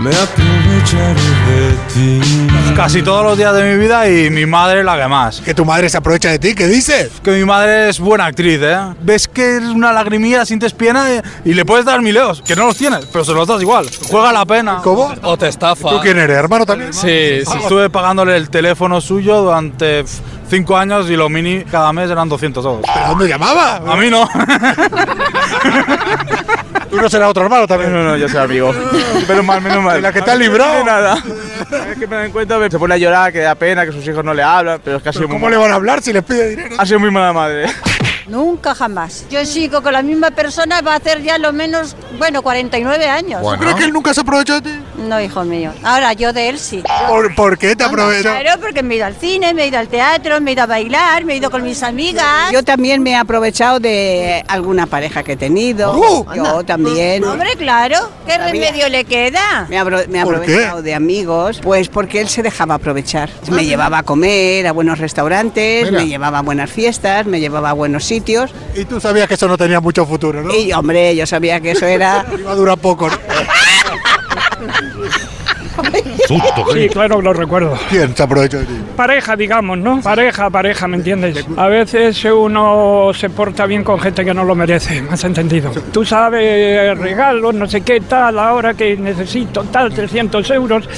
me 0.00 0.10
aprovecharé 0.10 1.20
de 1.46 1.72
ti. 1.92 2.20
Casi 2.74 3.02
todos 3.02 3.22
los 3.22 3.36
días 3.36 3.52
de 3.54 3.62
mi 3.62 3.76
vida 3.78 4.08
y 4.08 4.30
mi 4.30 4.46
madre 4.46 4.82
la 4.82 4.96
que 4.96 5.06
más. 5.06 5.40
¿Que 5.42 5.52
tu 5.52 5.66
madre 5.66 5.90
se 5.90 5.98
aprovecha 5.98 6.30
de 6.30 6.38
ti? 6.38 6.54
¿Qué 6.54 6.66
dices? 6.66 7.10
Que 7.22 7.32
mi 7.32 7.44
madre 7.44 7.90
es 7.90 8.00
buena 8.00 8.24
actriz, 8.26 8.58
¿eh? 8.62 8.78
Ves 9.02 9.28
que 9.28 9.58
es 9.58 9.62
una 9.64 9.92
lagrimilla, 9.92 10.46
sientes 10.46 10.72
pena 10.72 11.06
y, 11.12 11.20
y 11.50 11.54
le 11.54 11.66
puedes 11.66 11.84
dar 11.84 12.00
mil 12.00 12.16
euros, 12.16 12.40
que 12.40 12.56
no 12.56 12.64
los 12.66 12.76
tienes, 12.78 13.04
pero 13.12 13.24
se 13.24 13.32
los 13.32 13.46
das 13.46 13.60
igual. 13.60 13.86
Juega 14.08 14.32
la 14.32 14.46
pena. 14.46 14.80
¿Cómo? 14.82 15.12
O 15.22 15.36
te 15.36 15.48
estafa. 15.48 15.90
¿Tú 15.90 16.00
quién 16.00 16.18
eres, 16.18 16.38
hermano 16.38 16.64
también? 16.64 16.94
Sí, 16.94 17.42
sí. 17.44 17.58
Estuve 17.60 17.90
pagándole 17.90 18.36
el 18.36 18.48
teléfono 18.48 19.00
suyo 19.02 19.42
durante 19.42 20.04
cinco 20.48 20.78
años 20.78 21.10
y 21.10 21.16
lo 21.16 21.28
mini 21.28 21.64
cada 21.64 21.92
mes 21.92 22.10
eran 22.10 22.26
200 22.28 22.64
euros. 22.64 22.86
¿Pero 22.92 23.08
dónde 23.08 23.28
llamaba? 23.28 23.76
A 23.76 23.96
mí 23.96 24.08
no. 24.08 24.26
¿Tú 26.90 26.96
no 26.96 27.08
serás 27.08 27.30
otro 27.30 27.44
hermano 27.44 27.66
también? 27.66 27.92
No, 27.92 28.02
no, 28.02 28.16
yo 28.16 28.28
soy 28.28 28.40
amigo. 28.40 28.74
Menos 29.28 29.44
mal, 29.44 29.60
menos 29.62 29.82
mal. 29.82 29.98
¿Y 29.98 30.02
la 30.02 30.12
que 30.12 30.18
ha 30.20 30.34
librado? 30.34 30.80
No 30.80 30.84
nada. 30.84 31.22
Es 31.90 31.98
que 31.98 32.06
me 32.06 32.16
dan 32.16 32.32
cuenta, 32.32 32.58
se 32.68 32.78
pone 32.78 32.94
a 32.94 32.98
llorar, 32.98 33.32
que 33.32 33.40
da 33.40 33.54
pena, 33.54 33.86
que 33.86 33.92
sus 33.92 34.06
hijos 34.06 34.24
no 34.24 34.34
le 34.34 34.42
hablan, 34.42 34.80
pero 34.84 34.96
es 34.96 35.02
que 35.02 35.08
ha 35.10 35.12
sido 35.12 35.28
muy 35.28 35.36
¿Cómo 35.36 35.50
le 35.50 35.56
van 35.56 35.70
a 35.70 35.74
hablar 35.76 36.02
si 36.02 36.12
les 36.12 36.24
pide 36.24 36.48
dinero? 36.48 36.76
Ha 36.78 36.86
sido 36.86 36.98
muy 36.98 37.10
mala 37.10 37.32
madre. 37.32 37.66
Nunca 38.30 38.74
jamás. 38.76 39.24
Yo 39.28 39.44
sigo 39.44 39.82
con 39.82 39.92
la 39.92 40.02
misma 40.02 40.30
persona, 40.30 40.80
va 40.82 40.92
a 40.92 40.96
hacer 40.98 41.20
ya 41.22 41.36
lo 41.36 41.52
menos, 41.52 41.96
bueno, 42.16 42.42
49 42.42 43.06
años. 43.08 43.42
¿Tú 43.42 43.58
crees 43.58 43.74
que 43.74 43.84
él 43.84 43.92
nunca 43.92 44.14
se 44.14 44.20
aprovechó 44.20 44.60
de 44.60 44.70
ti? 44.70 44.78
No, 45.08 45.20
hijo 45.20 45.42
mío. 45.44 45.72
Ahora 45.82 46.12
yo 46.12 46.32
de 46.32 46.48
él 46.48 46.58
sí. 46.60 46.82
¿Por, 47.08 47.34
por 47.34 47.58
qué 47.58 47.74
te 47.74 47.82
aprovechó? 47.82 48.22
Claro, 48.22 48.60
porque 48.60 48.84
me 48.84 48.94
he 48.94 48.96
ido 48.98 49.06
al 49.06 49.16
cine, 49.16 49.52
me 49.52 49.64
he 49.64 49.66
ido 49.66 49.78
al 49.80 49.88
teatro, 49.88 50.40
me 50.40 50.50
he 50.50 50.54
ido 50.54 50.62
a 50.62 50.66
bailar, 50.66 51.24
me 51.24 51.32
he 51.32 51.36
ido 51.38 51.50
con 51.50 51.64
mis 51.64 51.82
amigas. 51.82 52.52
Yo 52.52 52.62
también 52.62 53.02
me 53.02 53.10
he 53.12 53.16
aprovechado 53.16 53.80
de 53.80 54.44
alguna 54.46 54.86
pareja 54.86 55.24
que 55.24 55.32
he 55.32 55.36
tenido. 55.36 55.98
¡Uh! 55.98 56.26
Yo 56.36 56.62
también. 56.62 57.24
Hombre, 57.24 57.50
claro, 57.56 58.10
¿qué 58.28 58.38
remedio 58.38 58.88
le 58.88 59.04
queda? 59.06 59.66
Me, 59.68 59.76
abro- 59.76 60.06
me 60.08 60.18
he 60.18 60.20
aprovechado 60.20 60.82
de 60.82 60.94
amigos, 60.94 61.58
pues 61.62 61.88
porque 61.88 62.20
él 62.20 62.28
se 62.28 62.42
dejaba 62.44 62.76
aprovechar. 62.76 63.28
Me 63.50 63.64
llevaba 63.66 63.98
a 63.98 64.02
comer 64.04 64.66
a 64.68 64.72
buenos 64.72 64.98
restaurantes, 65.00 65.86
Mira. 65.90 66.02
me 66.02 66.06
llevaba 66.08 66.38
a 66.38 66.42
buenas 66.42 66.70
fiestas, 66.70 67.26
me 67.26 67.40
llevaba 67.40 67.70
a 67.70 67.72
buenos 67.72 68.04
sitios. 68.04 68.19
Y 68.74 68.84
tú 68.84 69.00
sabías 69.00 69.26
que 69.28 69.34
eso 69.34 69.48
no 69.48 69.56
tenía 69.56 69.80
mucho 69.80 70.06
futuro, 70.06 70.42
¿no? 70.42 70.54
Y 70.54 70.72
hombre, 70.72 71.14
yo 71.16 71.26
sabía 71.26 71.60
que 71.60 71.72
eso 71.72 71.86
era... 71.86 72.24
Iba 72.38 72.52
a 72.52 72.54
durar 72.54 72.78
poco, 72.78 73.08
¿no? 73.08 73.16
Sí, 76.72 76.88
claro 76.90 77.16
que 77.16 77.22
lo 77.22 77.32
recuerdo. 77.32 77.76
¿Quién 77.88 78.14
se 78.14 78.22
aprovechó 78.22 78.58
de 78.58 78.66
ti? 78.66 78.74
Pareja, 78.96 79.36
digamos, 79.36 79.78
¿no? 79.78 80.00
Pareja, 80.00 80.50
pareja, 80.50 80.86
¿me 80.86 80.96
entiendes? 80.96 81.44
A 81.56 81.66
veces 81.68 82.24
uno 82.24 83.10
se 83.14 83.30
porta 83.30 83.66
bien 83.66 83.82
con 83.82 83.98
gente 83.98 84.24
que 84.24 84.34
no 84.34 84.44
lo 84.44 84.54
merece, 84.54 85.02
¿me 85.02 85.10
has 85.10 85.24
entendido? 85.24 85.70
Tú 85.92 86.04
sabes, 86.04 86.96
regalos, 86.98 87.54
no 87.54 87.66
sé 87.66 87.80
qué, 87.80 88.00
tal, 88.00 88.38
ahora 88.38 88.74
que 88.74 88.96
necesito, 88.96 89.64
tal, 89.64 89.92
300 89.92 90.50
euros. 90.50 90.88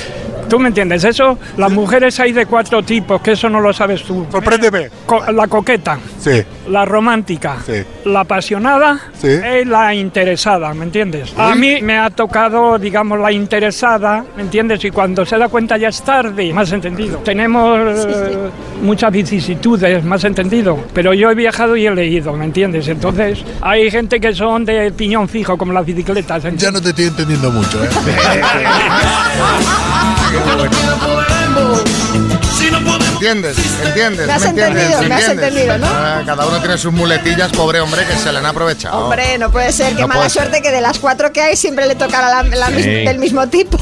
¿Tú 0.52 0.58
me 0.58 0.68
entiendes? 0.68 1.02
Eso, 1.02 1.38
las 1.56 1.72
mujeres 1.72 2.20
hay 2.20 2.32
de 2.32 2.44
cuatro 2.44 2.82
tipos, 2.82 3.22
que 3.22 3.32
eso 3.32 3.48
no 3.48 3.58
lo 3.58 3.72
sabes 3.72 4.02
tú. 4.02 4.26
Sorpréndeme. 4.30 4.90
Co- 5.06 5.24
La 5.32 5.46
coqueta, 5.46 5.98
Sí. 6.20 6.42
la 6.68 6.84
romántica, 6.84 7.56
Sí. 7.64 7.82
la 8.04 8.20
apasionada 8.20 9.00
Sí. 9.18 9.28
y 9.28 9.64
la 9.64 9.94
interesada, 9.94 10.74
¿me 10.74 10.84
entiendes? 10.84 11.32
A 11.38 11.54
mí 11.54 11.80
me 11.80 11.96
ha 11.98 12.10
tocado, 12.10 12.78
digamos, 12.78 13.18
la 13.18 13.32
interesada, 13.32 14.26
¿me 14.36 14.42
entiendes? 14.42 14.84
Y 14.84 14.90
cuando 14.90 15.24
se 15.24 15.38
da 15.38 15.48
cuenta 15.48 15.78
ya 15.78 15.88
es 15.88 16.02
tarde, 16.02 16.52
¿me 16.52 16.60
has 16.60 16.72
entendido? 16.72 17.20
Tenemos 17.20 17.80
eh, 17.80 18.36
muchas 18.82 19.10
vicisitudes, 19.10 20.04
¿me 20.04 20.16
has 20.16 20.24
entendido? 20.24 20.78
Pero 20.92 21.14
yo 21.14 21.30
he 21.30 21.34
viajado 21.34 21.76
y 21.78 21.86
he 21.86 21.94
leído, 21.94 22.30
¿me 22.34 22.44
entiendes? 22.44 22.88
Entonces, 22.88 23.42
hay 23.62 23.90
gente 23.90 24.20
que 24.20 24.34
son 24.34 24.66
de 24.66 24.92
piñón 24.92 25.30
fijo, 25.30 25.56
como 25.56 25.72
las 25.72 25.86
bicicletas. 25.86 26.42
Ya 26.58 26.70
no 26.70 26.82
te 26.82 26.90
estoy 26.90 27.06
entendiendo 27.06 27.50
mucho, 27.50 27.82
¿eh? 27.82 27.88
¿Entiendes? 33.12 33.56
¿Entiendes? 33.84 34.26
Me 34.26 34.32
has 34.32 34.44
entiendes? 34.44 34.82
entendido, 34.82 35.02
me 35.08 35.14
has 35.14 35.28
¿Entiendes? 35.28 35.48
entendido, 35.48 35.78
¿no? 35.78 35.86
Ah, 35.88 36.22
cada 36.26 36.44
uno 36.46 36.58
tiene 36.58 36.76
sus 36.76 36.92
muletillas, 36.92 37.52
pobre 37.52 37.80
hombre, 37.80 38.04
que 38.04 38.16
se 38.16 38.32
le 38.32 38.38
han 38.38 38.46
aprovechado. 38.46 38.98
Hombre, 39.04 39.38
no 39.38 39.50
puede 39.50 39.70
ser, 39.72 39.94
qué 39.94 40.02
No 40.02 40.08
mala 40.08 40.20
puede 40.20 40.30
ser. 40.30 40.42
suerte 40.42 40.60
que 40.62 40.70
de 40.72 40.80
las 40.80 40.98
cuatro 40.98 41.32
que 41.32 41.40
hay 41.40 41.56
siempre 41.56 41.86
le 41.86 41.94
tocara 41.94 42.28
la, 42.28 42.42
la 42.42 42.66
Sí. 42.66 42.72
mis- 42.74 42.84
del 42.84 43.18
mismo 43.18 43.46
tipo. 43.48 43.78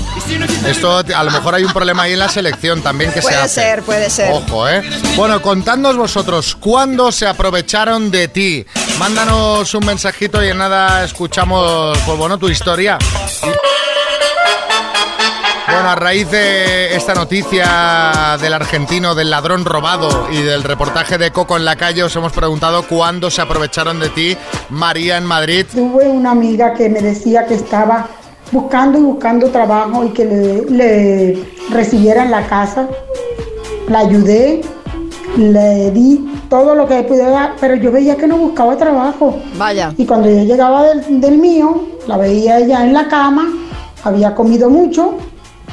Esto 0.67 0.99
a 0.99 1.25
lo 1.25 1.31
mejor 1.31 1.55
hay 1.55 1.65
un 1.65 1.73
problema 1.73 2.03
ahí 2.03 2.13
en 2.13 2.19
la 2.19 2.29
selección 2.29 2.83
también 2.83 3.13
que 3.13 3.23
se 3.23 3.29
Puede 3.29 3.37
hace. 3.39 3.55
ser, 3.63 3.83
puede 3.83 4.11
ser. 4.11 4.31
Ojo, 4.33 4.69
¿eh? 4.69 4.83
Bueno, 5.17 5.41
contadnos 5.41 5.97
vosotros, 5.97 6.55
¿cuándo 6.61 7.11
se 7.11 7.27
aprovecharon 7.27 8.11
de 8.11 8.29
ti? 8.29 8.67
Mándanos 8.99 9.73
un 9.75 9.87
mensajito 9.87 10.45
y 10.45 10.49
en 10.49 10.59
nada 10.59 11.03
escuchamos, 11.05 11.99
pues 12.05 12.19
bueno, 12.19 12.37
tu 12.39 12.49
historia. 12.51 12.99
Bueno, 15.73 15.89
a 15.89 15.95
raíz 15.95 16.29
de 16.31 16.97
esta 16.97 17.15
noticia 17.15 18.37
del 18.41 18.53
argentino, 18.53 19.15
del 19.15 19.31
ladrón 19.31 19.65
robado 19.65 20.29
y 20.31 20.43
del 20.43 20.65
reportaje 20.65 21.17
de 21.17 21.31
Coco 21.31 21.57
en 21.57 21.65
la 21.65 21.77
calle, 21.77 22.03
os 22.03 22.15
hemos 22.17 22.33
preguntado 22.33 22.83
cuándo 22.89 23.31
se 23.31 23.41
aprovecharon 23.41 24.01
de 24.01 24.09
ti, 24.09 24.37
María 24.71 25.17
en 25.17 25.25
Madrid. 25.25 25.67
Tuve 25.73 26.09
una 26.09 26.33
amiga 26.33 26.75
que 26.75 26.89
me 26.89 27.01
decía 27.01 27.47
que 27.47 27.55
estaba 27.55 28.09
buscando 28.51 28.99
y 28.99 29.03
buscando 29.03 29.49
trabajo 29.51 30.05
y 30.05 30.09
que 30.09 30.25
le, 30.25 30.71
le 30.71 31.45
recibiera 31.71 32.25
en 32.25 32.33
la 32.33 32.47
casa. 32.47 32.89
La 33.89 34.01
ayudé, 34.01 34.63
le 35.37 35.93
di 35.93 36.33
todo 36.49 36.75
lo 36.75 36.89
que 36.89 37.03
pudiera, 37.05 37.55
pero 37.61 37.77
yo 37.77 37.93
veía 37.93 38.17
que 38.17 38.27
no 38.27 38.37
buscaba 38.37 38.77
trabajo. 38.77 39.41
Vaya. 39.57 39.95
Y 39.97 40.05
cuando 40.05 40.29
yo 40.29 40.43
llegaba 40.43 40.83
del, 40.83 41.21
del 41.21 41.39
mío, 41.39 41.85
la 42.09 42.17
veía 42.17 42.59
ella 42.59 42.83
en 42.85 42.93
la 42.93 43.07
cama, 43.07 43.49
había 44.03 44.35
comido 44.35 44.69
mucho 44.69 45.17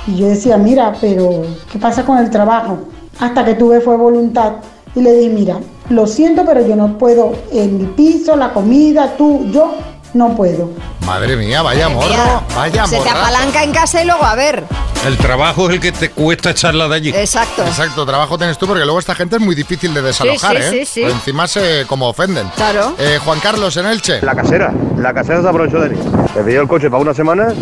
y 0.08 0.16
yo 0.16 0.28
decía, 0.28 0.58
mira, 0.58 0.93
pero 0.99 1.43
¿qué 1.72 1.78
pasa 1.80 2.03
con 2.05 2.18
el 2.18 2.30
trabajo? 2.30 2.80
Hasta 3.20 3.43
que 3.45 3.53
tuve 3.55 3.82
fue 3.82 3.97
voluntad 3.97 4.53
y 4.95 5.01
le 5.01 5.14
dije, 5.14 5.30
mira, 5.34 5.58
lo 5.89 6.08
siento, 6.08 6.43
pero 6.45 6.66
yo 6.66 6.76
no 6.76 6.97
puedo, 6.97 7.34
el 7.53 7.91
piso, 7.95 8.36
la 8.36 8.53
comida, 8.53 9.16
tú, 9.18 9.49
yo 9.51 9.76
no 10.14 10.36
puedo. 10.36 10.70
Madre 11.05 11.36
mía, 11.36 11.62
vaya 11.62 11.89
morro, 11.89 12.41
vaya 12.55 12.86
Se 12.88 12.97
te 12.97 12.99
morra. 13.05 13.12
apalanca 13.22 13.64
en 13.64 13.72
casa 13.72 14.01
y 14.01 14.05
luego 14.05 14.24
a 14.24 14.36
ver. 14.36 14.64
El 15.05 15.16
trabajo 15.18 15.68
es 15.70 15.76
el 15.76 15.80
que 15.80 15.91
te 15.91 16.10
cuesta 16.10 16.49
echarla 16.49 16.88
de 16.88 16.95
allí. 16.95 17.10
Exacto. 17.12 17.64
Exacto, 17.64 18.05
trabajo 18.05 18.38
tienes 18.38 18.58
tú 18.58 18.66
porque 18.68 18.84
luego 18.84 18.99
esta 18.99 19.14
gente 19.16 19.36
es 19.38 19.41
muy 19.41 19.55
difícil 19.55 19.93
de 19.93 20.01
desalojar, 20.01 20.58
Sí, 20.58 20.64
sí, 20.64 20.68
¿eh? 20.68 20.86
sí, 20.86 20.86
sí. 20.86 21.03
Encima 21.03 21.47
se 21.47 21.86
como 21.88 22.10
ofenden. 22.10 22.47
Claro. 22.55 22.95
Eh, 22.97 23.20
Juan 23.24 23.39
Carlos 23.39 23.78
en 23.78 23.86
Elche. 23.86 24.22
La 24.22 24.36
casera, 24.36 24.74
la 24.97 25.14
casera 25.14 25.41
se 25.41 25.47
aprovechó 25.47 25.80
de 25.80 25.89
mí. 25.89 25.99
Me 26.36 26.41
pidió 26.43 26.62
el 26.62 26.68
coche 26.68 26.89
para 26.89 27.01
una 27.01 27.14
semana 27.14 27.53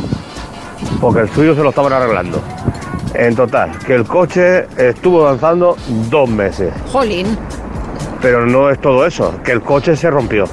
porque 1.00 1.22
el 1.22 1.30
suyo 1.30 1.56
se 1.56 1.62
lo 1.62 1.70
estaban 1.70 1.94
arreglando. 1.94 2.42
En 3.14 3.36
total, 3.36 3.72
que 3.86 3.96
el 3.96 4.06
coche 4.06 4.66
estuvo 4.78 5.28
avanzando 5.28 5.78
dos 6.10 6.30
meses. 6.30 6.74
Jolín. 6.92 7.38
Pero 8.22 8.46
no 8.46 8.70
es 8.70 8.80
todo 8.80 9.06
eso, 9.06 9.40
que 9.44 9.52
el 9.52 9.62
coche 9.62 9.96
se 9.96 10.10
rompió. 10.10 10.46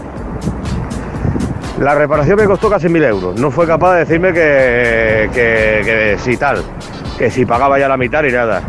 La 1.81 1.95
reparación 1.95 2.37
me 2.37 2.45
costó 2.45 2.71
casi 2.71 2.89
mil 2.89 3.03
euros. 3.03 3.39
No 3.41 3.51
fue 3.51 3.67
capaz 3.67 3.95
de 3.95 3.99
decirme 4.01 4.33
que, 4.33 5.29
que, 5.33 5.81
que 5.85 6.17
si 6.21 6.37
tal, 6.37 6.63
que 7.19 7.31
si 7.31 7.45
pagaba 7.45 7.79
ya 7.79 7.89
la 7.89 7.97
mitad 7.97 8.23
y 8.23 8.31
nada. 8.31 8.63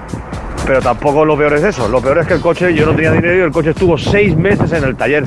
Pero 0.66 0.80
tampoco 0.80 1.26
lo 1.26 1.38
peor 1.38 1.54
es 1.54 1.64
eso. 1.64 1.88
Lo 1.88 2.02
peor 2.02 2.20
es 2.20 2.28
que 2.28 2.36
el 2.36 2.42
coche, 2.42 2.74
yo 2.74 2.86
no 2.86 2.96
tenía 2.96 3.12
dinero 3.12 3.36
y 3.36 3.42
el 3.42 3.52
coche 3.52 3.72
estuvo 3.72 3.98
seis 3.98 4.36
meses 4.36 4.72
en 4.72 4.84
el 4.86 4.96
taller 4.96 5.26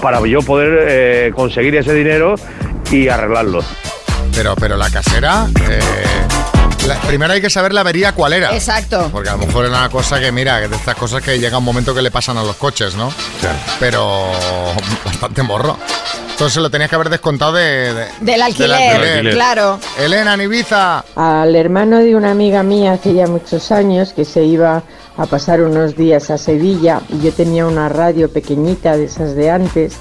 para 0.00 0.20
yo 0.26 0.40
poder 0.40 0.86
eh, 0.88 1.32
conseguir 1.34 1.74
ese 1.76 1.92
dinero 1.92 2.36
y 2.90 3.08
arreglarlo. 3.08 3.60
Pero, 4.36 4.54
pero 4.54 4.76
la 4.76 4.90
casera. 4.90 5.48
eh, 5.68 5.80
la- 6.86 7.00
primero 7.00 7.32
hay 7.32 7.40
que 7.40 7.48
saber 7.50 7.72
la 7.72 7.80
avería 7.80 8.12
cuál 8.12 8.34
era. 8.34 8.54
Exacto. 8.54 9.08
Porque 9.10 9.30
a 9.30 9.32
lo 9.32 9.38
mejor 9.46 9.64
era 9.64 9.78
una 9.78 9.88
cosa 9.88 10.20
que, 10.20 10.30
mira, 10.30 10.60
que 10.60 10.68
de 10.68 10.76
estas 10.76 10.94
cosas 10.94 11.22
que 11.22 11.38
llega 11.38 11.56
un 11.58 11.64
momento 11.64 11.94
que 11.94 12.02
le 12.02 12.10
pasan 12.10 12.36
a 12.36 12.42
los 12.44 12.54
coches, 12.56 12.94
¿no? 12.94 13.12
Pero 13.80 14.30
bastante 15.04 15.42
morro. 15.42 15.78
Entonces 16.36 16.62
lo 16.62 16.68
tenías 16.70 16.90
que 16.90 16.96
haber 16.96 17.08
descontado 17.08 17.54
de, 17.54 17.94
de- 17.94 18.06
Del 18.20 18.42
alquiler, 18.42 19.30
claro. 19.30 19.78
Elena, 19.98 20.34
en 20.34 20.42
Ibiza. 20.42 21.02
Al 21.14 21.56
hermano 21.56 21.96
de 21.98 22.14
una 22.14 22.30
amiga 22.30 22.62
mía 22.62 22.92
hace 22.92 23.14
ya 23.14 23.26
muchos 23.26 23.72
años 23.72 24.12
que 24.12 24.26
se 24.26 24.44
iba 24.44 24.82
a 25.16 25.24
pasar 25.24 25.62
unos 25.62 25.96
días 25.96 26.28
a 26.28 26.36
Sevilla 26.36 27.00
y 27.08 27.22
yo 27.22 27.32
tenía 27.32 27.66
una 27.66 27.88
radio 27.88 28.30
pequeñita 28.30 28.98
de 28.98 29.04
esas 29.04 29.34
de 29.34 29.50
antes. 29.50 29.96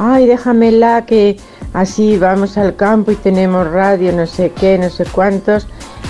Ay, 0.00 0.26
déjamela 0.26 1.06
que 1.06 1.36
así 1.72 2.18
vamos 2.18 2.58
al 2.58 2.74
campo 2.74 3.12
y 3.12 3.14
tenemos 3.14 3.70
radio, 3.70 4.10
no 4.12 4.26
sé 4.26 4.50
qué, 4.50 4.78
no 4.78 4.90
sé 4.90 5.04
cuántos. 5.04 5.68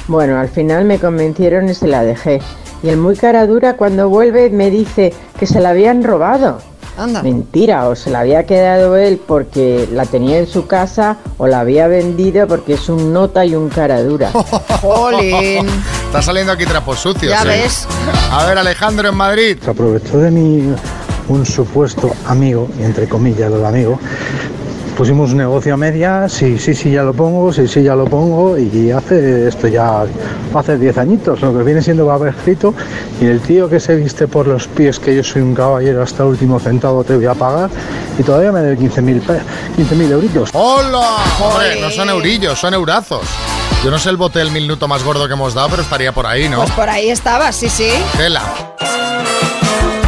Bueno, 0.08 0.40
al 0.40 0.48
final 0.48 0.86
me 0.86 0.98
convencieron 0.98 1.68
y 1.68 1.74
se 1.74 1.86
la 1.86 2.02
dejé. 2.02 2.40
Y 2.82 2.88
el 2.88 2.96
muy 2.96 3.14
cara 3.14 3.46
dura 3.46 3.76
cuando 3.76 4.08
vuelve 4.08 4.48
me 4.48 4.70
dice 4.70 5.12
que 5.38 5.46
se 5.46 5.60
la 5.60 5.68
habían 5.70 6.02
robado. 6.02 6.62
Mentira, 7.22 7.88
o 7.88 7.94
se 7.94 8.10
la 8.10 8.20
había 8.20 8.46
quedado 8.46 8.96
él 8.96 9.20
porque 9.24 9.88
la 9.92 10.06
tenía 10.06 10.38
en 10.38 10.46
su 10.46 10.66
casa 10.66 11.18
o 11.36 11.46
la 11.46 11.60
había 11.60 11.86
vendido 11.88 12.46
porque 12.46 12.74
es 12.74 12.88
un 12.88 13.12
nota 13.12 13.44
y 13.44 13.54
un 13.54 13.68
cara 13.68 14.02
dura. 14.02 14.30
Jolín. 14.80 15.66
Está 16.06 16.22
saliendo 16.22 16.52
aquí 16.52 16.64
trapos 16.64 16.98
sucios. 17.00 17.32
Ya 17.32 17.42
¿eh? 17.42 17.62
ves. 17.62 17.86
A 18.30 18.46
ver, 18.46 18.58
Alejandro 18.58 19.08
en 19.08 19.14
Madrid. 19.14 19.58
Se 19.62 19.70
aprovechó 19.70 20.18
de 20.18 20.30
mí 20.30 20.74
un 21.28 21.44
supuesto 21.44 22.12
amigo, 22.26 22.68
y 22.78 22.84
entre 22.84 23.08
comillas 23.08 23.50
lo 23.50 23.58
de 23.58 23.66
amigo. 23.66 23.98
Pusimos 24.96 25.30
un 25.32 25.36
negocio 25.36 25.74
a 25.74 25.76
medias, 25.76 26.32
sí, 26.32 26.58
sí, 26.58 26.74
sí, 26.74 26.90
ya 26.90 27.02
lo 27.02 27.12
pongo, 27.12 27.52
sí, 27.52 27.68
sí, 27.68 27.82
ya 27.82 27.94
lo 27.94 28.06
pongo, 28.06 28.56
y 28.56 28.90
hace 28.90 29.46
esto 29.46 29.68
ya, 29.68 30.04
hace 30.54 30.78
10 30.78 30.96
añitos, 30.96 31.38
lo 31.42 31.54
que 31.56 31.62
viene 31.64 31.82
siendo 31.82 32.06
va 32.06 32.14
a 32.14 32.16
haber 32.16 32.34
escrito, 32.34 32.72
y 33.20 33.26
el 33.26 33.40
tío 33.42 33.68
que 33.68 33.78
se 33.78 33.94
viste 33.94 34.26
por 34.26 34.46
los 34.46 34.66
pies, 34.68 34.98
que 34.98 35.14
yo 35.14 35.22
soy 35.22 35.42
un 35.42 35.54
caballero 35.54 36.02
hasta 36.02 36.22
el 36.22 36.30
último 36.30 36.58
centavo, 36.58 37.04
te 37.04 37.14
voy 37.14 37.26
a 37.26 37.34
pagar, 37.34 37.68
y 38.18 38.22
todavía 38.22 38.50
me 38.52 38.60
debe 38.60 38.78
15.000 38.78 39.20
pe- 39.20 39.40
15.000 39.76 40.10
euritos. 40.12 40.48
¡Hola! 40.54 41.16
Hombre, 41.42 41.78
no 41.78 41.90
son 41.90 42.08
eurillos, 42.08 42.58
son 42.58 42.72
eurazos. 42.72 43.20
Yo 43.84 43.90
no 43.90 43.98
sé 43.98 44.08
el 44.08 44.16
bote 44.16 44.38
del 44.38 44.50
minuto 44.50 44.88
más 44.88 45.04
gordo 45.04 45.26
que 45.28 45.34
hemos 45.34 45.52
dado, 45.52 45.68
pero 45.68 45.82
estaría 45.82 46.12
por 46.12 46.26
ahí, 46.26 46.48
¿no? 46.48 46.56
Pues 46.56 46.70
por 46.70 46.88
ahí 46.88 47.10
estaba, 47.10 47.52
sí, 47.52 47.68
sí. 47.68 47.90
Tela. 48.16 48.42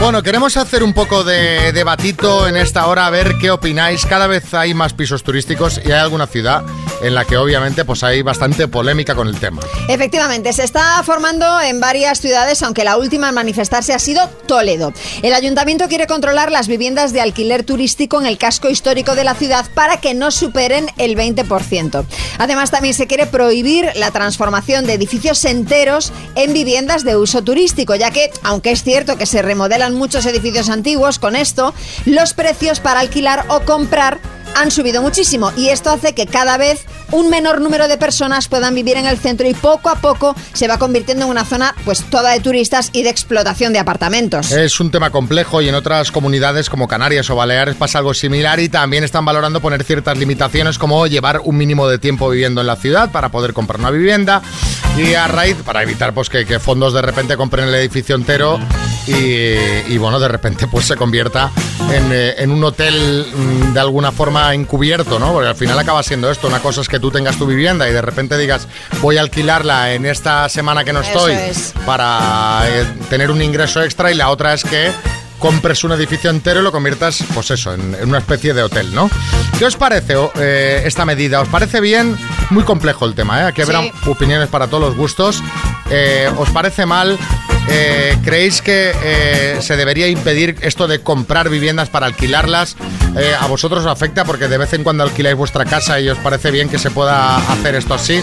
Bueno, 0.09 0.23
queremos 0.23 0.57
hacer 0.57 0.83
un 0.83 0.95
poco 0.95 1.23
de 1.23 1.71
debatito 1.73 2.49
en 2.49 2.57
esta 2.57 2.87
hora, 2.87 3.07
a 3.07 3.11
ver 3.11 3.35
qué 3.39 3.51
opináis. 3.51 4.07
Cada 4.07 4.27
vez 4.27 4.55
hay 4.55 4.73
más 4.73 4.95
pisos 4.95 5.23
turísticos 5.23 5.83
y 5.85 5.93
hay 5.93 6.01
alguna 6.01 6.27
ciudad 6.27 6.65
en 7.03 7.15
la 7.15 7.25
que 7.25 7.37
obviamente 7.37 7.85
pues 7.85 8.03
hay 8.03 8.23
bastante 8.23 8.69
polémica 8.69 9.15
con 9.15 9.29
el 9.29 9.39
tema. 9.39 9.63
Efectivamente, 9.89 10.53
se 10.53 10.65
está 10.65 11.03
formando 11.05 11.61
en 11.61 11.81
varias 11.81 12.21
ciudades, 12.21 12.63
aunque 12.63 12.85
la 12.85 12.97
última 12.97 13.29
en 13.29 13.35
manifestarse 13.35 13.93
ha 13.93 13.99
sido 13.99 14.29
Toledo. 14.47 14.93
El 15.23 15.35
ayuntamiento 15.35 15.89
quiere 15.89 16.07
controlar 16.07 16.51
las 16.51 16.69
viviendas 16.69 17.13
de 17.13 17.21
alquiler 17.21 17.65
turístico 17.65 18.21
en 18.21 18.27
el 18.27 18.39
casco 18.39 18.69
histórico 18.69 19.15
de 19.15 19.25
la 19.25 19.35
ciudad 19.35 19.67
para 19.75 19.99
que 19.99 20.15
no 20.15 20.31
superen 20.31 20.87
el 20.97 21.17
20%. 21.17 22.05
Además, 22.39 22.71
también 22.71 22.95
se 22.95 23.07
quiere 23.07 23.27
prohibir 23.27 23.91
la 23.95 24.11
transformación 24.11 24.87
de 24.87 24.95
edificios 24.95 25.45
enteros 25.45 26.13
en 26.35 26.53
viviendas 26.53 27.05
de 27.05 27.17
uso 27.17 27.43
turístico, 27.43 27.95
ya 27.95 28.11
que, 28.11 28.31
aunque 28.43 28.71
es 28.71 28.83
cierto 28.83 29.17
que 29.17 29.27
se 29.27 29.43
remodelan 29.43 29.95
muchos 29.95 30.27
edificios 30.27 30.69
antiguos, 30.69 31.19
con 31.19 31.37
esto, 31.37 31.75
los 32.05 32.35
precios 32.35 32.81
para 32.81 33.01
alquilar 33.01 33.45
o 33.49 33.61
comprar 33.61 34.19
han 34.55 34.71
subido 34.71 35.03
muchísimo 35.03 35.53
y 35.57 35.69
esto 35.69 35.91
hace 35.91 36.15
que 36.15 36.27
cada 36.27 36.57
vez 36.57 36.85
un 37.13 37.31
menor 37.31 37.61
número 37.61 37.89
de 37.89 37.97
personas 37.97 38.49
puedan 38.49 38.75
vivir 38.75 38.97
en 38.97 39.07
el 39.07 39.19
centro 39.19 39.49
y 39.49 39.55
poco 39.55 39.89
a 39.89 39.97
poco 39.97 40.35
se 40.53 40.69
va 40.69 40.79
convirtiendo 40.79 41.25
en 41.25 41.31
una 41.31 41.45
zona 41.45 41.75
pues 41.85 42.05
toda 42.05 42.33
de 42.33 42.41
turistas 42.41 42.91
y 42.93 43.03
de 43.03 43.11
explotación 43.11 43.73
de 43.73 43.79
apartamentos. 43.79 44.53
Es 44.53 44.81
un 44.81 44.91
tema 44.91 45.11
complejo 45.11 45.61
y 45.63 45.69
en 45.69 45.75
otras 45.75 46.13
comunidades 46.13 46.71
como 46.71 46.89
Canarias 46.89 47.31
o 47.31 47.37
Baleares 47.37 47.77
pasa 47.77 47.99
algo 47.99 48.15
similar 48.15 48.61
y 48.61 48.69
también 48.69 49.05
están 49.05 49.25
valorando 49.25 49.61
poner 49.61 49.85
ciertas 49.85 50.19
limitaciones 50.19 50.79
como 50.79 51.07
llevar 51.07 51.41
un 51.45 51.57
mínimo 51.57 51.89
de 51.89 51.99
tiempo 51.99 52.29
viviendo 52.31 52.61
en 52.61 52.67
la 52.67 52.77
ciudad 52.77 53.11
para 53.11 53.31
poder 53.31 53.53
comprar 53.53 53.81
una 53.81 53.91
vivienda 53.91 54.43
y 54.97 55.15
a 55.15 55.29
raíz, 55.29 55.57
para 55.65 55.83
evitar 55.83 56.13
pues 56.13 56.29
que, 56.29 56.59
fondos 56.59 56.93
de 56.93 57.03
repente 57.03 57.37
compren 57.37 57.69
el 57.69 57.75
edificio 57.75 58.17
entero 58.17 58.59
y, 59.07 59.93
y, 59.93 59.99
bueno, 59.99 60.19
de 60.19 60.29
repente 60.29 60.67
pues 60.67 60.87
se 60.87 60.97
convierta 60.97 61.51
en, 61.93 62.13
eh, 62.13 62.35
en 62.39 62.51
un 62.51 62.63
hotel 62.65 63.27
mm, 63.33 63.73
de 63.73 63.81
alguna 63.81 64.13
forma 64.13 64.53
encubierto, 64.55 65.19
¿no? 65.19 65.33
Porque 65.33 65.49
al 65.49 65.55
final 65.55 65.79
acaba 65.79 66.03
siendo 66.03 66.31
esto, 66.31 66.49
una 66.49 66.61
cosa 66.61 66.81
es 66.81 66.89
que 66.89 66.98
tú 66.99 67.11
tengas 67.11 67.37
tu 67.37 67.47
vivienda 67.47 67.89
y 67.89 67.93
de 67.93 68.03
repente 68.03 68.37
digas 68.39 68.67
voy 69.01 69.17
a 69.17 69.21
alquilarla 69.21 69.93
en 69.95 70.07
esta 70.07 70.49
semana 70.49 70.85
que 70.85 70.93
no 70.93 71.01
estoy 71.01 71.33
es. 71.33 71.75
para 71.87 72.61
eh, 72.67 72.85
tener 73.11 73.31
un 73.31 73.41
ingreso 73.43 73.83
extra 73.83 74.11
y 74.11 74.15
la 74.15 74.29
otra 74.31 74.55
es 74.55 74.65
que 74.65 74.91
compres 75.39 75.85
un 75.85 75.93
edificio 75.93 76.31
entero 76.31 76.59
y 76.61 76.63
lo 76.65 76.73
conviertas, 76.73 77.23
pues 77.33 77.53
eso, 77.53 77.73
en, 77.73 77.95
en 77.95 78.09
una 78.09 78.19
especie 78.19 78.55
de 78.55 78.63
hotel, 78.65 78.93
¿no? 78.93 79.09
¿Qué 79.57 79.67
os 79.67 79.77
parece 79.77 80.15
eh, 80.41 80.83
esta 80.85 81.05
medida? 81.05 81.41
¿Os 81.41 81.47
parece 81.49 81.81
bien? 81.81 82.17
Muy 82.51 82.65
complejo 82.65 83.05
el 83.07 83.15
tema, 83.15 83.43
¿eh? 83.43 83.45
Aquí 83.45 83.63
habrá 83.63 83.83
Sí. 83.83 83.93
opiniones 84.07 84.49
para 84.49 84.67
todos 84.67 84.83
los 84.83 84.97
gustos. 84.97 85.41
Eh, 85.91 86.29
¿Os 86.39 86.51
parece 86.51 86.87
mal? 86.87 87.17
Eh, 87.71 88.17
¿Creéis 88.25 88.63
que 88.63 88.93
eh, 89.03 89.59
se 89.61 89.77
debería 89.77 90.09
impedir 90.09 90.57
esto 90.63 90.89
de 90.89 91.01
comprar 91.01 91.49
viviendas 91.49 91.89
para 91.89 92.07
alquilarlas? 92.07 92.77
Eh, 93.17 93.35
¿A 93.39 93.47
vosotros 93.47 93.85
os 93.85 93.91
afecta 93.91 94.25
porque 94.25 94.49
de 94.49 94.59
vez 94.59 94.73
en 94.73 94.85
cuando 94.85 95.03
alquiláis 95.03 95.37
vuestra 95.37 95.65
casa 95.65 96.01
y 96.01 96.09
os 96.09 96.19
parece 96.19 96.51
bien 96.51 96.69
que 96.69 96.79
se 96.79 96.91
pueda 96.91 97.37
hacer 97.37 97.75
esto 97.75 97.95
así? 97.95 98.23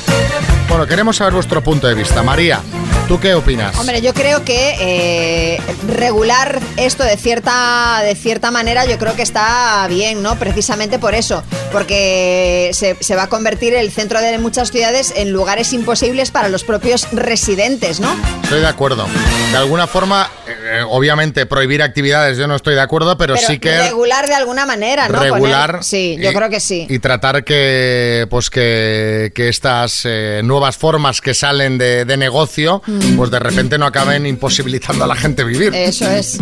Bueno, 0.67 0.87
queremos 0.87 1.17
saber 1.17 1.33
vuestro 1.33 1.63
punto 1.63 1.87
de 1.87 1.93
vista. 1.93 2.23
María, 2.23 2.59
¿tú 3.07 3.19
qué 3.19 3.35
opinas? 3.35 3.77
Hombre, 3.77 4.01
yo 4.01 4.13
creo 4.13 4.43
que 4.43 4.75
eh, 4.79 5.61
regular 5.87 6.59
esto 6.77 7.03
de 7.03 7.15
cierta, 7.17 8.01
de 8.03 8.15
cierta 8.15 8.49
manera 8.51 8.85
yo 8.85 8.97
creo 8.97 9.15
que 9.15 9.21
está 9.21 9.85
bien, 9.87 10.23
¿no? 10.23 10.37
Precisamente 10.37 10.97
por 10.97 11.13
eso, 11.13 11.43
porque 11.71 12.71
se, 12.73 12.97
se 12.99 13.15
va 13.15 13.23
a 13.23 13.27
convertir 13.29 13.75
el 13.75 13.91
centro 13.91 14.19
de 14.19 14.37
muchas 14.39 14.71
ciudades 14.71 15.13
en 15.15 15.31
lugares 15.31 15.71
imposibles 15.71 16.31
para 16.31 16.49
los 16.49 16.63
propios 16.63 17.07
residentes, 17.11 17.99
¿no? 17.99 18.09
Estoy 18.43 18.61
de 18.61 18.67
acuerdo. 18.67 19.05
De 19.51 19.57
alguna 19.57 19.85
forma, 19.87 20.29
eh, 20.65 20.81
obviamente, 20.87 21.45
prohibir 21.45 21.81
actividades 21.83 22.37
yo 22.37 22.47
no 22.47 22.55
estoy 22.55 22.75
de 22.75 22.81
acuerdo, 22.81 23.17
pero, 23.17 23.37
sí 23.37 23.59
que 23.59 23.77
regular 23.77 24.27
de 24.27 24.33
alguna 24.35 24.65
manera, 24.65 25.07
¿no? 25.07 25.19
regular. 25.19 25.71
Poner- 25.71 25.83
sí, 25.83 26.17
yo 26.19 26.31
y- 26.31 26.33
creo 26.33 26.49
que 26.49 26.59
sí. 26.59 26.87
Y 26.89 26.99
tratar 26.99 27.43
que, 27.43 28.25
pues 28.29 28.49
que, 28.49 29.31
que 29.35 29.49
estas 29.49 30.01
eh, 30.05 30.41
nuevas 30.43 30.75
formas 30.77 31.21
que 31.21 31.33
salen 31.33 31.77
de, 31.77 32.05
de 32.05 32.17
negocio, 32.17 32.81
Mm. 32.87 33.15
pues 33.17 33.31
de 33.31 33.39
repente 33.39 33.77
no 33.77 33.85
acaben 33.85 34.25
imposibilitando 34.25 35.03
a 35.03 35.07
la 35.07 35.15
gente 35.15 35.43
vivir. 35.43 35.73
Eso 35.75 36.09
es. 36.09 36.37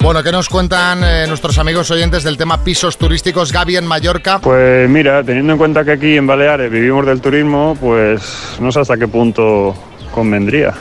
Bueno, 0.00 0.22
¿qué 0.22 0.30
nos 0.30 0.48
cuentan 0.48 1.02
eh, 1.02 1.26
nuestros 1.26 1.58
amigos 1.58 1.90
oyentes 1.90 2.22
del 2.22 2.36
tema 2.36 2.62
pisos 2.62 2.96
turísticos? 2.96 3.50
Gaby 3.52 3.76
en 3.76 3.86
Mallorca. 3.86 4.38
Pues 4.40 4.88
mira, 4.88 5.24
teniendo 5.24 5.54
en 5.54 5.58
cuenta 5.58 5.84
que 5.84 5.92
aquí 5.92 6.16
en 6.16 6.26
Baleares 6.26 6.70
vivimos 6.70 7.06
del 7.06 7.20
turismo, 7.20 7.76
pues 7.80 8.20
no 8.60 8.70
sé 8.70 8.80
hasta 8.80 8.96
qué 8.96 9.08
punto 9.08 9.74
convendría. 10.12 10.74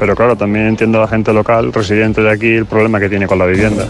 Pero 0.00 0.16
claro, 0.16 0.34
también 0.34 0.66
entiendo 0.66 0.96
a 0.96 1.02
la 1.02 1.08
gente 1.08 1.30
local, 1.34 1.74
residente 1.74 2.22
de 2.22 2.30
aquí, 2.30 2.54
el 2.54 2.64
problema 2.64 2.98
que 2.98 3.10
tiene 3.10 3.26
con 3.26 3.38
la 3.38 3.44
vivienda. 3.44 3.86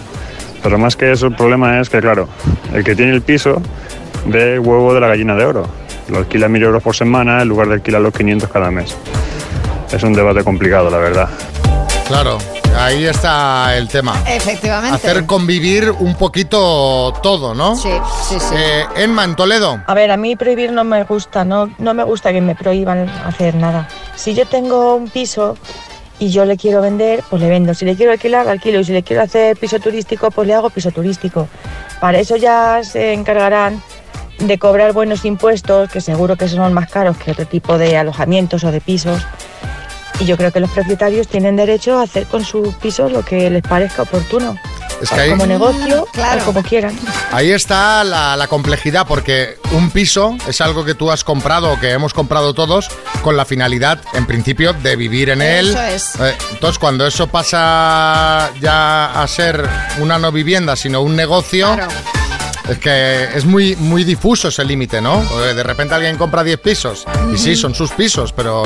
Pero 0.61 0.77
más 0.77 0.97
que 0.97 1.13
eso, 1.13 1.29
el 1.29 1.37
problema 1.37 1.81
es 1.81 1.89
que, 1.89 2.01
claro, 2.01 2.29
el 2.75 2.83
que 2.83 2.97
tiene 2.97 3.13
el 3.13 3.23
piso 3.23 3.63
ve 4.27 4.55
el 4.55 4.59
huevo 4.59 4.93
de 4.93 5.01
la 5.01 5.07
gallina 5.07 5.37
de 5.37 5.45
oro. 5.45 5.67
Lo 6.09 6.19
alquila 6.19 6.49
mil 6.49 6.65
euros 6.65 6.83
por 6.83 6.97
semana 6.97 7.41
en 7.41 7.49
lugar 7.49 7.69
de 7.69 7.75
alquilar 7.75 8.03
los 8.03 8.13
500 8.13 8.51
cada 8.51 8.73
mes. 8.73 8.97
Es 9.93 10.03
un 10.03 10.13
debate 10.13 10.43
complicado, 10.43 10.91
la 10.91 10.99
verdad. 10.99 11.29
Claro, 12.09 12.39
ahí 12.77 13.05
está 13.05 13.77
el 13.77 13.87
tema. 13.87 14.21
Efectivamente. 14.27 14.97
Hacer 14.97 15.27
convivir 15.27 15.93
un 15.93 16.17
poquito 16.17 17.13
todo, 17.23 17.55
¿no? 17.55 17.77
Sí, 17.77 17.93
sí, 18.29 18.35
sí. 18.41 18.55
Eh, 18.57 18.85
Emma, 18.97 19.23
en 19.23 19.37
Toledo. 19.37 19.81
A 19.87 19.95
ver, 19.95 20.11
a 20.11 20.17
mí 20.17 20.35
prohibir 20.35 20.73
no 20.73 20.83
me 20.83 21.05
gusta, 21.05 21.45
no, 21.45 21.71
no 21.79 21.95
me 21.95 22.03
gusta 22.03 22.33
que 22.33 22.41
me 22.41 22.57
prohíban 22.57 23.09
hacer 23.09 23.55
nada. 23.55 23.87
Si 24.17 24.35
yo 24.35 24.45
tengo 24.45 24.97
un 24.97 25.09
piso 25.09 25.57
y 26.21 26.29
yo 26.29 26.45
le 26.45 26.57
quiero 26.59 26.83
vender, 26.83 27.25
pues 27.29 27.43
le 27.43 27.49
vendo. 27.49 27.73
Si 27.75 27.87
le 27.87 27.97
quiero 27.97 28.12
alquilar, 28.12 28.47
alquilo. 28.47 28.79
Y 28.81 28.85
si 28.85 28.93
le 28.93 29.03
quiero 29.03 29.23
hacer 29.23 29.57
piso 29.57 29.81
turístico, 29.81 30.31
pues 30.31 30.47
le 30.47 30.55
hago 30.55 30.68
piso 30.68 30.93
turístico. 30.93 31.49
Para 31.99 32.21
eso 32.21 32.37
ya 32.37 32.83
se 32.85 33.14
encargarán 33.14 33.83
de 34.39 34.59
cobrar 34.59 34.93
buenos 34.93 35.25
impuestos, 35.25 35.91
que 35.91 36.01
seguro 36.03 36.37
que 36.37 36.47
son 36.47 36.75
más 36.75 36.91
caros 36.91 37.16
que 37.16 37.31
otro 37.31 37.47
tipo 37.47 37.79
de 37.79 37.97
alojamientos 37.97 38.62
o 38.64 38.71
de 38.71 38.83
pisos. 38.83 39.27
Y 40.21 40.27
yo 40.27 40.37
creo 40.37 40.53
que 40.53 40.61
los 40.61 40.71
propietarios 40.71 41.27
tienen 41.27 41.57
derecho 41.57 41.99
a 41.99 42.03
hacer 42.03 42.27
con 42.27 42.45
sus 42.45 42.75
pisos 42.75 43.11
lo 43.11 43.25
que 43.25 43.49
les 43.49 43.62
parezca 43.62 44.03
oportuno. 44.03 44.57
Es 45.01 45.11
que 45.11 45.21
ahí, 45.21 45.31
como 45.31 45.47
negocio, 45.47 46.03
o 46.03 46.45
como 46.45 46.63
quieran. 46.63 46.97
ahí 47.33 47.51
está 47.53 48.05
la, 48.05 48.37
la 48.37 48.49
complejidad, 48.49 49.07
porque 49.07 49.59
un 49.73 49.91
piso 49.91 50.37
es 50.47 50.61
algo 50.61 50.85
que 50.85 50.95
tú 50.95 51.11
has 51.11 51.25
comprado 51.25 51.73
o 51.73 51.81
que 51.81 51.91
hemos 51.91 52.13
comprado 52.13 52.53
todos 52.55 52.91
con 53.23 53.37
la 53.37 53.45
finalidad, 53.45 54.03
en 54.13 54.27
principio, 54.27 54.73
de 54.75 54.97
vivir 54.97 55.31
en 55.31 55.43
él. 55.43 55.71
Eso 55.71 55.83
es. 55.83 56.15
Eh, 56.21 56.37
Entonces, 56.53 56.79
cuando 56.79 57.07
eso 57.07 57.27
pasa 57.29 58.51
ya 58.61 59.23
a 59.23 59.27
ser 59.27 59.67
una 60.01 60.19
no 60.19 60.33
vivienda, 60.33 60.77
sino 60.77 61.01
un 61.01 61.17
negocio, 61.17 61.77
es 62.69 62.79
que 62.79 63.25
es 63.35 63.45
muy, 63.45 63.77
muy 63.77 64.05
difuso 64.05 64.49
ese 64.49 64.65
límite, 64.65 65.01
¿no? 65.01 65.23
De 65.55 65.63
repente 65.63 65.95
alguien 65.95 66.17
compra 66.17 66.45
10 66.45 66.61
pisos, 66.61 67.05
y 67.35 67.39
sí, 67.39 67.57
son 67.57 67.75
sus 67.75 67.91
pisos, 67.93 68.33
pero 68.33 68.63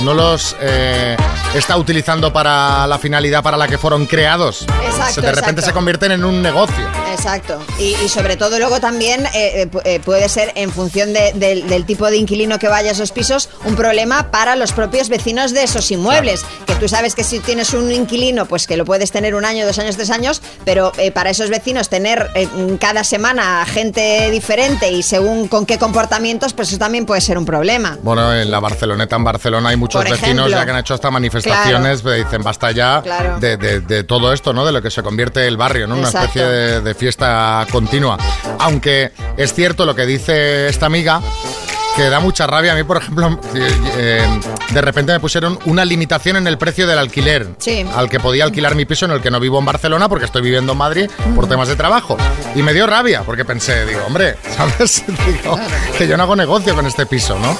no 0.00 0.14
los 0.14 0.56
eh, 0.60 1.16
está 1.54 1.76
utilizando 1.76 2.32
para 2.32 2.86
la 2.86 2.98
finalidad 2.98 3.42
para 3.42 3.56
la 3.56 3.68
que 3.68 3.78
fueron 3.78 4.06
creados. 4.06 4.66
Exacto, 4.84 5.20
de 5.20 5.28
repente 5.28 5.60
exacto. 5.60 5.66
se 5.66 5.72
convierten 5.72 6.12
en 6.12 6.24
un 6.24 6.42
negocio. 6.42 6.84
Exacto. 7.12 7.60
Y, 7.78 7.94
y 8.04 8.08
sobre 8.08 8.36
todo 8.36 8.58
luego 8.58 8.80
también 8.80 9.24
eh, 9.26 9.62
eh, 9.62 9.68
eh, 9.84 10.00
puede 10.00 10.28
ser, 10.28 10.52
en 10.56 10.70
función 10.72 11.12
de- 11.12 11.32
del, 11.34 11.66
del 11.68 11.84
tipo 11.86 12.10
de 12.10 12.16
inquilino 12.16 12.58
que 12.58 12.68
vaya 12.68 12.90
a 12.90 12.92
esos 12.92 13.12
pisos, 13.12 13.48
un 13.64 13.76
problema 13.76 14.30
para 14.30 14.56
los 14.56 14.72
propios 14.72 15.08
vecinos 15.08 15.52
de 15.52 15.62
esos 15.62 15.90
inmuebles. 15.90 16.44
Que 16.66 16.74
tú 16.74 16.88
sabes 16.88 17.14
que 17.14 17.22
si 17.24 17.38
tienes 17.40 17.72
un 17.72 17.90
inquilino, 17.92 18.46
pues 18.46 18.66
que 18.66 18.76
lo 18.76 18.84
puedes 18.84 19.12
tener 19.12 19.34
un 19.34 19.44
año, 19.44 19.64
dos 19.66 19.78
años, 19.78 19.96
tres 19.96 20.10
años, 20.10 20.42
pero 20.64 20.92
eh, 20.98 21.12
para 21.12 21.30
esos 21.30 21.50
vecinos 21.50 21.88
tener 21.88 22.30
cada 22.80 23.04
semana 23.04 23.64
gente 23.66 24.30
diferente 24.30 24.90
y 24.90 25.02
según 25.02 25.48
con 25.48 25.66
qué 25.66 25.78
comportamientos, 25.78 26.52
pues 26.52 26.68
eso 26.68 26.78
también 26.78 27.06
puede 27.06 27.20
ser 27.20 27.38
un 27.38 27.44
problema. 27.46 27.96
Bueno, 28.02 28.34
en 28.34 28.50
la 28.50 28.60
Barceloneta, 28.60 29.16
en 29.16 29.24
Barcelona, 29.24 29.68
hay 29.70 29.76
muchos 29.76 30.02
Por 30.02 30.10
vecinos 30.10 30.46
ejemplo. 30.46 30.48
ya 30.58 30.64
que 30.64 30.70
han 30.72 30.78
hecho 30.78 30.94
hasta 30.94 31.10
manifestaciones, 31.50 32.02
que 32.02 32.12
dicen 32.24 32.42
basta 32.42 32.70
ya 32.70 33.00
Claro. 33.02 33.38
de, 33.38 33.56
de- 33.56 33.80
de 33.80 34.04
todo 34.04 34.32
esto, 34.32 34.52
¿no? 34.52 34.64
De 34.64 34.72
lo 34.72 34.82
que 34.82 34.90
se 34.90 35.02
convierte 35.02 35.46
el 35.46 35.56
barrio, 35.56 35.86
¿no? 35.86 35.94
Una 35.96 36.08
Exacto. 36.08 36.26
especie 36.28 36.46
de, 36.46 36.80
de 36.80 36.94
fiesta 36.94 37.66
continua. 37.70 38.18
Aunque 38.58 39.12
es 39.36 39.52
cierto 39.54 39.84
lo 39.86 39.94
que 39.94 40.06
dice 40.06 40.68
esta 40.68 40.86
amiga, 40.86 41.20
que 41.96 42.10
da 42.10 42.18
mucha 42.18 42.46
rabia. 42.48 42.72
A 42.72 42.74
mí, 42.74 42.82
por 42.82 42.96
ejemplo, 42.96 43.38
eh, 43.54 43.70
eh, 43.96 44.40
de 44.70 44.80
repente 44.80 45.12
me 45.12 45.20
pusieron 45.20 45.58
una 45.66 45.84
limitación 45.84 46.34
en 46.36 46.46
el 46.48 46.58
precio 46.58 46.88
del 46.88 46.98
alquiler. 46.98 47.46
Sí. 47.58 47.86
Al 47.94 48.10
que 48.10 48.18
podía 48.18 48.42
alquilar 48.42 48.74
mi 48.74 48.84
piso 48.84 49.04
en 49.04 49.12
el 49.12 49.20
que 49.20 49.30
no 49.30 49.38
vivo 49.38 49.60
en 49.60 49.64
Barcelona 49.64 50.08
porque 50.08 50.24
estoy 50.24 50.42
viviendo 50.42 50.72
en 50.72 50.78
Madrid 50.78 51.08
por 51.36 51.48
temas 51.48 51.68
de 51.68 51.76
trabajo. 51.76 52.16
Y 52.56 52.62
me 52.62 52.72
dio 52.72 52.86
rabia 52.88 53.22
porque 53.24 53.44
pensé, 53.44 53.86
digo, 53.86 54.00
hombre, 54.06 54.36
¿sabes? 54.56 55.04
Digo, 55.06 55.56
que 55.96 56.08
yo 56.08 56.16
no 56.16 56.24
hago 56.24 56.34
negocio 56.34 56.74
con 56.74 56.84
este 56.86 57.06
piso, 57.06 57.38
¿no? 57.38 57.56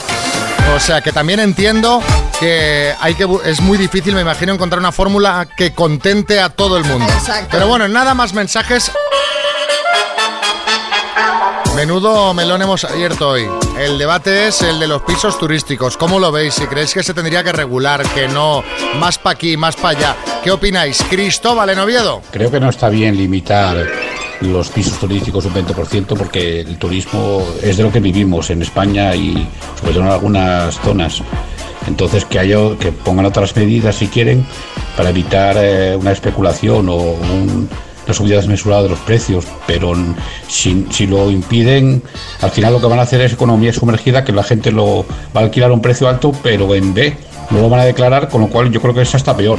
O 0.75 0.81
sea 0.81 1.01
que 1.01 1.13
también 1.13 1.39
entiendo 1.39 2.03
que 2.39 2.95
hay 3.01 3.15
que 3.15 3.27
es 3.45 3.61
muy 3.61 3.79
difícil, 3.79 4.15
me 4.15 4.21
imagino, 4.21 4.53
encontrar 4.53 4.79
una 4.79 4.93
fórmula 4.93 5.49
que 5.57 5.73
contente 5.73 6.41
a 6.41 6.49
todo 6.49 6.77
el 6.77 6.85
mundo. 6.85 7.07
Exacto. 7.13 7.49
Pero 7.51 7.67
bueno, 7.67 7.89
nada 7.89 8.15
más 8.15 8.35
mensajes. 8.35 8.91
Menudo 11.75 12.33
melón 12.35 12.63
hemos 12.63 12.85
abierto 12.85 13.31
hoy. 13.31 13.49
El 13.79 13.99
debate 13.99 14.47
es 14.47 14.63
el 14.63 14.79
de 14.79 14.87
los 14.87 15.03
pisos 15.03 15.37
turísticos. 15.39 15.97
¿Cómo 15.97 16.21
lo 16.21 16.31
veis? 16.31 16.55
Si 16.55 16.67
creéis 16.67 16.95
que 16.95 17.03
se 17.03 17.13
tendría 17.13 17.43
que 17.43 17.53
regular, 17.53 18.07
que 18.15 18.29
no, 18.29 18.63
más 19.01 19.19
para 19.19 19.35
aquí, 19.35 19.57
más 19.57 19.75
para 19.75 19.99
allá. 19.99 20.17
¿Qué 20.45 20.53
opináis? 20.53 21.03
Cristóbal 21.11 21.71
en 21.71 21.81
Oviedo. 21.81 22.23
Creo 22.31 22.51
que 22.51 22.61
no 22.61 22.71
está 22.71 22.89
bien 22.89 23.17
limitar 23.17 23.77
los 24.41 24.69
pisos 24.69 24.99
turísticos 24.99 25.47
un 25.47 25.55
20% 25.55 26.17
porque 26.17 26.61
el 26.61 26.79
turismo 26.79 27.45
es 27.61 27.77
de 27.77 27.83
lo 27.83 27.91
que 27.91 28.01
vivimos 28.01 28.51
en 28.51 28.63
España 28.63 29.15
y 29.15 29.49
sobre 29.81 29.95
todo 29.95 30.05
en 30.05 30.11
algunas 30.11 30.79
zonas. 30.81 31.23
Entonces 31.87 32.25
que 32.25 32.39
haya 32.39 32.59
que 32.79 32.93
pongan 32.93 33.27
otras 33.27 33.55
medidas 33.57 33.97
si 33.97 34.07
quieren 34.09 34.47
para 34.97 35.11
evitar 35.11 35.57
eh, 35.59 35.97
una 35.97 36.13
especulación 36.13 36.89
o 36.89 36.95
un- 36.97 37.69
una 38.07 38.13
subida 38.13 38.37
desmesurada 38.37 38.83
de 38.83 38.91
los 38.91 38.99
precios, 38.99 39.47
pero 39.67 39.95
si, 40.47 40.87
si 40.91 41.07
lo 41.07 41.31
impiden, 41.31 42.03
al 42.43 42.51
final 42.51 42.75
lo 42.75 42.81
que 42.81 42.87
van 42.87 42.99
a 42.99 43.03
hacer 43.03 43.23
es 43.23 43.33
economía 43.33 43.73
sumergida, 43.73 44.25
que 44.25 44.33
la 44.33 44.43
gente 44.43 44.71
lo 44.73 45.07
va 45.35 45.41
a 45.41 45.45
alquilar 45.45 45.71
a 45.71 45.73
un 45.73 45.81
precio 45.81 46.07
alto, 46.07 46.31
pero 46.43 46.75
en 46.75 46.93
B 46.93 47.17
no 47.51 47.61
lo 47.63 47.71
van 47.71 47.81
a 47.81 47.85
declarar, 47.87 48.29
con 48.29 48.43
lo 48.43 48.49
cual 48.49 48.71
yo 48.71 48.83
creo 48.83 48.93
que 48.93 49.01
es 49.01 49.15
hasta 49.15 49.35
peor. 49.35 49.59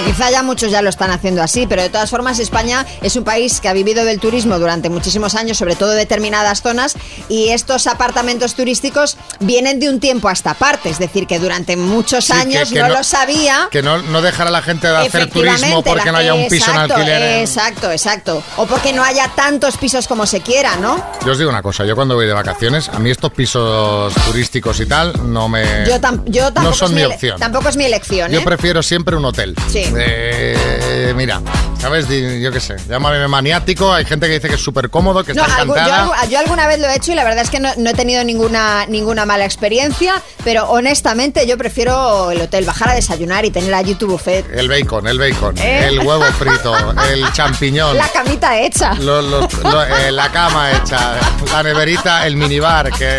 Bueno, 0.00 0.16
quizá 0.16 0.30
ya 0.30 0.42
muchos 0.42 0.70
ya 0.70 0.80
lo 0.80 0.88
están 0.88 1.10
haciendo 1.10 1.42
así, 1.42 1.66
pero 1.66 1.82
de 1.82 1.90
todas 1.90 2.08
formas 2.08 2.38
España 2.38 2.86
es 3.02 3.16
un 3.16 3.24
país 3.24 3.60
que 3.60 3.68
ha 3.68 3.72
vivido 3.74 4.04
del 4.04 4.18
turismo 4.18 4.58
durante 4.58 4.88
muchísimos 4.88 5.34
años, 5.34 5.58
sobre 5.58 5.76
todo 5.76 5.90
determinadas 5.90 6.62
zonas, 6.62 6.94
y 7.28 7.50
estos 7.50 7.86
apartamentos 7.86 8.54
turísticos 8.54 9.18
vienen 9.40 9.78
de 9.78 9.90
un 9.90 10.00
tiempo 10.00 10.28
a 10.28 10.32
esta 10.32 10.54
parte, 10.54 10.88
es 10.88 10.98
decir, 10.98 11.26
que 11.26 11.38
durante 11.38 11.76
muchos 11.76 12.24
Sí, 12.26 12.32
años 12.32 12.70
que 12.70 12.80
no, 12.80 12.88
no- 12.88 12.94
lo 12.94 13.04
sabía. 13.04 13.68
Que 13.70 13.82
no, 13.82 13.98
no 13.98 14.22
dejar 14.22 14.46
a 14.46 14.50
la 14.50 14.62
gente 14.62 14.86
de 14.88 14.96
hacer 14.96 15.28
turismo 15.30 15.82
porque 15.82 16.06
la- 16.06 16.12
no 16.12 16.18
haya 16.18 16.32
un 16.34 16.48
piso 16.48 16.70
en 16.70 16.76
exacto, 16.76 16.94
alquiler. 16.94 17.22
en- 17.22 17.40
Exacto, 17.40 17.90
exacto. 17.90 18.42
O 18.56 18.66
porque 18.66 18.92
no 18.94 19.04
haya 19.04 19.28
tantos 19.34 19.76
pisos 19.76 20.06
como 20.08 20.24
se 20.26 20.40
quiera, 20.40 20.76
¿no? 20.76 21.04
Yo 21.26 21.32
os 21.32 21.38
digo 21.38 21.50
una 21.50 21.62
cosa, 21.62 21.84
yo 21.84 21.94
cuando 21.94 22.14
voy 22.14 22.26
de 22.26 22.32
vacaciones, 22.32 22.88
a 22.88 22.98
mí 22.98 23.10
estos 23.10 23.32
pisos 23.32 24.14
turísticos 24.26 24.80
y 24.80 24.86
tal 24.86 25.12
no 25.30 25.48
me... 25.50 25.84
Yo, 25.86 26.00
tam- 26.00 26.22
yo 26.24 26.44
tampoco, 26.44 26.62
no 26.70 26.72
son 26.74 26.88
es 26.92 26.94
mi 26.96 27.02
opción. 27.04 27.38
tampoco 27.38 27.68
es 27.68 27.76
mi 27.76 27.84
elección, 27.84 28.30
¿eh? 28.30 28.34
Yo 28.34 28.44
prefiero 28.44 28.82
siempre 28.82 29.14
un 29.14 29.24
hotel. 29.26 29.54
Sí. 29.70 29.84
Eh, 29.96 31.12
mira, 31.16 31.40
¿sabes? 31.80 32.06
Yo 32.08 32.52
qué 32.52 32.60
sé, 32.60 32.76
llámame 32.88 33.26
maniático, 33.28 33.92
hay 33.92 34.04
gente 34.04 34.26
que 34.26 34.34
dice 34.34 34.48
que 34.48 34.54
es 34.54 34.60
súper 34.62 34.90
cómodo, 34.90 35.24
que 35.24 35.34
No, 35.34 35.42
está 35.44 35.64
yo, 35.64 35.72
encantada. 35.72 36.06
algu- 36.06 36.28
yo 36.28 36.38
alguna 36.38 36.66
vez 36.66 36.78
lo 36.78 36.86
he 36.88 36.96
hecho 36.96 37.12
y 37.12 37.14
la 37.14 37.24
verdad 37.24 37.42
es 37.42 37.50
que 37.50 37.60
no, 37.60 37.70
no 37.76 37.90
he 37.90 37.94
tenido 37.94 38.22
ninguna, 38.24 38.86
ninguna 38.86 39.24
mala 39.26 39.44
experiencia, 39.44 40.22
pero 40.44 40.68
honestamente 40.70 41.46
yo 41.46 41.56
prefiero 41.56 42.30
el 42.30 42.40
hotel, 42.42 42.64
bajar 42.64 42.90
a 42.90 42.94
desayunar 42.94 43.44
y 43.44 43.50
tener 43.50 43.72
allí 43.74 43.94
tu 43.94 44.06
buffet. 44.06 44.44
El 44.54 44.68
bacon, 44.68 45.06
el 45.06 45.18
bacon, 45.18 45.56
¿Eh? 45.58 45.86
el 45.88 46.00
huevo 46.00 46.24
frito, 46.38 46.74
el 47.10 47.32
champiñón. 47.32 47.96
La 47.96 48.08
camita 48.08 48.58
hecha. 48.60 48.94
lo- 48.94 49.22
los- 49.22 49.52
lo- 49.62 49.82
eh, 49.84 50.12
la 50.12 50.30
cama 50.30 50.72
hecha, 50.72 51.14
la 51.52 51.62
neverita, 51.62 52.26
el 52.26 52.36
minibar, 52.36 52.90
que 52.92 53.16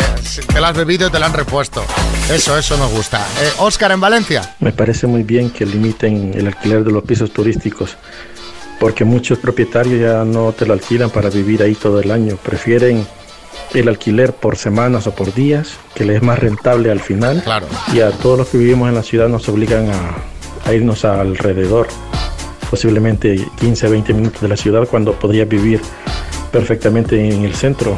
te 0.52 0.60
lo 0.60 0.66
has 0.66 0.76
bebido 0.76 1.08
y 1.08 1.10
te 1.10 1.18
lo 1.18 1.26
han 1.26 1.32
repuesto. 1.32 1.84
Eso, 2.30 2.56
eso 2.56 2.76
nos 2.76 2.90
gusta. 2.90 3.18
Eh, 3.40 3.52
Óscar 3.58 3.92
en 3.92 4.00
Valencia. 4.00 4.54
Me 4.60 4.72
parece 4.72 5.06
muy 5.06 5.22
bien 5.22 5.50
que 5.50 5.66
limiten 5.66 6.32
el 6.34 6.46
alquiler 6.46 6.84
de 6.84 6.92
los 6.92 7.02
pisos 7.04 7.32
turísticos, 7.32 7.96
porque 8.82 9.04
muchos 9.04 9.38
propietarios 9.38 10.00
ya 10.00 10.24
no 10.24 10.50
te 10.50 10.66
lo 10.66 10.72
alquilan 10.72 11.08
para 11.08 11.30
vivir 11.30 11.62
ahí 11.62 11.76
todo 11.76 12.00
el 12.00 12.10
año, 12.10 12.36
prefieren 12.42 13.06
el 13.74 13.86
alquiler 13.88 14.32
por 14.32 14.56
semanas 14.58 15.06
o 15.06 15.14
por 15.14 15.32
días, 15.32 15.74
que 15.94 16.04
les 16.04 16.16
es 16.16 16.22
más 16.24 16.36
rentable 16.40 16.90
al 16.90 16.98
final. 16.98 17.42
Claro. 17.44 17.68
Y 17.94 18.00
a 18.00 18.10
todos 18.10 18.36
los 18.38 18.48
que 18.48 18.58
vivimos 18.58 18.88
en 18.88 18.96
la 18.96 19.04
ciudad 19.04 19.28
nos 19.28 19.48
obligan 19.48 19.88
a, 19.88 20.68
a 20.68 20.72
irnos 20.72 21.04
alrededor, 21.04 21.86
posiblemente 22.70 23.46
15 23.60 23.86
a 23.86 23.88
20 23.90 24.14
minutos 24.14 24.40
de 24.42 24.48
la 24.48 24.56
ciudad, 24.56 24.88
cuando 24.90 25.12
podría 25.12 25.44
vivir 25.44 25.80
perfectamente 26.50 27.14
en 27.32 27.44
el 27.44 27.54
centro. 27.54 27.96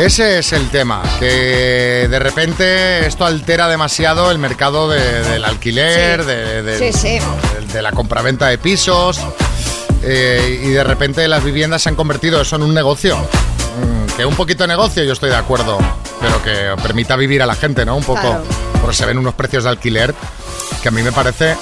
Ese 0.00 0.40
es 0.40 0.52
el 0.52 0.68
tema, 0.70 1.00
que 1.20 2.08
de 2.10 2.18
repente 2.18 3.06
esto 3.06 3.24
altera 3.24 3.68
demasiado 3.68 4.32
el 4.32 4.38
mercado 4.38 4.90
de- 4.90 5.22
del 5.22 5.44
alquiler, 5.44 6.22
Sí. 6.22 6.26
de, 6.26 6.62
de- 6.64 6.78
Sí, 6.92 6.98
sí. 6.98 7.18
de- 7.20 7.72
de 7.72 7.82
la 7.82 7.92
compraventa 7.92 8.48
de 8.48 8.58
pisos, 8.58 9.20
eh, 10.02 10.60
y 10.64 10.68
de 10.68 10.84
repente 10.84 11.26
las 11.28 11.42
viviendas 11.44 11.82
se 11.82 11.88
han 11.88 11.94
convertido 11.96 12.40
eso 12.40 12.56
en 12.56 12.62
un 12.62 12.74
negocio. 12.74 13.16
Mm, 13.16 14.16
que 14.16 14.24
un 14.24 14.34
poquito 14.34 14.64
de 14.64 14.68
negocio 14.68 15.02
yo 15.04 15.12
estoy 15.12 15.30
de 15.30 15.36
acuerdo, 15.36 15.78
pero 16.20 16.42
que 16.42 16.80
permita 16.82 17.16
vivir 17.16 17.42
a 17.42 17.46
la 17.46 17.54
gente, 17.54 17.84
¿no? 17.84 17.96
Un 17.96 18.04
poco, 18.04 18.20
Claro. 18.20 18.42
porque 18.80 18.96
se 18.96 19.04
ven 19.06 19.18
unos 19.18 19.34
precios 19.34 19.64
de 19.64 19.70
alquiler 19.70 20.14
que 20.82 20.88
a 20.88 20.90
mí 20.90 21.02
me 21.02 21.12
parece 21.12 21.56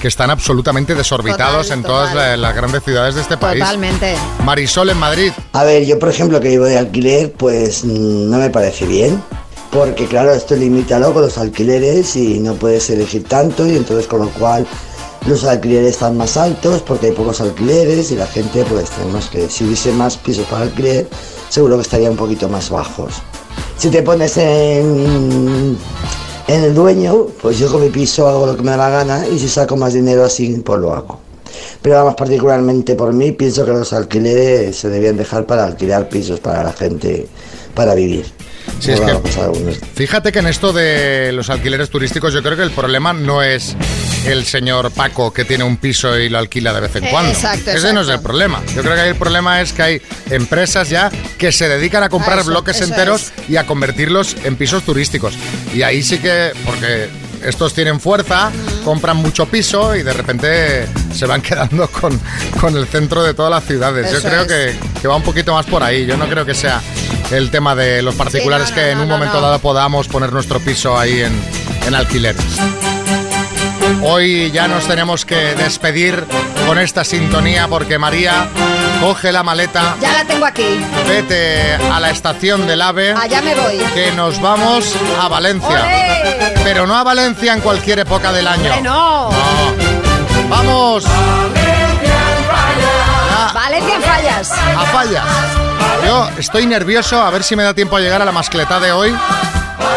que 0.00 0.08
están 0.08 0.30
absolutamente 0.30 0.94
desorbitados 0.94 1.66
Total, 1.68 1.78
en 1.78 1.84
todas 1.84 2.10
total. 2.12 2.42
las 2.42 2.54
grandes 2.54 2.82
ciudades 2.82 3.14
de 3.14 3.22
este 3.22 3.36
país. 3.38 3.60
Totalmente. 3.60 4.16
Marisol 4.44 4.90
en 4.90 4.98
Madrid. 4.98 5.32
A 5.52 5.64
ver, 5.64 5.84
yo 5.86 5.98
por 5.98 6.08
ejemplo 6.10 6.40
que 6.40 6.48
vivo 6.48 6.64
de 6.64 6.76
alquiler, 6.78 7.32
pues 7.32 7.84
mm, 7.84 8.30
no 8.30 8.38
me 8.38 8.50
parece 8.50 8.86
bien. 8.86 9.22
Porque 9.70 10.06
claro, 10.06 10.32
esto 10.32 10.54
limita 10.54 10.98
luego 10.98 11.20
los 11.20 11.36
alquileres 11.38 12.14
y 12.16 12.38
no 12.38 12.54
puedes 12.54 12.90
elegir 12.90 13.24
tanto 13.24 13.66
y 13.66 13.76
entonces 13.76 14.06
con 14.06 14.20
lo 14.20 14.28
cual 14.30 14.66
los 15.26 15.44
alquileres 15.44 15.92
están 15.92 16.16
más 16.16 16.36
altos 16.36 16.82
porque 16.82 17.06
hay 17.06 17.12
pocos 17.12 17.40
alquileres 17.40 18.10
y 18.10 18.16
la 18.16 18.26
gente 18.26 18.64
pues 18.64 18.90
tenemos 18.90 19.28
que, 19.28 19.48
si 19.48 19.64
hubiese 19.64 19.92
más 19.92 20.16
pisos 20.16 20.46
para 20.46 20.64
alquiler, 20.64 21.08
seguro 21.48 21.76
que 21.76 21.82
estarían 21.82 22.12
un 22.12 22.18
poquito 22.18 22.48
más 22.48 22.70
bajos. 22.70 23.14
Si 23.78 23.88
te 23.88 24.02
pones 24.02 24.36
en, 24.36 25.76
en 26.46 26.64
el 26.64 26.74
dueño, 26.74 27.26
pues 27.40 27.58
yo 27.58 27.70
con 27.70 27.80
mi 27.82 27.88
piso 27.88 28.28
hago 28.28 28.46
lo 28.46 28.56
que 28.56 28.62
me 28.62 28.72
da 28.72 28.76
la 28.76 28.90
gana 28.90 29.26
y 29.26 29.38
si 29.38 29.48
saco 29.48 29.76
más 29.76 29.94
dinero 29.94 30.24
así, 30.24 30.62
pues 30.64 30.80
lo 30.80 30.92
hago. 30.92 31.20
Pero 31.80 31.96
vamos, 31.96 32.14
particularmente 32.14 32.94
por 32.94 33.12
mí, 33.12 33.32
pienso 33.32 33.64
que 33.64 33.72
los 33.72 33.92
alquileres 33.92 34.76
se 34.76 34.88
debían 34.88 35.16
dejar 35.16 35.46
para 35.46 35.64
alquilar 35.64 36.08
pisos 36.08 36.40
para 36.40 36.64
la 36.64 36.72
gente, 36.72 37.26
para 37.74 37.94
vivir. 37.94 38.26
Sí, 38.80 38.92
es 38.92 39.00
No 39.00 39.22
que- 39.22 39.78
Fíjate 39.94 40.30
que 40.32 40.40
en 40.40 40.46
esto 40.46 40.72
de 40.72 41.32
los 41.32 41.48
alquileres 41.50 41.88
turísticos 41.90 42.32
yo 42.34 42.42
creo 42.42 42.56
que 42.56 42.62
el 42.62 42.70
problema 42.70 43.12
no 43.12 43.42
es 43.42 43.76
el 44.26 44.44
señor 44.44 44.90
Paco 44.90 45.32
que 45.32 45.44
tiene 45.44 45.64
un 45.64 45.76
piso 45.76 46.18
y 46.18 46.28
lo 46.28 46.38
alquila 46.38 46.72
de 46.72 46.80
vez 46.80 46.96
en 46.96 47.04
Eh, 47.04 47.08
cuando. 47.10 47.30
exacto, 47.32 47.70
Ese 47.70 47.92
no 47.92 48.00
es 48.02 48.08
el 48.08 48.20
problema. 48.20 48.62
Yo 48.74 48.82
creo 48.82 48.94
que 48.94 49.00
ahí 49.00 49.08
el 49.10 49.16
problema 49.16 49.60
es 49.60 49.72
que 49.72 49.82
hay 49.82 50.02
empresas 50.30 50.88
ya 50.90 51.10
que 51.38 51.52
se 51.52 51.68
dedican 51.68 52.02
a 52.02 52.08
comprar 52.08 52.38
eso, 52.38 52.48
bloques 52.50 52.76
eso 52.76 52.84
enteros 52.84 53.32
y 53.48 53.56
a 53.56 53.66
convertirlos 53.66 54.36
en 54.44 54.56
pisos 54.56 54.82
turísticos. 54.82 55.34
Y 55.74 55.82
ahí 55.82 56.02
sí 56.02 56.18
que, 56.18 56.52
porque 56.64 57.08
estos 57.44 57.74
tienen 57.74 58.00
fuerza, 58.00 58.50
compran 58.84 59.18
mucho 59.18 59.44
piso 59.46 59.94
y 59.94 60.02
de 60.02 60.12
repente 60.14 60.86
se 61.14 61.26
van 61.26 61.42
quedando 61.42 61.88
con, 61.88 62.18
con 62.60 62.76
el 62.76 62.86
centro 62.86 63.22
de 63.22 63.34
todas 63.34 63.50
las 63.50 63.64
ciudades. 63.64 64.06
Eso 64.06 64.20
Yo 64.22 64.28
creo 64.28 64.42
es. 64.42 64.46
que, 64.76 65.00
que 65.02 65.08
va 65.08 65.16
un 65.16 65.22
poquito 65.22 65.52
más 65.52 65.66
por 65.66 65.82
ahí. 65.82 66.06
Yo 66.06 66.16
no 66.16 66.26
creo 66.28 66.44
que 66.46 66.54
sea 66.54 66.80
el 67.30 67.50
tema 67.50 67.74
de 67.74 68.02
los 68.02 68.14
particulares 68.14 68.68
Sí, 68.68 68.74
no, 68.74 68.80
que 68.80 68.86
no, 68.86 68.90
en 68.92 68.96
no, 68.98 69.02
un 69.04 69.08
no, 69.08 69.14
momento 69.16 69.36
no. 69.36 69.42
dado 69.46 69.58
podamos 69.58 70.08
poner 70.08 70.32
nuestro 70.32 70.60
piso 70.60 70.98
ahí 70.98 71.22
en, 71.22 71.40
en 71.86 71.94
alquiler. 71.94 72.36
Hoy 74.02 74.50
ya 74.50 74.68
nos 74.68 74.86
tenemos 74.86 75.24
que 75.24 75.54
despedir 75.54 76.24
con 76.66 76.78
esta 76.78 77.04
sintonía 77.04 77.68
porque 77.68 77.98
María 77.98 78.46
coge 79.00 79.32
la 79.32 79.42
maleta, 79.42 79.96
Ya 80.00 80.12
la 80.12 80.24
tengo 80.24 80.44
aquí. 80.46 80.80
vete 81.08 81.74
a 81.74 82.00
la 82.00 82.10
estación 82.10 82.66
del 82.66 82.82
AVE. 82.82 83.12
Allá 83.12 83.42
me 83.42 83.54
voy. 83.54 83.78
Que 83.94 84.12
nos 84.12 84.40
vamos 84.40 84.94
a 85.20 85.28
Valencia. 85.28 85.82
¡Olé! 85.84 86.52
Pero 86.64 86.86
no 86.86 86.96
a 86.96 87.02
Valencia 87.04 87.52
en 87.54 87.60
cualquier 87.60 88.00
época 88.00 88.32
del 88.32 88.46
año. 88.46 88.64
¡Hombre, 88.64 88.82
no! 88.82 89.30
¡Vamos! 90.48 91.04
Valencia 91.04 93.03
en 93.52 94.02
fallas. 94.02 94.52
A 94.52 94.84
fallas. 94.86 95.24
Yo 96.06 96.28
estoy 96.38 96.66
nervioso 96.66 97.20
a 97.20 97.30
ver 97.30 97.42
si 97.42 97.56
me 97.56 97.62
da 97.62 97.74
tiempo 97.74 97.96
a 97.96 98.00
llegar 98.00 98.22
a 98.22 98.24
la 98.24 98.32
mascleta 98.32 98.80
de 98.80 98.92
hoy. 98.92 99.14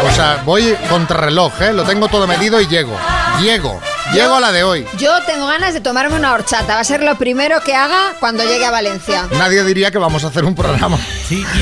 O 0.06 0.10
sea, 0.14 0.42
voy 0.44 0.76
contrarreloj, 0.88 1.62
¿eh? 1.62 1.72
Lo 1.72 1.84
tengo 1.84 2.08
todo 2.08 2.26
medido 2.26 2.60
y 2.60 2.66
llego. 2.66 2.96
Llego. 3.40 3.80
Llego 4.12 4.36
a 4.36 4.40
la 4.40 4.52
de 4.52 4.64
hoy. 4.64 4.86
Yo 4.96 5.10
tengo 5.26 5.46
ganas 5.46 5.74
de 5.74 5.80
tomarme 5.80 6.16
una 6.16 6.32
horchata. 6.32 6.74
Va 6.74 6.80
a 6.80 6.84
ser 6.84 7.02
lo 7.02 7.16
primero 7.16 7.60
que 7.62 7.74
haga 7.74 8.14
cuando 8.20 8.42
llegue 8.44 8.64
a 8.64 8.70
Valencia. 8.70 9.26
Nadie 9.32 9.62
diría 9.64 9.90
que 9.90 9.98
vamos 9.98 10.24
a 10.24 10.28
hacer 10.28 10.44
un 10.44 10.54
programa. 10.54 10.98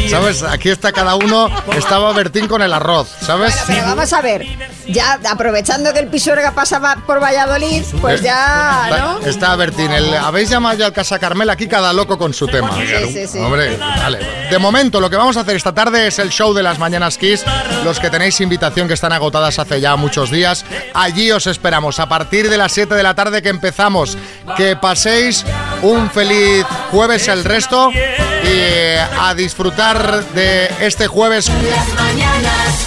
¿Sabes? 0.08 0.42
Aquí 0.42 0.68
está 0.70 0.92
cada 0.92 1.16
uno. 1.16 1.48
Estaba 1.76 2.12
Bertín 2.12 2.46
con 2.46 2.62
el 2.62 2.72
arroz, 2.72 3.08
¿sabes? 3.20 3.54
Pero 3.66 3.82
vamos 3.84 4.12
a 4.12 4.20
ver. 4.22 4.46
Ya 4.86 5.18
aprovechando 5.28 5.92
que 5.92 5.98
el 5.98 6.06
Pisuerga 6.06 6.52
pasaba 6.52 6.96
por 7.04 7.20
Valladolid, 7.20 7.82
pues 8.00 8.22
ya, 8.22 8.84
Está, 8.88 8.98
¿no? 9.00 9.18
está 9.26 9.56
Bertín. 9.56 9.90
El, 9.90 10.14
¿Habéis 10.14 10.48
llamado 10.48 10.78
ya 10.78 10.86
al 10.86 10.92
Casa 10.92 11.18
Carmel? 11.18 11.50
Aquí 11.50 11.66
cada 11.66 11.92
loco 11.92 12.16
con 12.16 12.32
su 12.32 12.46
tema. 12.46 12.70
Sí, 12.76 13.12
sí, 13.12 13.26
sí. 13.26 13.38
Hombre, 13.40 13.76
vale. 13.76 14.18
De 14.48 14.58
momento, 14.58 15.00
lo 15.00 15.10
que 15.10 15.16
vamos 15.16 15.36
a 15.36 15.40
hacer 15.40 15.56
esta 15.56 15.74
tarde 15.74 16.06
es 16.06 16.20
el 16.20 16.30
show 16.30 16.54
de 16.54 16.62
las 16.62 16.78
Mañanas 16.78 17.18
Kiss. 17.18 17.44
Los 17.82 17.98
que 17.98 18.10
tenéis 18.10 18.40
invitación 18.40 18.86
que 18.86 18.94
están 18.94 19.12
agotadas 19.12 19.58
hace 19.58 19.80
ya 19.80 19.96
muchos 19.96 20.30
días. 20.30 20.64
Allí 20.94 21.32
os 21.32 21.48
esperamos 21.48 21.98
a 21.98 22.08
partir 22.36 22.50
de 22.50 22.58
las 22.58 22.72
7 22.72 22.94
de 22.94 23.02
la 23.02 23.14
tarde 23.14 23.40
que 23.40 23.48
empezamos. 23.48 24.18
Que 24.58 24.76
paséis 24.76 25.42
un 25.80 26.10
feliz 26.10 26.66
jueves 26.90 27.28
el 27.28 27.44
resto 27.44 27.90
y 27.90 29.18
a 29.18 29.34
disfrutar 29.34 30.22
de 30.34 30.70
este 30.80 31.06
jueves 31.06 31.48
Las 31.48 31.94
mañanas 31.94 32.86